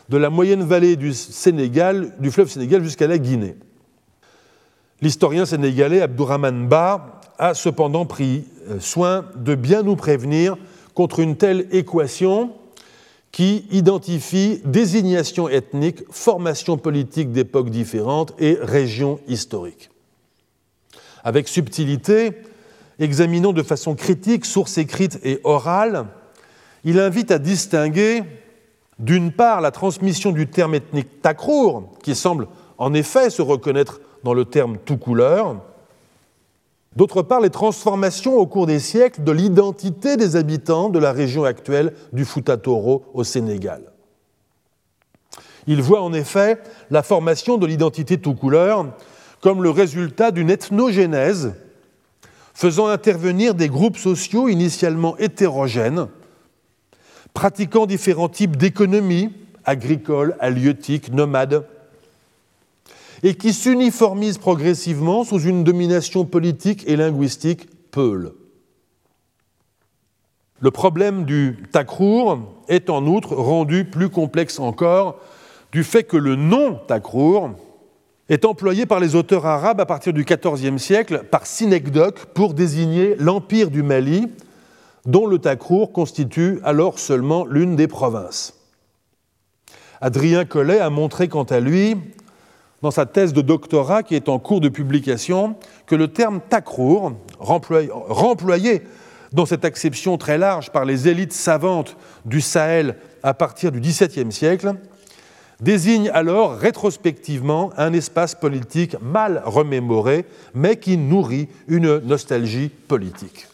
de 0.08 0.16
la 0.16 0.30
moyenne 0.30 0.62
vallée 0.62 0.94
du, 0.94 1.12
Sénégal, 1.12 2.14
du 2.20 2.30
fleuve 2.30 2.48
Sénégal 2.48 2.84
jusqu'à 2.84 3.08
la 3.08 3.18
Guinée. 3.18 3.56
L'historien 5.00 5.44
sénégalais 5.44 6.00
Abdourahman 6.00 6.68
Ba 6.68 7.20
a 7.36 7.54
cependant 7.54 8.06
pris 8.06 8.44
euh, 8.70 8.78
soin 8.78 9.24
de 9.34 9.56
bien 9.56 9.82
nous 9.82 9.96
prévenir 9.96 10.56
contre 10.94 11.18
une 11.18 11.34
telle 11.34 11.66
équation 11.72 12.52
qui 13.32 13.66
identifie 13.72 14.60
désignation 14.64 15.48
ethnique, 15.48 16.04
formation 16.10 16.78
politique 16.78 17.32
d'époques 17.32 17.70
différentes 17.70 18.34
et 18.38 18.56
régions 18.62 19.18
historiques. 19.26 19.91
Avec 21.24 21.48
subtilité, 21.48 22.32
examinant 22.98 23.52
de 23.52 23.62
façon 23.62 23.94
critique 23.94 24.44
sources 24.44 24.78
écrites 24.78 25.18
et 25.22 25.40
orales, 25.44 26.06
il 26.84 26.98
invite 26.98 27.30
à 27.30 27.38
distinguer 27.38 28.22
d'une 28.98 29.32
part 29.32 29.60
la 29.60 29.70
transmission 29.70 30.32
du 30.32 30.48
terme 30.48 30.74
ethnique 30.74 31.22
takrour, 31.22 31.90
qui 32.02 32.14
semble 32.14 32.48
en 32.78 32.94
effet 32.94 33.30
se 33.30 33.42
reconnaître 33.42 34.00
dans 34.24 34.34
le 34.34 34.44
terme 34.44 34.78
tout 34.84 34.96
couleur, 34.96 35.56
D'autre 36.94 37.22
part, 37.22 37.40
les 37.40 37.50
transformations 37.50 38.36
au 38.36 38.46
cours 38.46 38.66
des 38.66 38.78
siècles 38.78 39.24
de 39.24 39.32
l'identité 39.32 40.16
des 40.16 40.36
habitants 40.36 40.90
de 40.90 40.98
la 40.98 41.12
région 41.12 41.44
actuelle 41.44 41.94
du 42.12 42.24
Futatoro 42.24 43.04
au 43.14 43.24
Sénégal. 43.24 43.82
Il 45.66 45.80
voit 45.80 46.02
en 46.02 46.12
effet 46.12 46.58
la 46.90 47.02
formation 47.02 47.56
de 47.56 47.66
l'identité 47.66 48.18
tout 48.18 48.34
couleur 48.34 48.86
comme 49.42 49.62
le 49.62 49.70
résultat 49.70 50.30
d'une 50.30 50.48
ethnogénèse 50.48 51.54
faisant 52.54 52.86
intervenir 52.86 53.54
des 53.54 53.68
groupes 53.68 53.98
sociaux 53.98 54.48
initialement 54.48 55.18
hétérogènes, 55.18 56.06
pratiquant 57.34 57.86
différents 57.86 58.28
types 58.28 58.56
d'économies, 58.56 59.32
agricoles, 59.64 60.36
halieutiques, 60.38 61.12
nomades, 61.12 61.66
et 63.24 63.34
qui 63.34 63.52
s'uniformise 63.52 64.38
progressivement 64.38 65.24
sous 65.24 65.40
une 65.40 65.64
domination 65.64 66.24
politique 66.24 66.84
et 66.86 66.96
linguistique 66.96 67.68
peule. 67.90 68.32
Le 70.60 70.70
problème 70.70 71.24
du 71.24 71.64
takrour 71.72 72.38
est 72.68 72.90
en 72.90 73.06
outre 73.06 73.34
rendu 73.34 73.84
plus 73.84 74.08
complexe 74.08 74.60
encore 74.60 75.18
du 75.72 75.82
fait 75.82 76.04
que 76.04 76.16
le 76.16 76.36
nom 76.36 76.78
takrour 76.86 77.50
est 78.32 78.46
employé 78.46 78.86
par 78.86 78.98
les 78.98 79.14
auteurs 79.14 79.44
arabes 79.44 79.82
à 79.82 79.84
partir 79.84 80.14
du 80.14 80.24
XIVe 80.24 80.78
siècle 80.78 81.24
par 81.30 81.46
synecdoque 81.46 82.24
pour 82.32 82.54
désigner 82.54 83.14
l'empire 83.18 83.70
du 83.70 83.82
Mali, 83.82 84.26
dont 85.04 85.26
le 85.26 85.38
takrour 85.38 85.92
constitue 85.92 86.58
alors 86.64 86.98
seulement 86.98 87.44
l'une 87.44 87.76
des 87.76 87.88
provinces. 87.88 88.54
Adrien 90.00 90.46
Collet 90.46 90.80
a 90.80 90.88
montré 90.88 91.28
quant 91.28 91.42
à 91.42 91.60
lui 91.60 91.94
dans 92.80 92.90
sa 92.90 93.04
thèse 93.04 93.34
de 93.34 93.42
doctorat 93.42 94.02
qui 94.02 94.14
est 94.14 94.30
en 94.30 94.38
cours 94.38 94.62
de 94.62 94.70
publication 94.70 95.56
que 95.84 95.94
le 95.94 96.08
terme 96.08 96.40
takrour, 96.40 97.12
remployé 97.38 98.82
dans 99.34 99.44
cette 99.44 99.66
acception 99.66 100.16
très 100.16 100.38
large 100.38 100.70
par 100.70 100.86
les 100.86 101.06
élites 101.06 101.34
savantes 101.34 101.98
du 102.24 102.40
Sahel 102.40 102.96
à 103.22 103.34
partir 103.34 103.72
du 103.72 103.80
XVIIe 103.80 104.32
siècle, 104.32 104.74
désigne 105.62 106.10
alors 106.10 106.56
rétrospectivement 106.56 107.70
un 107.78 107.92
espace 107.92 108.34
politique 108.34 108.96
mal 109.00 109.42
remémoré, 109.46 110.26
mais 110.54 110.76
qui 110.76 110.98
nourrit 110.98 111.48
une 111.68 111.98
nostalgie 112.00 112.68
politique. 112.68 113.46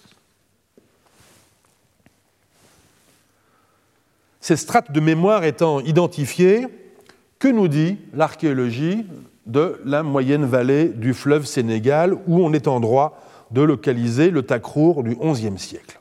Ces 4.41 4.57
strates 4.57 4.91
de 4.91 5.01
mémoire 5.01 5.45
étant 5.45 5.81
identifiées, 5.81 6.67
que 7.39 7.49
nous 7.49 7.69
dit 7.69 7.99
l'archéologie 8.15 9.05
de 9.47 9.81
la 9.85 10.03
moyenne 10.03 10.45
vallée 10.45 10.89
du 10.89 11.13
fleuve 11.15 11.45
Sénégal, 11.45 12.15
où 12.27 12.43
on 12.45 12.53
est 12.53 12.67
en 12.67 12.81
droit 12.81 13.23
de 13.51 13.61
localiser 13.61 14.31
le 14.31 14.43
Takrour 14.43 15.03
du 15.05 15.15
XIe 15.15 15.59
siècle? 15.59 15.98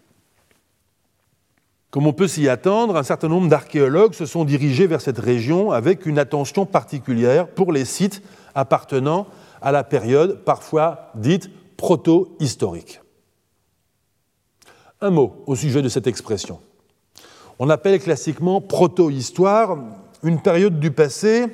Comme 1.90 2.06
on 2.06 2.14
peut 2.14 2.28
s'y 2.28 2.50
attendre, 2.50 2.98
un 2.98 3.04
certain 3.04 3.30
nombre 3.30 3.48
d'archéologues 3.48 4.14
se 4.14 4.26
sont 4.26 4.44
dirigés 4.44 4.88
vers 4.88 5.00
cette 5.00 5.20
région 5.20 5.72
avec 5.72 6.06
une 6.06 6.20
attention 6.20 6.66
particulière 6.66 7.48
pour 7.48 7.72
les 7.72 7.86
sites 7.86 8.22
appartenant 8.56 9.28
à 9.62 9.72
la 9.72 9.84
période 9.84 10.44
parfois 10.44 11.12
dite 11.16 11.50
proto-historique. 11.78 13.00
Un 15.00 15.12
mot 15.12 15.44
au 15.46 15.56
sujet 15.56 15.82
de 15.82 15.90
cette 15.90 16.08
expression. 16.08 16.60
On 17.60 17.70
appelle 17.70 18.00
classiquement 18.00 18.62
proto-histoire 18.62 19.78
une 20.24 20.42
période 20.42 20.80
du 20.80 20.92
passé 20.92 21.46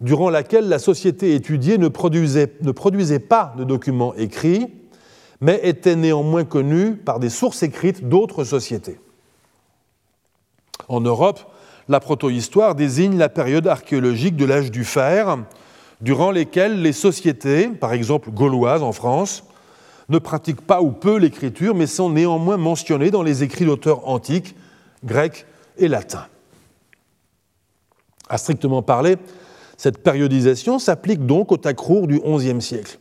durant 0.00 0.30
laquelle 0.30 0.68
la 0.68 0.78
société 0.78 1.34
étudiée 1.34 1.78
ne 1.78 1.88
produisait, 1.88 2.52
ne 2.60 2.72
produisait 2.72 3.18
pas 3.18 3.54
de 3.56 3.64
documents 3.64 4.14
écrits, 4.14 4.68
mais 5.40 5.60
était 5.64 5.96
néanmoins 5.96 6.44
connue 6.44 6.96
par 6.96 7.18
des 7.18 7.30
sources 7.30 7.62
écrites 7.62 8.08
d'autres 8.08 8.44
sociétés. 8.44 8.98
En 10.88 11.00
Europe, 11.00 11.40
la 11.88 12.00
protohistoire 12.00 12.74
désigne 12.74 13.18
la 13.18 13.28
période 13.28 13.66
archéologique 13.66 14.36
de 14.36 14.44
l'âge 14.44 14.70
du 14.70 14.84
fer 14.84 15.38
durant 16.00 16.30
lesquelles 16.30 16.82
les 16.82 16.92
sociétés, 16.92 17.68
par 17.68 17.92
exemple 17.92 18.30
gauloises 18.30 18.82
en 18.82 18.92
France, 18.92 19.44
ne 20.08 20.18
pratiquent 20.18 20.66
pas 20.66 20.82
ou 20.82 20.90
peu 20.90 21.16
l'écriture, 21.16 21.74
mais 21.74 21.86
sont 21.86 22.10
néanmoins 22.10 22.56
mentionnées 22.56 23.10
dans 23.10 23.22
les 23.22 23.42
écrits 23.42 23.64
d'auteurs 23.64 24.08
antiques, 24.08 24.54
grecs 25.04 25.46
et 25.78 25.88
latins. 25.88 26.26
À 28.28 28.38
strictement 28.38 28.82
parler, 28.82 29.16
cette 29.76 29.98
périodisation 30.02 30.78
s'applique 30.78 31.26
donc 31.26 31.52
au 31.52 31.56
Takrur 31.56 32.06
du 32.06 32.20
XIe 32.20 32.60
siècle. 32.60 32.98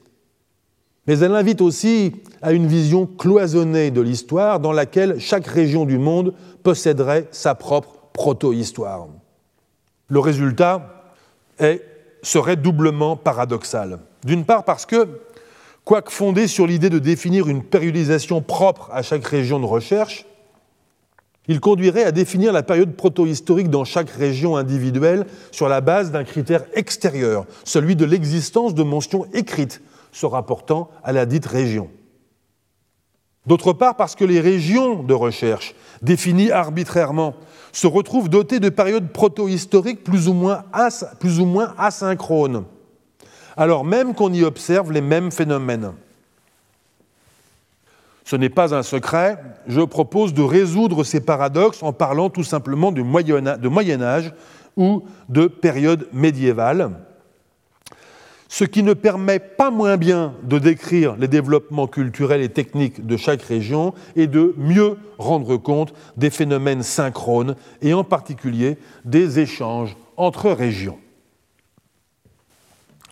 Mais 1.07 1.19
elle 1.19 1.33
invite 1.35 1.61
aussi 1.61 2.13
à 2.41 2.51
une 2.51 2.67
vision 2.67 3.05
cloisonnée 3.05 3.91
de 3.91 4.01
l'histoire 4.01 4.59
dans 4.59 4.71
laquelle 4.71 5.19
chaque 5.19 5.47
région 5.47 5.85
du 5.85 5.97
monde 5.97 6.33
posséderait 6.63 7.27
sa 7.31 7.55
propre 7.55 7.97
proto-histoire. 8.13 9.07
Le 10.09 10.19
résultat 10.19 11.13
serait 12.21 12.55
doublement 12.55 13.15
paradoxal. 13.15 13.99
D'une 14.25 14.45
part 14.45 14.63
parce 14.63 14.85
que, 14.85 15.07
quoique 15.85 16.11
fondé 16.11 16.47
sur 16.47 16.67
l'idée 16.67 16.89
de 16.89 16.99
définir 16.99 17.47
une 17.47 17.63
périodisation 17.63 18.41
propre 18.41 18.89
à 18.93 19.01
chaque 19.01 19.25
région 19.25 19.59
de 19.59 19.65
recherche, 19.65 20.25
il 21.47 21.59
conduirait 21.59 22.03
à 22.03 22.11
définir 22.11 22.53
la 22.53 22.61
période 22.61 22.95
proto-historique 22.95 23.69
dans 23.69 23.83
chaque 23.83 24.11
région 24.11 24.55
individuelle 24.55 25.25
sur 25.51 25.67
la 25.67 25.81
base 25.81 26.11
d'un 26.11 26.23
critère 26.23 26.63
extérieur, 26.75 27.45
celui 27.63 27.95
de 27.95 28.05
l'existence 28.05 28.75
de 28.75 28.83
mentions 28.83 29.25
écrites 29.33 29.81
se 30.11 30.25
rapportant 30.25 30.89
à 31.03 31.11
la 31.11 31.25
dite 31.25 31.45
région. 31.45 31.89
D'autre 33.47 33.73
part, 33.73 33.95
parce 33.95 34.15
que 34.15 34.25
les 34.25 34.39
régions 34.39 35.01
de 35.01 35.13
recherche, 35.13 35.73
définies 36.01 36.51
arbitrairement, 36.51 37.33
se 37.71 37.87
retrouvent 37.87 38.29
dotées 38.29 38.59
de 38.59 38.69
périodes 38.69 39.11
proto-historiques 39.11 40.03
plus, 40.03 40.27
ou 40.27 40.33
moins 40.33 40.63
plus 41.19 41.39
ou 41.39 41.45
moins 41.45 41.73
asynchrones, 41.77 42.65
alors 43.57 43.83
même 43.83 44.13
qu'on 44.13 44.31
y 44.31 44.43
observe 44.43 44.91
les 44.91 45.01
mêmes 45.01 45.31
phénomènes. 45.31 45.93
Ce 48.25 48.35
n'est 48.35 48.49
pas 48.49 48.75
un 48.75 48.83
secret, 48.83 49.39
je 49.67 49.81
propose 49.81 50.33
de 50.33 50.43
résoudre 50.43 51.03
ces 51.03 51.19
paradoxes 51.21 51.83
en 51.83 51.93
parlant 51.93 52.29
tout 52.29 52.43
simplement 52.43 52.91
de 52.91 53.01
Moyen 53.01 54.01
Âge 54.01 54.33
ou 54.77 55.03
de 55.27 55.47
période 55.47 56.07
médiévale, 56.13 56.91
ce 58.51 58.65
qui 58.65 58.83
ne 58.83 58.93
permet 58.93 59.39
pas 59.39 59.71
moins 59.71 59.95
bien 59.95 60.35
de 60.43 60.59
décrire 60.59 61.15
les 61.15 61.29
développements 61.29 61.87
culturels 61.87 62.41
et 62.41 62.49
techniques 62.49 63.07
de 63.07 63.15
chaque 63.15 63.41
région 63.43 63.93
et 64.17 64.27
de 64.27 64.53
mieux 64.57 64.97
rendre 65.17 65.55
compte 65.55 65.93
des 66.17 66.29
phénomènes 66.29 66.83
synchrones 66.83 67.55
et 67.81 67.93
en 67.93 68.03
particulier 68.03 68.77
des 69.05 69.39
échanges 69.39 69.95
entre 70.17 70.51
régions. 70.51 70.99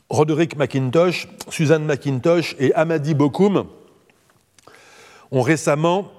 Roderick 0.09 0.57
McIntosh, 0.57 1.29
Suzanne 1.47 1.85
McIntosh 1.85 2.57
et 2.59 2.73
Amadi 2.73 3.13
Bokoum 3.13 3.65
ont 5.31 5.41
récemment, 5.41 6.11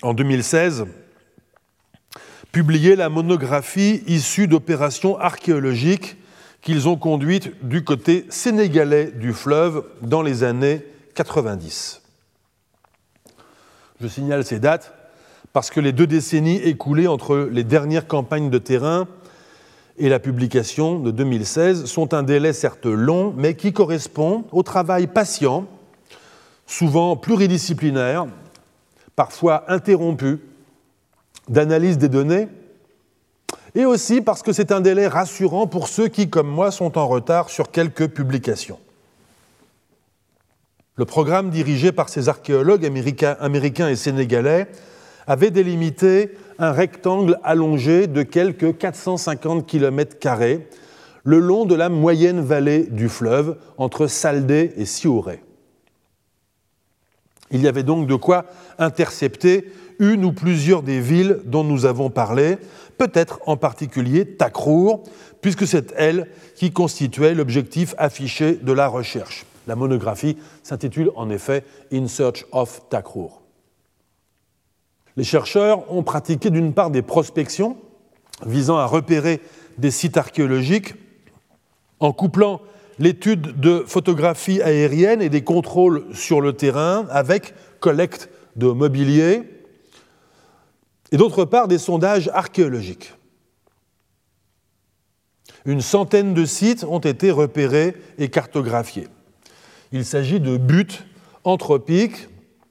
en 0.00 0.14
2016, 0.14 0.86
publié 2.50 2.96
la 2.96 3.10
monographie 3.10 4.02
issue 4.06 4.48
d'opérations 4.48 5.18
archéologiques 5.18 6.16
qu'ils 6.64 6.88
ont 6.88 6.96
conduite 6.96 7.52
du 7.62 7.84
côté 7.84 8.24
sénégalais 8.30 9.12
du 9.12 9.34
fleuve 9.34 9.84
dans 10.00 10.22
les 10.22 10.42
années 10.44 10.84
90. 11.14 12.00
Je 14.00 14.08
signale 14.08 14.44
ces 14.44 14.58
dates 14.58 14.94
parce 15.52 15.70
que 15.70 15.78
les 15.78 15.92
deux 15.92 16.06
décennies 16.06 16.56
écoulées 16.56 17.06
entre 17.06 17.48
les 17.52 17.64
dernières 17.64 18.08
campagnes 18.08 18.48
de 18.48 18.58
terrain 18.58 19.06
et 19.98 20.08
la 20.08 20.18
publication 20.18 20.98
de 20.98 21.10
2016 21.10 21.84
sont 21.84 22.14
un 22.14 22.22
délai 22.22 22.54
certes 22.54 22.86
long, 22.86 23.34
mais 23.36 23.54
qui 23.54 23.74
correspond 23.74 24.44
au 24.50 24.62
travail 24.62 25.06
patient, 25.06 25.66
souvent 26.66 27.14
pluridisciplinaire, 27.14 28.26
parfois 29.14 29.70
interrompu, 29.70 30.40
d'analyse 31.48 31.98
des 31.98 32.08
données 32.08 32.48
et 33.74 33.84
aussi 33.84 34.20
parce 34.20 34.42
que 34.42 34.52
c'est 34.52 34.72
un 34.72 34.80
délai 34.80 35.06
rassurant 35.06 35.66
pour 35.66 35.88
ceux 35.88 36.08
qui, 36.08 36.30
comme 36.30 36.48
moi, 36.48 36.70
sont 36.70 36.96
en 36.96 37.08
retard 37.08 37.50
sur 37.50 37.70
quelques 37.70 38.08
publications. 38.08 38.78
Le 40.96 41.04
programme 41.04 41.50
dirigé 41.50 41.90
par 41.90 42.08
ces 42.08 42.28
archéologues 42.28 42.86
américains, 42.86 43.88
et 43.88 43.96
sénégalais 43.96 44.68
avait 45.26 45.50
délimité 45.50 46.30
un 46.58 46.70
rectangle 46.70 47.40
allongé 47.42 48.06
de 48.06 48.22
quelques 48.22 48.78
450 48.78 49.66
km 49.66 50.16
le 51.24 51.38
long 51.38 51.64
de 51.64 51.74
la 51.74 51.88
moyenne 51.88 52.40
vallée 52.40 52.84
du 52.84 53.08
fleuve 53.08 53.56
entre 53.76 54.06
Saldé 54.06 54.72
et 54.76 54.84
Siouré. 54.84 55.42
Il 57.50 57.62
y 57.62 57.68
avait 57.68 57.82
donc 57.82 58.06
de 58.06 58.14
quoi 58.14 58.44
intercepter 58.78 59.72
une 59.98 60.24
ou 60.24 60.32
plusieurs 60.32 60.82
des 60.82 61.00
villes 61.00 61.40
dont 61.44 61.64
nous 61.64 61.86
avons 61.86 62.10
parlé, 62.10 62.58
peut-être 62.98 63.40
en 63.46 63.56
particulier 63.56 64.26
Takrur, 64.26 65.02
puisque 65.40 65.66
c'est 65.66 65.92
elle 65.96 66.28
qui 66.54 66.72
constituait 66.72 67.34
l'objectif 67.34 67.94
affiché 67.98 68.54
de 68.54 68.72
la 68.72 68.88
recherche. 68.88 69.44
La 69.66 69.76
monographie 69.76 70.36
s'intitule 70.62 71.10
en 71.16 71.30
effet 71.30 71.64
In 71.92 72.06
Search 72.06 72.46
of 72.52 72.82
Takrur. 72.88 73.42
Les 75.16 75.24
chercheurs 75.24 75.90
ont 75.92 76.02
pratiqué 76.02 76.50
d'une 76.50 76.74
part 76.74 76.90
des 76.90 77.02
prospections 77.02 77.76
visant 78.44 78.76
à 78.76 78.86
repérer 78.86 79.40
des 79.78 79.90
sites 79.90 80.16
archéologiques 80.16 80.94
en 82.00 82.12
couplant 82.12 82.60
l'étude 82.98 83.58
de 83.60 83.84
photographies 83.86 84.62
aériennes 84.62 85.22
et 85.22 85.28
des 85.28 85.42
contrôles 85.42 86.04
sur 86.12 86.40
le 86.40 86.52
terrain 86.52 87.06
avec 87.10 87.54
collecte 87.80 88.28
de 88.56 88.66
mobilier, 88.68 89.42
et 91.14 91.16
d'autre 91.16 91.44
part 91.44 91.68
des 91.68 91.78
sondages 91.78 92.28
archéologiques. 92.34 93.14
Une 95.64 95.80
centaine 95.80 96.34
de 96.34 96.44
sites 96.44 96.82
ont 96.82 96.98
été 96.98 97.30
repérés 97.30 97.94
et 98.18 98.28
cartographiés. 98.30 99.06
Il 99.92 100.04
s'agit 100.04 100.40
de 100.40 100.56
buttes 100.56 101.04
anthropiques 101.44 102.28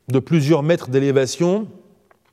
de 0.09 0.19
plusieurs 0.19 0.61
mètres 0.61 0.89
d'élévation 0.89 1.69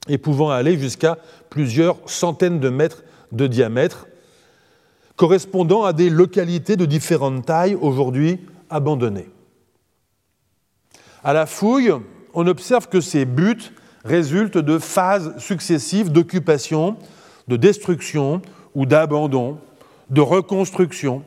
et 0.09 0.19
pouvant 0.19 0.51
aller 0.51 0.77
jusqu'à 0.77 1.17
plusieurs 1.49 1.97
centaines 2.11 2.59
de 2.59 2.71
mètres 2.71 3.05
de 3.31 3.47
diamètre, 3.47 4.09
correspondant 5.15 5.85
à 5.85 5.93
des 5.93 6.11
localités 6.11 6.75
de 6.75 6.87
différentes 6.87 7.47
tailles 7.47 7.77
aujourd'hui 7.77 8.41
abandonnées. 8.69 9.31
À 11.23 11.35
la 11.35 11.47
fouille, 11.47 11.93
on 12.35 12.49
observe 12.49 12.89
que 12.89 13.01
ces 13.01 13.25
buttes 13.25 13.73
résulte 14.05 14.59
de 14.59 14.79
phases 14.79 15.35
successives 15.39 16.11
d'occupation, 16.11 16.97
de 17.49 17.57
destruction 17.57 18.43
ou 18.75 18.87
d'abandon, 18.87 19.59
de 20.11 20.21
reconstruction, 20.21 21.23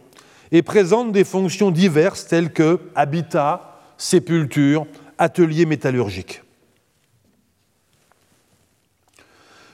et 0.51 0.61
présente 0.61 1.11
des 1.11 1.23
fonctions 1.23 1.71
diverses 1.71 2.27
telles 2.27 2.53
que 2.53 2.79
habitat, 2.95 3.79
sépulture, 3.97 4.85
atelier 5.17 5.65
métallurgique. 5.65 6.43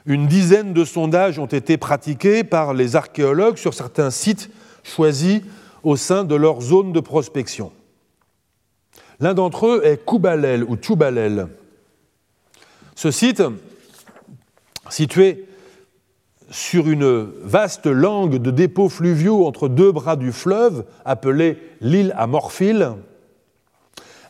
Une 0.06 0.28
dizaine 0.28 0.74
de 0.74 0.86
sondages 0.86 1.38
ont 1.38 1.46
été 1.46 1.78
pratiqués 1.78 2.44
par 2.44 2.74
les 2.74 2.96
archéologues 2.96 3.58
sur 3.58 3.74
certains 3.74 4.10
sites 4.10 4.50
choisis 4.84 5.42
au 5.84 5.96
sein 5.96 6.24
de 6.24 6.36
leur 6.36 6.62
zone 6.62 6.94
de 6.94 7.00
prospection. 7.00 7.72
L'un 9.20 9.34
d'entre 9.34 9.68
eux 9.68 9.82
est 9.84 10.04
Koubalel 10.04 10.64
ou 10.64 10.78
Tchoubalel, 10.78 11.48
ce 13.00 13.12
site, 13.12 13.44
situé 14.90 15.46
sur 16.52 16.90
une 16.90 17.30
vaste 17.44 17.86
langue 17.86 18.36
de 18.36 18.52
dépôts 18.52 18.90
fluviaux 18.90 19.48
entre 19.48 19.70
deux 19.70 19.94
bras 19.94 20.18
du 20.18 20.34
fleuve, 20.34 20.84
appelée 21.06 21.58
l'île 21.80 22.14
à 22.18 22.28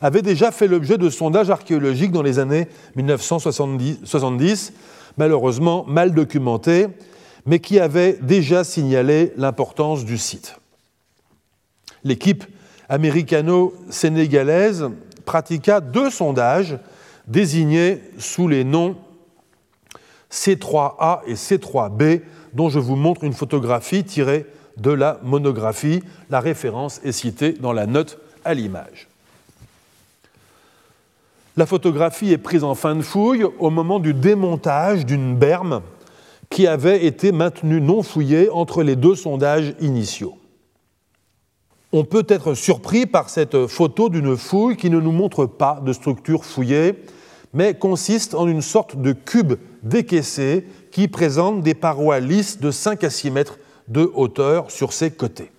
avait 0.00 0.22
déjà 0.22 0.52
fait 0.52 0.68
l'objet 0.68 0.98
de 0.98 1.10
sondages 1.10 1.50
archéologiques 1.50 2.12
dans 2.12 2.22
les 2.22 2.38
années 2.38 2.68
1970, 2.94 4.72
malheureusement 5.18 5.84
mal 5.88 6.14
documentés, 6.14 6.86
mais 7.46 7.58
qui 7.58 7.80
avaient 7.80 8.18
déjà 8.22 8.62
signalé 8.62 9.32
l'importance 9.36 10.04
du 10.04 10.16
site. 10.16 10.60
L'équipe 12.04 12.44
américano-sénégalaise 12.88 14.90
pratiqua 15.24 15.80
deux 15.80 16.10
sondages 16.10 16.78
désignés 17.30 18.02
sous 18.18 18.48
les 18.48 18.64
noms 18.64 18.96
C3A 20.30 21.20
et 21.26 21.34
C3B, 21.34 22.22
dont 22.52 22.68
je 22.68 22.78
vous 22.78 22.96
montre 22.96 23.24
une 23.24 23.32
photographie 23.32 24.04
tirée 24.04 24.46
de 24.76 24.90
la 24.90 25.18
monographie. 25.22 26.02
La 26.28 26.40
référence 26.40 27.00
est 27.04 27.12
citée 27.12 27.52
dans 27.52 27.72
la 27.72 27.86
note 27.86 28.18
à 28.44 28.54
l'image. 28.54 29.08
La 31.56 31.66
photographie 31.66 32.32
est 32.32 32.38
prise 32.38 32.64
en 32.64 32.74
fin 32.74 32.94
de 32.94 33.02
fouille 33.02 33.44
au 33.58 33.70
moment 33.70 33.98
du 33.98 34.14
démontage 34.14 35.04
d'une 35.04 35.36
berme 35.36 35.82
qui 36.48 36.66
avait 36.66 37.04
été 37.04 37.32
maintenue 37.32 37.80
non 37.80 38.02
fouillée 38.02 38.50
entre 38.50 38.82
les 38.82 38.96
deux 38.96 39.14
sondages 39.14 39.74
initiaux. 39.80 40.36
On 41.92 42.04
peut 42.04 42.24
être 42.28 42.54
surpris 42.54 43.06
par 43.06 43.30
cette 43.30 43.66
photo 43.66 44.08
d'une 44.08 44.36
fouille 44.36 44.76
qui 44.76 44.90
ne 44.90 45.00
nous 45.00 45.12
montre 45.12 45.46
pas 45.46 45.80
de 45.84 45.92
structure 45.92 46.44
fouillée, 46.44 46.94
mais 47.52 47.74
consiste 47.74 48.34
en 48.34 48.46
une 48.46 48.62
sorte 48.62 49.00
de 49.00 49.12
cube 49.12 49.54
décaissé 49.82 50.66
qui 50.90 51.08
présente 51.08 51.62
des 51.62 51.74
parois 51.74 52.20
lisses 52.20 52.60
de 52.60 52.70
5 52.70 53.04
à 53.04 53.10
6 53.10 53.30
mètres 53.30 53.58
de 53.88 54.10
hauteur 54.14 54.70
sur 54.70 54.92
ses 54.92 55.10
côtés. 55.10 55.50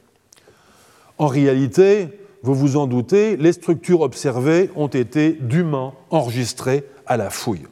En 1.17 1.27
réalité, 1.27 2.07
vous 2.43 2.55
vous 2.55 2.77
en 2.77 2.87
doutez, 2.87 3.37
les 3.37 3.53
structures 3.53 4.01
observées 4.01 4.71
ont 4.75 4.87
été 4.87 5.33
dûment 5.33 5.93
enregistrées 6.09 6.83
à 7.05 7.17
la 7.17 7.29
fouille. 7.29 7.67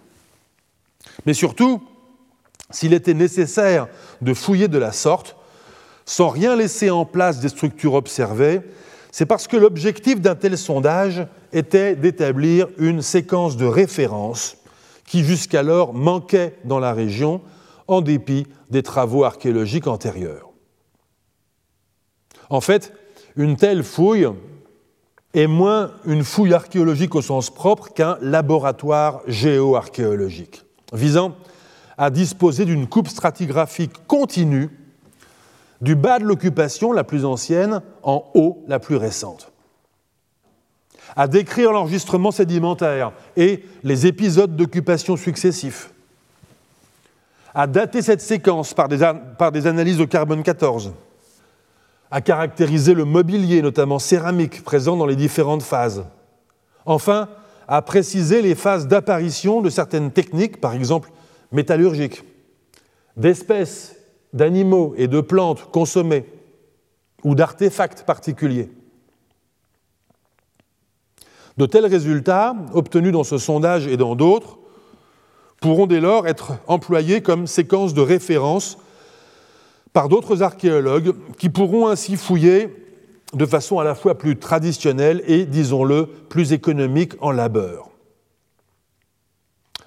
Mais 1.25 1.33
surtout, 1.33 1.81
s'il 2.69 2.93
était 2.93 3.13
nécessaire 3.13 3.87
de 4.21 4.33
fouiller 4.33 4.67
de 4.67 4.77
la 4.77 4.91
sorte, 4.91 5.35
sans 6.05 6.29
rien 6.29 6.55
laisser 6.55 6.89
en 6.89 7.05
place 7.05 7.39
des 7.39 7.49
structures 7.49 7.93
observées, 7.93 8.61
c'est 9.11 9.25
parce 9.25 9.47
que 9.47 9.57
l'objectif 9.57 10.21
d'un 10.21 10.35
tel 10.35 10.57
sondage 10.57 11.25
était 11.51 11.95
d'établir 11.95 12.67
une 12.77 13.01
séquence 13.01 13.57
de 13.57 13.65
référence 13.65 14.57
qui 15.05 15.23
jusqu'alors 15.23 15.93
manquait 15.93 16.55
dans 16.65 16.79
la 16.79 16.93
région 16.93 17.41
en 17.87 18.01
dépit 18.01 18.45
des 18.69 18.83
travaux 18.83 19.23
archéologiques 19.23 19.87
antérieurs. 19.87 20.49
En 22.51 22.61
fait, 22.61 22.93
une 23.35 23.55
telle 23.55 23.83
fouille 23.83 24.27
est 25.33 25.47
moins 25.47 25.91
une 26.05 26.23
fouille 26.23 26.53
archéologique 26.53 27.15
au 27.15 27.21
sens 27.21 27.49
propre 27.49 27.93
qu'un 27.93 28.17
laboratoire 28.21 29.21
géoarchéologique, 29.27 30.63
visant 30.93 31.35
à 31.97 32.09
disposer 32.09 32.65
d'une 32.65 32.87
coupe 32.87 33.07
stratigraphique 33.07 33.93
continue 34.07 34.69
du 35.81 35.95
bas 35.95 36.19
de 36.19 36.25
l'occupation 36.25 36.91
la 36.91 37.03
plus 37.03 37.25
ancienne 37.25 37.81
en 38.03 38.25
haut 38.33 38.63
la 38.67 38.79
plus 38.79 38.95
récente, 38.95 39.51
à 41.15 41.27
décrire 41.27 41.71
l'enregistrement 41.71 42.31
sédimentaire 42.31 43.11
et 43.37 43.63
les 43.83 44.07
épisodes 44.07 44.55
d'occupation 44.55 45.15
successifs, 45.17 45.91
à 47.53 47.67
dater 47.67 48.01
cette 48.01 48.21
séquence 48.21 48.73
par 48.73 48.87
des, 48.87 49.67
analyses 49.67 49.97
de 49.97 50.05
carbone 50.05 50.43
14, 50.43 50.93
à 52.11 52.21
caractériser 52.21 52.93
le 52.93 53.05
mobilier, 53.05 53.61
notamment 53.61 53.99
céramique, 53.99 54.63
présent 54.63 54.97
dans 54.97 55.05
les 55.05 55.15
différentes 55.15 55.63
phases. 55.63 56.05
Enfin, 56.85 57.29
à 57.67 57.81
préciser 57.81 58.41
les 58.41 58.55
phases 58.55 58.87
d'apparition 58.87 59.61
de 59.61 59.69
certaines 59.69 60.11
techniques, 60.11 60.59
par 60.59 60.73
exemple 60.73 61.11
métallurgiques, 61.51 62.23
d'espèces, 63.15 63.98
d'animaux 64.33 64.93
et 64.97 65.07
de 65.07 65.21
plantes 65.21 65.71
consommées, 65.71 66.25
ou 67.23 67.35
d'artefacts 67.35 68.03
particuliers. 68.03 68.69
De 71.57 71.65
tels 71.65 71.85
résultats, 71.85 72.55
obtenus 72.73 73.11
dans 73.11 73.25
ce 73.25 73.37
sondage 73.37 73.87
et 73.87 73.97
dans 73.97 74.15
d'autres, 74.15 74.59
pourront 75.59 75.87
dès 75.87 75.99
lors 75.99 76.27
être 76.27 76.53
employés 76.67 77.21
comme 77.21 77.47
séquence 77.47 77.93
de 77.93 78.01
référence 78.01 78.77
par 79.91 80.07
d'autres 80.07 80.41
archéologues 80.41 81.13
qui 81.37 81.49
pourront 81.49 81.87
ainsi 81.87 82.15
fouiller 82.15 82.73
de 83.33 83.45
façon 83.45 83.79
à 83.79 83.83
la 83.83 83.95
fois 83.95 84.17
plus 84.17 84.37
traditionnelle 84.37 85.21
et, 85.27 85.45
disons-le, 85.45 86.05
plus 86.05 86.53
économique 86.53 87.13
en 87.19 87.31
labeur. 87.31 87.89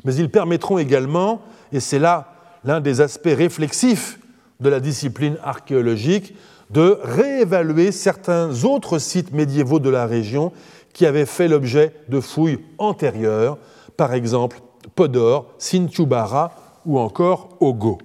Mais 0.04 0.14
ils 0.14 0.30
permettront 0.30 0.78
également, 0.78 1.42
et 1.72 1.80
c'est 1.80 1.98
là 1.98 2.34
l'un 2.64 2.80
des 2.80 3.00
aspects 3.00 3.24
réflexifs 3.26 4.18
de 4.62 4.70
la 4.70 4.80
discipline 4.80 5.36
archéologique, 5.42 6.34
de 6.70 6.98
réévaluer 7.02 7.92
certains 7.92 8.64
autres 8.64 8.98
sites 8.98 9.32
médiévaux 9.32 9.80
de 9.80 9.90
la 9.90 10.06
région 10.06 10.52
qui 10.92 11.04
avaient 11.04 11.26
fait 11.26 11.48
l'objet 11.48 11.92
de 12.08 12.20
fouilles 12.20 12.60
antérieures, 12.78 13.58
par 13.96 14.14
exemple 14.14 14.58
Podor, 14.94 15.46
Sinchubara 15.58 16.52
ou 16.86 16.98
encore 16.98 17.50
Ogo. 17.60 17.98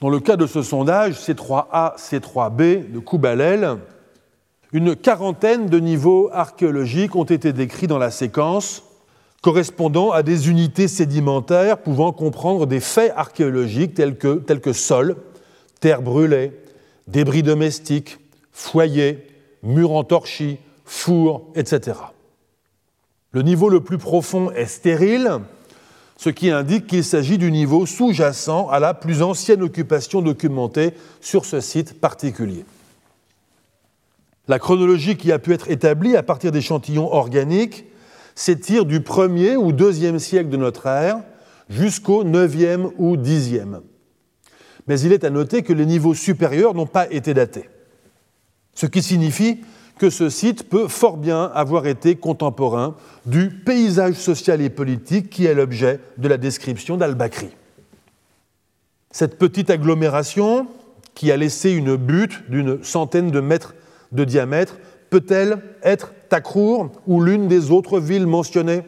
Dans 0.00 0.10
le 0.10 0.20
cas 0.20 0.36
de 0.36 0.46
ce 0.46 0.62
sondage, 0.62 1.14
C3A, 1.14 1.96
C3B 1.96 2.90
de 2.92 2.98
Koubalel, 2.98 3.78
une 4.72 4.96
quarantaine 4.96 5.68
de 5.68 5.78
niveaux 5.78 6.30
archéologiques 6.32 7.14
ont 7.14 7.24
été 7.24 7.52
décrits 7.52 7.86
dans 7.86 7.98
la 7.98 8.10
séquence, 8.10 8.82
correspondant 9.44 10.10
à 10.10 10.22
des 10.22 10.48
unités 10.48 10.88
sédimentaires 10.88 11.76
pouvant 11.76 12.12
comprendre 12.12 12.66
des 12.66 12.80
faits 12.80 13.12
archéologiques 13.14 13.92
tels 13.92 14.16
que, 14.16 14.36
tels 14.36 14.62
que 14.62 14.72
sol, 14.72 15.16
terre 15.80 16.00
brûlée, 16.00 16.52
débris 17.08 17.42
domestiques, 17.42 18.16
foyers, 18.52 19.26
murs 19.62 19.92
entorchis, 19.92 20.56
fours, 20.86 21.52
etc. 21.56 21.98
Le 23.32 23.42
niveau 23.42 23.68
le 23.68 23.80
plus 23.80 23.98
profond 23.98 24.50
est 24.50 24.64
stérile, 24.64 25.30
ce 26.16 26.30
qui 26.30 26.48
indique 26.48 26.86
qu'il 26.86 27.04
s'agit 27.04 27.36
du 27.36 27.52
niveau 27.52 27.84
sous-jacent 27.84 28.68
à 28.70 28.80
la 28.80 28.94
plus 28.94 29.20
ancienne 29.20 29.60
occupation 29.60 30.22
documentée 30.22 30.94
sur 31.20 31.44
ce 31.44 31.60
site 31.60 32.00
particulier. 32.00 32.64
La 34.48 34.58
chronologie 34.58 35.18
qui 35.18 35.32
a 35.32 35.38
pu 35.38 35.52
être 35.52 35.70
établie 35.70 36.16
à 36.16 36.22
partir 36.22 36.50
d'échantillons 36.50 37.12
organiques 37.12 37.84
s'étire 38.34 38.84
du 38.84 39.00
1er 39.00 39.56
ou 39.56 39.72
2e 39.72 40.18
siècle 40.18 40.48
de 40.48 40.56
notre 40.56 40.86
ère 40.86 41.20
jusqu'au 41.68 42.24
9e 42.24 42.90
ou 42.98 43.16
10e. 43.16 43.80
Mais 44.86 45.00
il 45.00 45.12
est 45.12 45.24
à 45.24 45.30
noter 45.30 45.62
que 45.62 45.72
les 45.72 45.86
niveaux 45.86 46.14
supérieurs 46.14 46.74
n'ont 46.74 46.86
pas 46.86 47.10
été 47.10 47.32
datés, 47.32 47.68
ce 48.74 48.86
qui 48.86 49.02
signifie 49.02 49.60
que 49.98 50.10
ce 50.10 50.28
site 50.28 50.68
peut 50.68 50.88
fort 50.88 51.16
bien 51.16 51.44
avoir 51.54 51.86
été 51.86 52.16
contemporain 52.16 52.96
du 53.26 53.50
paysage 53.50 54.14
social 54.14 54.60
et 54.60 54.70
politique 54.70 55.30
qui 55.30 55.46
est 55.46 55.54
l'objet 55.54 56.00
de 56.18 56.28
la 56.28 56.36
description 56.36 56.96
d'Al-Bakri. 56.96 57.50
Cette 59.12 59.38
petite 59.38 59.70
agglomération, 59.70 60.66
qui 61.14 61.30
a 61.30 61.36
laissé 61.36 61.70
une 61.70 61.94
butte 61.94 62.50
d'une 62.50 62.82
centaine 62.82 63.30
de 63.30 63.38
mètres 63.40 63.74
de 64.10 64.24
diamètre, 64.24 64.78
peut-elle 65.10 65.62
être 65.84 66.12
Takrour 66.28 66.90
ou 67.06 67.20
l'une 67.20 67.48
des 67.48 67.70
autres 67.70 68.00
villes 68.00 68.26
mentionnées 68.26 68.82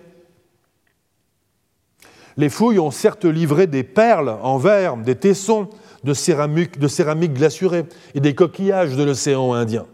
Les 2.37 2.49
fouilles 2.49 2.78
ont 2.78 2.91
certes 2.91 3.24
livré 3.24 3.66
des 3.66 3.84
perles 3.84 4.37
en 4.43 4.59
verre, 4.59 4.97
des 4.97 5.16
tessons 5.16 5.68
de 6.05 6.14
céramique, 6.14 6.78
de 6.78 6.89
céramique 6.89 7.34
glaçurée 7.34 7.84
et 8.14 8.20
des 8.20 8.34
coquillages 8.34 8.97
de 8.97 9.03
l'océan 9.03 9.53
Indien. 9.53 9.87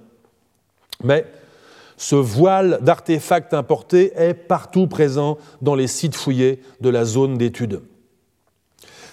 Mais 1.02 1.26
ce 1.96 2.16
voile 2.16 2.78
d'artefacts 2.82 3.54
importés 3.54 4.12
est 4.16 4.34
partout 4.34 4.86
présent 4.86 5.38
dans 5.60 5.74
les 5.74 5.86
sites 5.86 6.16
fouillés 6.16 6.60
de 6.80 6.88
la 6.88 7.04
zone 7.04 7.38
d'étude. 7.38 7.82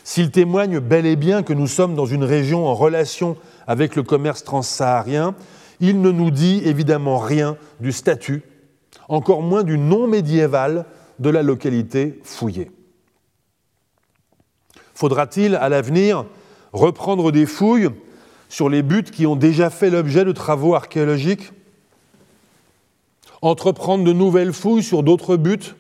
S'il 0.04 0.32
témoigne 0.32 0.80
bel 0.80 1.06
et 1.06 1.16
bien 1.16 1.44
que 1.44 1.54
nous 1.54 1.68
sommes 1.68 1.94
dans 1.94 2.08
une 2.08 2.24
région 2.24 2.68
en 2.68 2.74
relation 2.74 3.38
avec 3.68 3.96
le 3.96 4.02
commerce 4.02 4.44
transsaharien, 4.44 5.36
il 5.80 6.02
ne 6.02 6.12
nous 6.12 6.32
dit 6.32 6.62
évidemment 6.66 7.18
rien 7.18 7.58
du 7.80 7.92
statut, 7.92 8.44
encore 9.08 9.42
moins 9.42 9.64
du 9.64 9.78
nom 9.78 10.08
médiéval 10.08 10.86
de 11.20 11.30
la 11.30 11.44
localité 11.44 12.20
fouillée. 12.24 12.72
Faudra-t-il 14.94 15.56
à 15.56 15.70
l'avenir 15.70 16.26
reprendre 16.74 17.32
des 17.32 17.46
fouilles 17.46 17.90
sur 18.50 18.70
les 18.70 18.82
buts 18.82 19.04
qui 19.04 19.26
ont 19.26 19.36
déjà 19.36 19.70
fait 19.70 19.90
l'objet 19.90 20.26
de 20.26 20.32
travaux 20.32 20.76
archéologiques? 20.76 21.52
Entreprendre 23.42 24.04
de 24.04 24.12
nouvelles 24.12 24.54
fouilles 24.54 24.84
sur 24.84 25.04
d'autres 25.04 25.38
buts? 25.38 25.76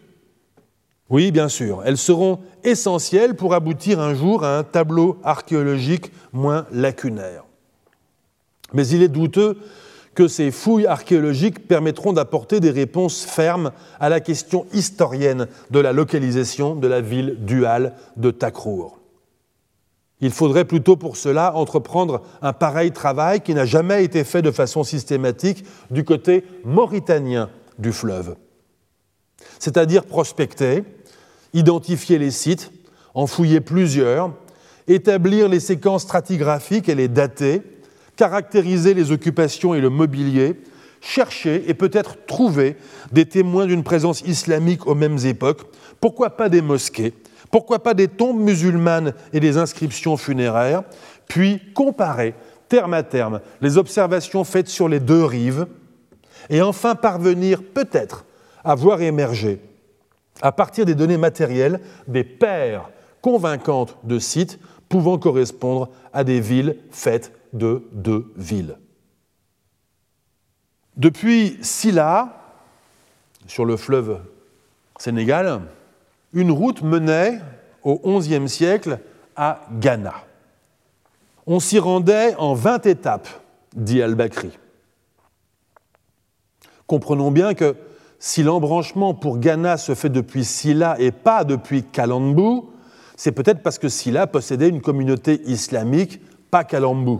Oui, 1.10 1.32
bien 1.32 1.50
sûr. 1.50 1.82
Elles 1.86 1.98
seront 1.98 2.40
essentielles 2.64 3.36
pour 3.36 3.54
aboutir 3.54 4.00
un 4.00 4.14
jour 4.14 4.46
à 4.46 4.60
un 4.60 4.64
tableau 4.64 5.18
archéologique 5.24 6.12
moins 6.32 6.66
lacunaire. 6.72 7.44
Mais 8.74 8.88
il 8.88 9.02
est 9.02 9.08
douteux 9.08 9.58
que 10.16 10.28
ces 10.28 10.52
fouilles 10.52 10.86
archéologiques 10.86 11.68
permettront 11.68 12.14
d'apporter 12.14 12.60
des 12.60 12.72
réponses 12.72 13.24
fermes 13.24 13.72
à 14.00 14.10
la 14.10 14.20
question 14.20 14.66
historienne 14.74 15.48
de 15.72 15.80
la 15.80 15.94
localisation 15.94 16.76
de 16.76 16.88
la 16.88 17.02
ville 17.02 17.38
duale 17.40 17.94
de 18.18 18.32
Takrour. 18.32 19.00
Il 20.22 20.32
faudrait 20.32 20.66
plutôt 20.66 20.98
pour 20.98 21.16
cela 21.16 21.56
entreprendre 21.56 22.22
un 22.42 22.52
pareil 22.52 22.92
travail 22.92 23.40
qui 23.40 23.54
n'a 23.54 23.66
jamais 23.66 24.04
été 24.04 24.26
fait 24.26 24.42
de 24.42 24.52
façon 24.52 24.84
systématique 24.84 25.64
du 25.92 26.04
côté 26.04 26.44
mauritanien 26.66 27.50
du 27.78 27.94
fleuve. 27.94 28.36
C'est-à-dire 29.60 30.04
prospecter, 30.06 30.84
identifier 31.54 32.18
les 32.18 32.32
sites, 32.32 32.72
en 33.14 33.28
fouiller 33.28 33.62
plusieurs, 33.62 34.34
établir 34.88 35.48
les 35.48 35.62
séquences 35.62 36.04
stratigraphiques 36.04 36.90
et 36.90 36.96
les 36.96 37.08
dater, 37.08 37.62
caractériser 38.20 38.94
les 38.94 39.14
occupations 39.14 39.74
et 39.74 39.80
le 39.80 39.90
mobilier, 39.90 40.60
chercher 41.00 41.70
et 41.70 41.74
peut-être 41.74 42.26
trouver 42.26 42.76
des 43.14 43.26
témoins 43.26 43.66
d'une 43.66 43.82
présence 43.82 44.20
islamique 44.24 44.88
aux 44.88 44.94
mêmes 44.94 45.20
époques, 45.24 45.62
pourquoi 46.02 46.32
pas 46.32 46.50
des 46.50 46.62
mosquées, 46.62 47.14
pourquoi 47.50 47.82
pas 47.82 47.94
des 47.94 48.10
tombes 48.10 48.42
musulmanes 48.42 49.14
et 49.32 49.40
des 49.40 49.58
inscriptions 49.58 50.18
funéraires, 50.18 50.84
puis 51.30 51.62
comparer 51.74 52.36
terme 52.68 52.94
à 52.94 53.04
terme, 53.04 53.40
les 53.62 53.78
observations 53.78 54.44
faites 54.44 54.68
sur 54.68 54.90
les 54.90 55.00
deux 55.00 55.24
rives, 55.24 55.66
et 56.50 56.62
enfin 56.62 56.96
parvenir 56.96 57.64
peut-être 57.64 58.26
à 58.66 58.76
voir 58.76 59.02
émerger, 59.02 59.62
à 60.42 60.52
partir 60.52 60.86
des 60.86 60.94
données 60.94 61.18
matérielles, 61.18 61.80
des 62.10 62.26
paires 62.26 62.90
convaincantes 63.22 63.96
de 64.04 64.20
sites 64.20 64.60
pouvant 64.90 65.18
correspondre 65.18 65.88
à 66.12 66.26
des 66.26 66.42
villes 66.42 66.76
faites 66.92 67.39
de 67.54 67.84
deux 67.92 68.32
villes. 68.36 68.78
Depuis 70.98 71.58
Silla, 71.62 72.40
sur 73.48 73.66
le 73.66 73.78
fleuve 73.78 74.20
Sénégal, 75.00 75.62
une 76.34 76.52
route 76.52 76.82
menait 76.82 77.40
au 77.84 78.20
XIe 78.20 78.50
siècle 78.50 79.00
à 79.36 79.62
Ghana. 79.80 80.14
On 81.48 81.60
s'y 81.60 81.80
rendait 81.80 82.36
en 82.36 82.54
20 82.54 82.86
étapes, 82.86 83.28
dit 83.76 84.02
Al-Bakri. 84.02 84.52
Comprenons 86.86 87.32
bien 87.32 87.54
que 87.54 87.76
si 88.20 88.44
l'embranchement 88.44 89.14
pour 89.14 89.38
Ghana 89.38 89.78
se 89.78 89.96
fait 89.96 90.10
depuis 90.10 90.44
Silla 90.44 90.96
et 91.00 91.12
pas 91.12 91.46
depuis 91.46 91.84
Kalambu, 91.84 92.64
c'est 93.16 93.32
peut-être 93.32 93.64
parce 93.64 93.80
que 93.80 93.90
Silla 93.90 94.28
possédait 94.28 94.70
une 94.70 94.82
communauté 94.82 95.42
islamique, 95.46 96.22
pas 96.52 96.64
Kalambu. 96.64 97.20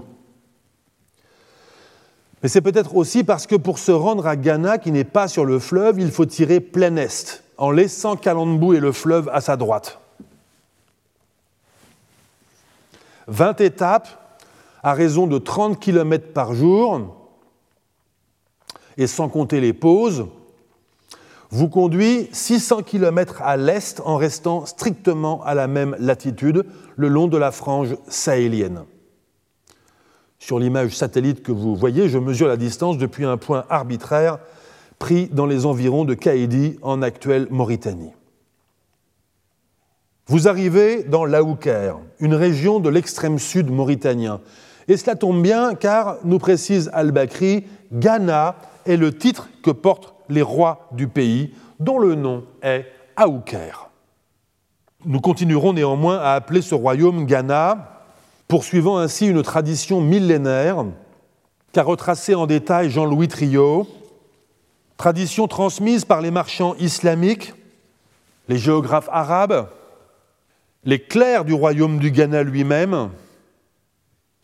Mais 2.42 2.50
c'est 2.50 2.62
peut-être 2.62 2.96
aussi 2.96 3.24
parce 3.24 3.48
que 3.48 3.56
pour 3.56 3.80
se 3.80 3.92
rendre 3.92 4.26
à 4.26 4.36
Ghana, 4.36 4.78
qui 4.78 4.92
n'est 4.92 5.04
pas 5.04 5.28
sur 5.28 5.46
le 5.46 5.60
fleuve, 5.60 6.00
il 6.00 6.12
faut 6.12 6.26
tirer 6.26 6.60
plein 6.60 6.96
est, 6.96 7.44
en 7.58 7.72
laissant 7.72 8.16
Kalambu 8.16 8.76
et 8.76 8.80
le 8.80 8.92
fleuve 8.92 9.30
à 9.34 9.42
sa 9.42 9.58
droite. 9.58 10.00
20 13.28 13.62
étapes 13.62 14.08
à 14.82 14.94
raison 14.94 15.28
de 15.28 15.38
30 15.38 15.80
km 15.80 16.34
par 16.34 16.54
jour, 16.54 17.16
et 18.98 19.08
sans 19.08 19.30
compter 19.30 19.60
les 19.60 19.74
pauses, 19.74 20.26
vous 21.52 21.68
conduit 21.68 22.30
600 22.32 22.84
km 22.84 23.42
à 23.42 23.58
l'est 23.58 24.02
en 24.06 24.18
restant 24.18 24.66
strictement 24.66 25.44
à 25.44 25.56
la 25.56 25.68
même 25.68 25.96
latitude 26.00 26.66
le 26.96 27.08
long 27.08 27.28
de 27.28 27.38
la 27.38 27.52
frange 27.52 27.96
sahélienne. 28.08 28.84
Sur 30.40 30.58
l'image 30.58 30.96
satellite 30.96 31.44
que 31.44 31.52
vous 31.52 31.76
voyez, 31.76 32.08
je 32.08 32.18
mesure 32.18 32.48
la 32.48 32.58
distance 32.58 32.98
depuis 32.98 33.26
un 33.26 33.38
point 33.38 33.66
arbitraire 33.70 34.40
pris 34.98 35.28
dans 35.28 35.46
les 35.46 35.66
environs 35.66 36.06
de 36.06 36.14
Kaïdi 36.14 36.78
en 36.82 37.02
actuelle 37.02 37.48
Mauritanie. 37.52 38.12
Vous 40.28 40.48
arrivez 40.48 41.04
dans 41.04 41.26
l'Aouker, 41.26 41.96
une 42.20 42.36
région 42.36 42.80
de 42.80 42.90
l'extrême 42.90 43.40
sud 43.40 43.70
mauritanien. 43.70 44.40
Et 44.88 44.96
cela 44.96 45.16
tombe 45.16 45.42
bien 45.42 45.76
car, 45.76 46.18
nous 46.24 46.40
précise 46.40 46.90
Al-Bakri, 46.94 47.66
Ghana 47.92 48.56
est 48.86 48.98
le 48.98 49.16
titre 49.16 49.50
que 49.64 49.72
portent 49.72 50.16
les 50.30 50.42
rois 50.42 50.88
du 50.92 51.08
pays, 51.08 51.54
dont 51.80 52.00
le 52.00 52.16
nom 52.16 52.46
est 52.62 52.86
Aouker. 53.18 53.90
Nous 55.06 55.20
continuerons 55.20 55.74
néanmoins 55.74 56.20
à 56.20 56.34
appeler 56.34 56.62
ce 56.62 56.76
royaume 56.76 57.26
Ghana, 57.26 57.99
poursuivant 58.50 58.98
ainsi 58.98 59.28
une 59.28 59.44
tradition 59.44 60.02
millénaire 60.02 60.84
qu'a 61.72 61.84
retracée 61.84 62.34
en 62.34 62.48
détail 62.48 62.90
Jean-Louis 62.90 63.28
Trio, 63.28 63.88
tradition 64.98 65.48
transmise 65.48 66.04
par 66.04 66.20
les 66.20 66.32
marchands 66.32 66.76
islamiques, 66.80 67.54
les 68.50 68.58
géographes 68.58 69.08
arabes, 69.12 69.70
les 70.84 71.00
clercs 71.00 71.46
du 71.46 71.54
royaume 71.54 72.00
du 72.00 72.10
Ghana 72.10 72.42
lui-même, 72.42 73.12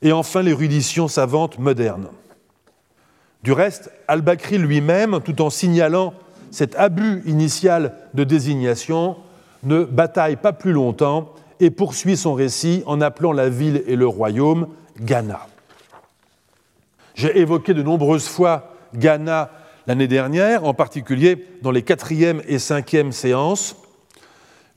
et 0.03 0.11
enfin 0.11 0.43
l'érudition 0.43 1.07
savante 1.07 1.57
moderne. 1.57 2.09
Du 3.41 3.53
reste, 3.53 3.89
Al-Bakri 4.07 4.59
lui-même, 4.59 5.19
tout 5.21 5.41
en 5.41 5.49
signalant 5.49 6.13
cet 6.51 6.75
abus 6.75 7.23
initial 7.25 7.95
de 8.13 8.23
désignation, 8.23 9.17
ne 9.63 9.83
bataille 9.83 10.35
pas 10.35 10.53
plus 10.53 10.73
longtemps 10.73 11.33
et 11.59 11.69
poursuit 11.69 12.17
son 12.17 12.33
récit 12.33 12.83
en 12.85 13.01
appelant 13.01 13.31
la 13.31 13.49
ville 13.49 13.83
et 13.87 13.95
le 13.95 14.07
royaume 14.07 14.67
Ghana. 14.99 15.47
J'ai 17.15 17.39
évoqué 17.39 17.73
de 17.73 17.83
nombreuses 17.83 18.27
fois 18.27 18.75
Ghana 18.93 19.51
l'année 19.87 20.07
dernière, 20.07 20.65
en 20.65 20.73
particulier 20.73 21.45
dans 21.61 21.71
les 21.71 21.83
quatrième 21.83 22.41
et 22.47 22.59
cinquième 22.59 23.11
séances, 23.11 23.75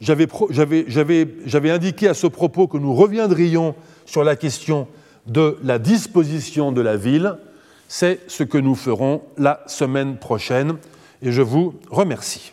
j'avais 0.01 1.71
indiqué 1.71 2.09
à 2.09 2.15
ce 2.15 2.27
propos 2.27 2.69
que 2.69 2.79
nous 2.79 2.95
reviendrions 2.95 3.75
sur 4.07 4.23
la 4.23 4.37
question 4.37 4.87
de 5.27 5.59
la 5.63 5.79
disposition 5.79 6.73
de 6.73 6.81
la 6.81 6.97
ville. 6.97 7.37
C'est 7.89 8.21
ce 8.29 8.45
que 8.45 8.59
nous 8.59 8.75
ferons 8.75 9.23
la 9.37 9.61
semaine 9.67 10.19
prochaine 10.19 10.77
et 11.23 11.33
je 11.33 11.43
vous 11.43 11.75
remercie. 11.91 12.53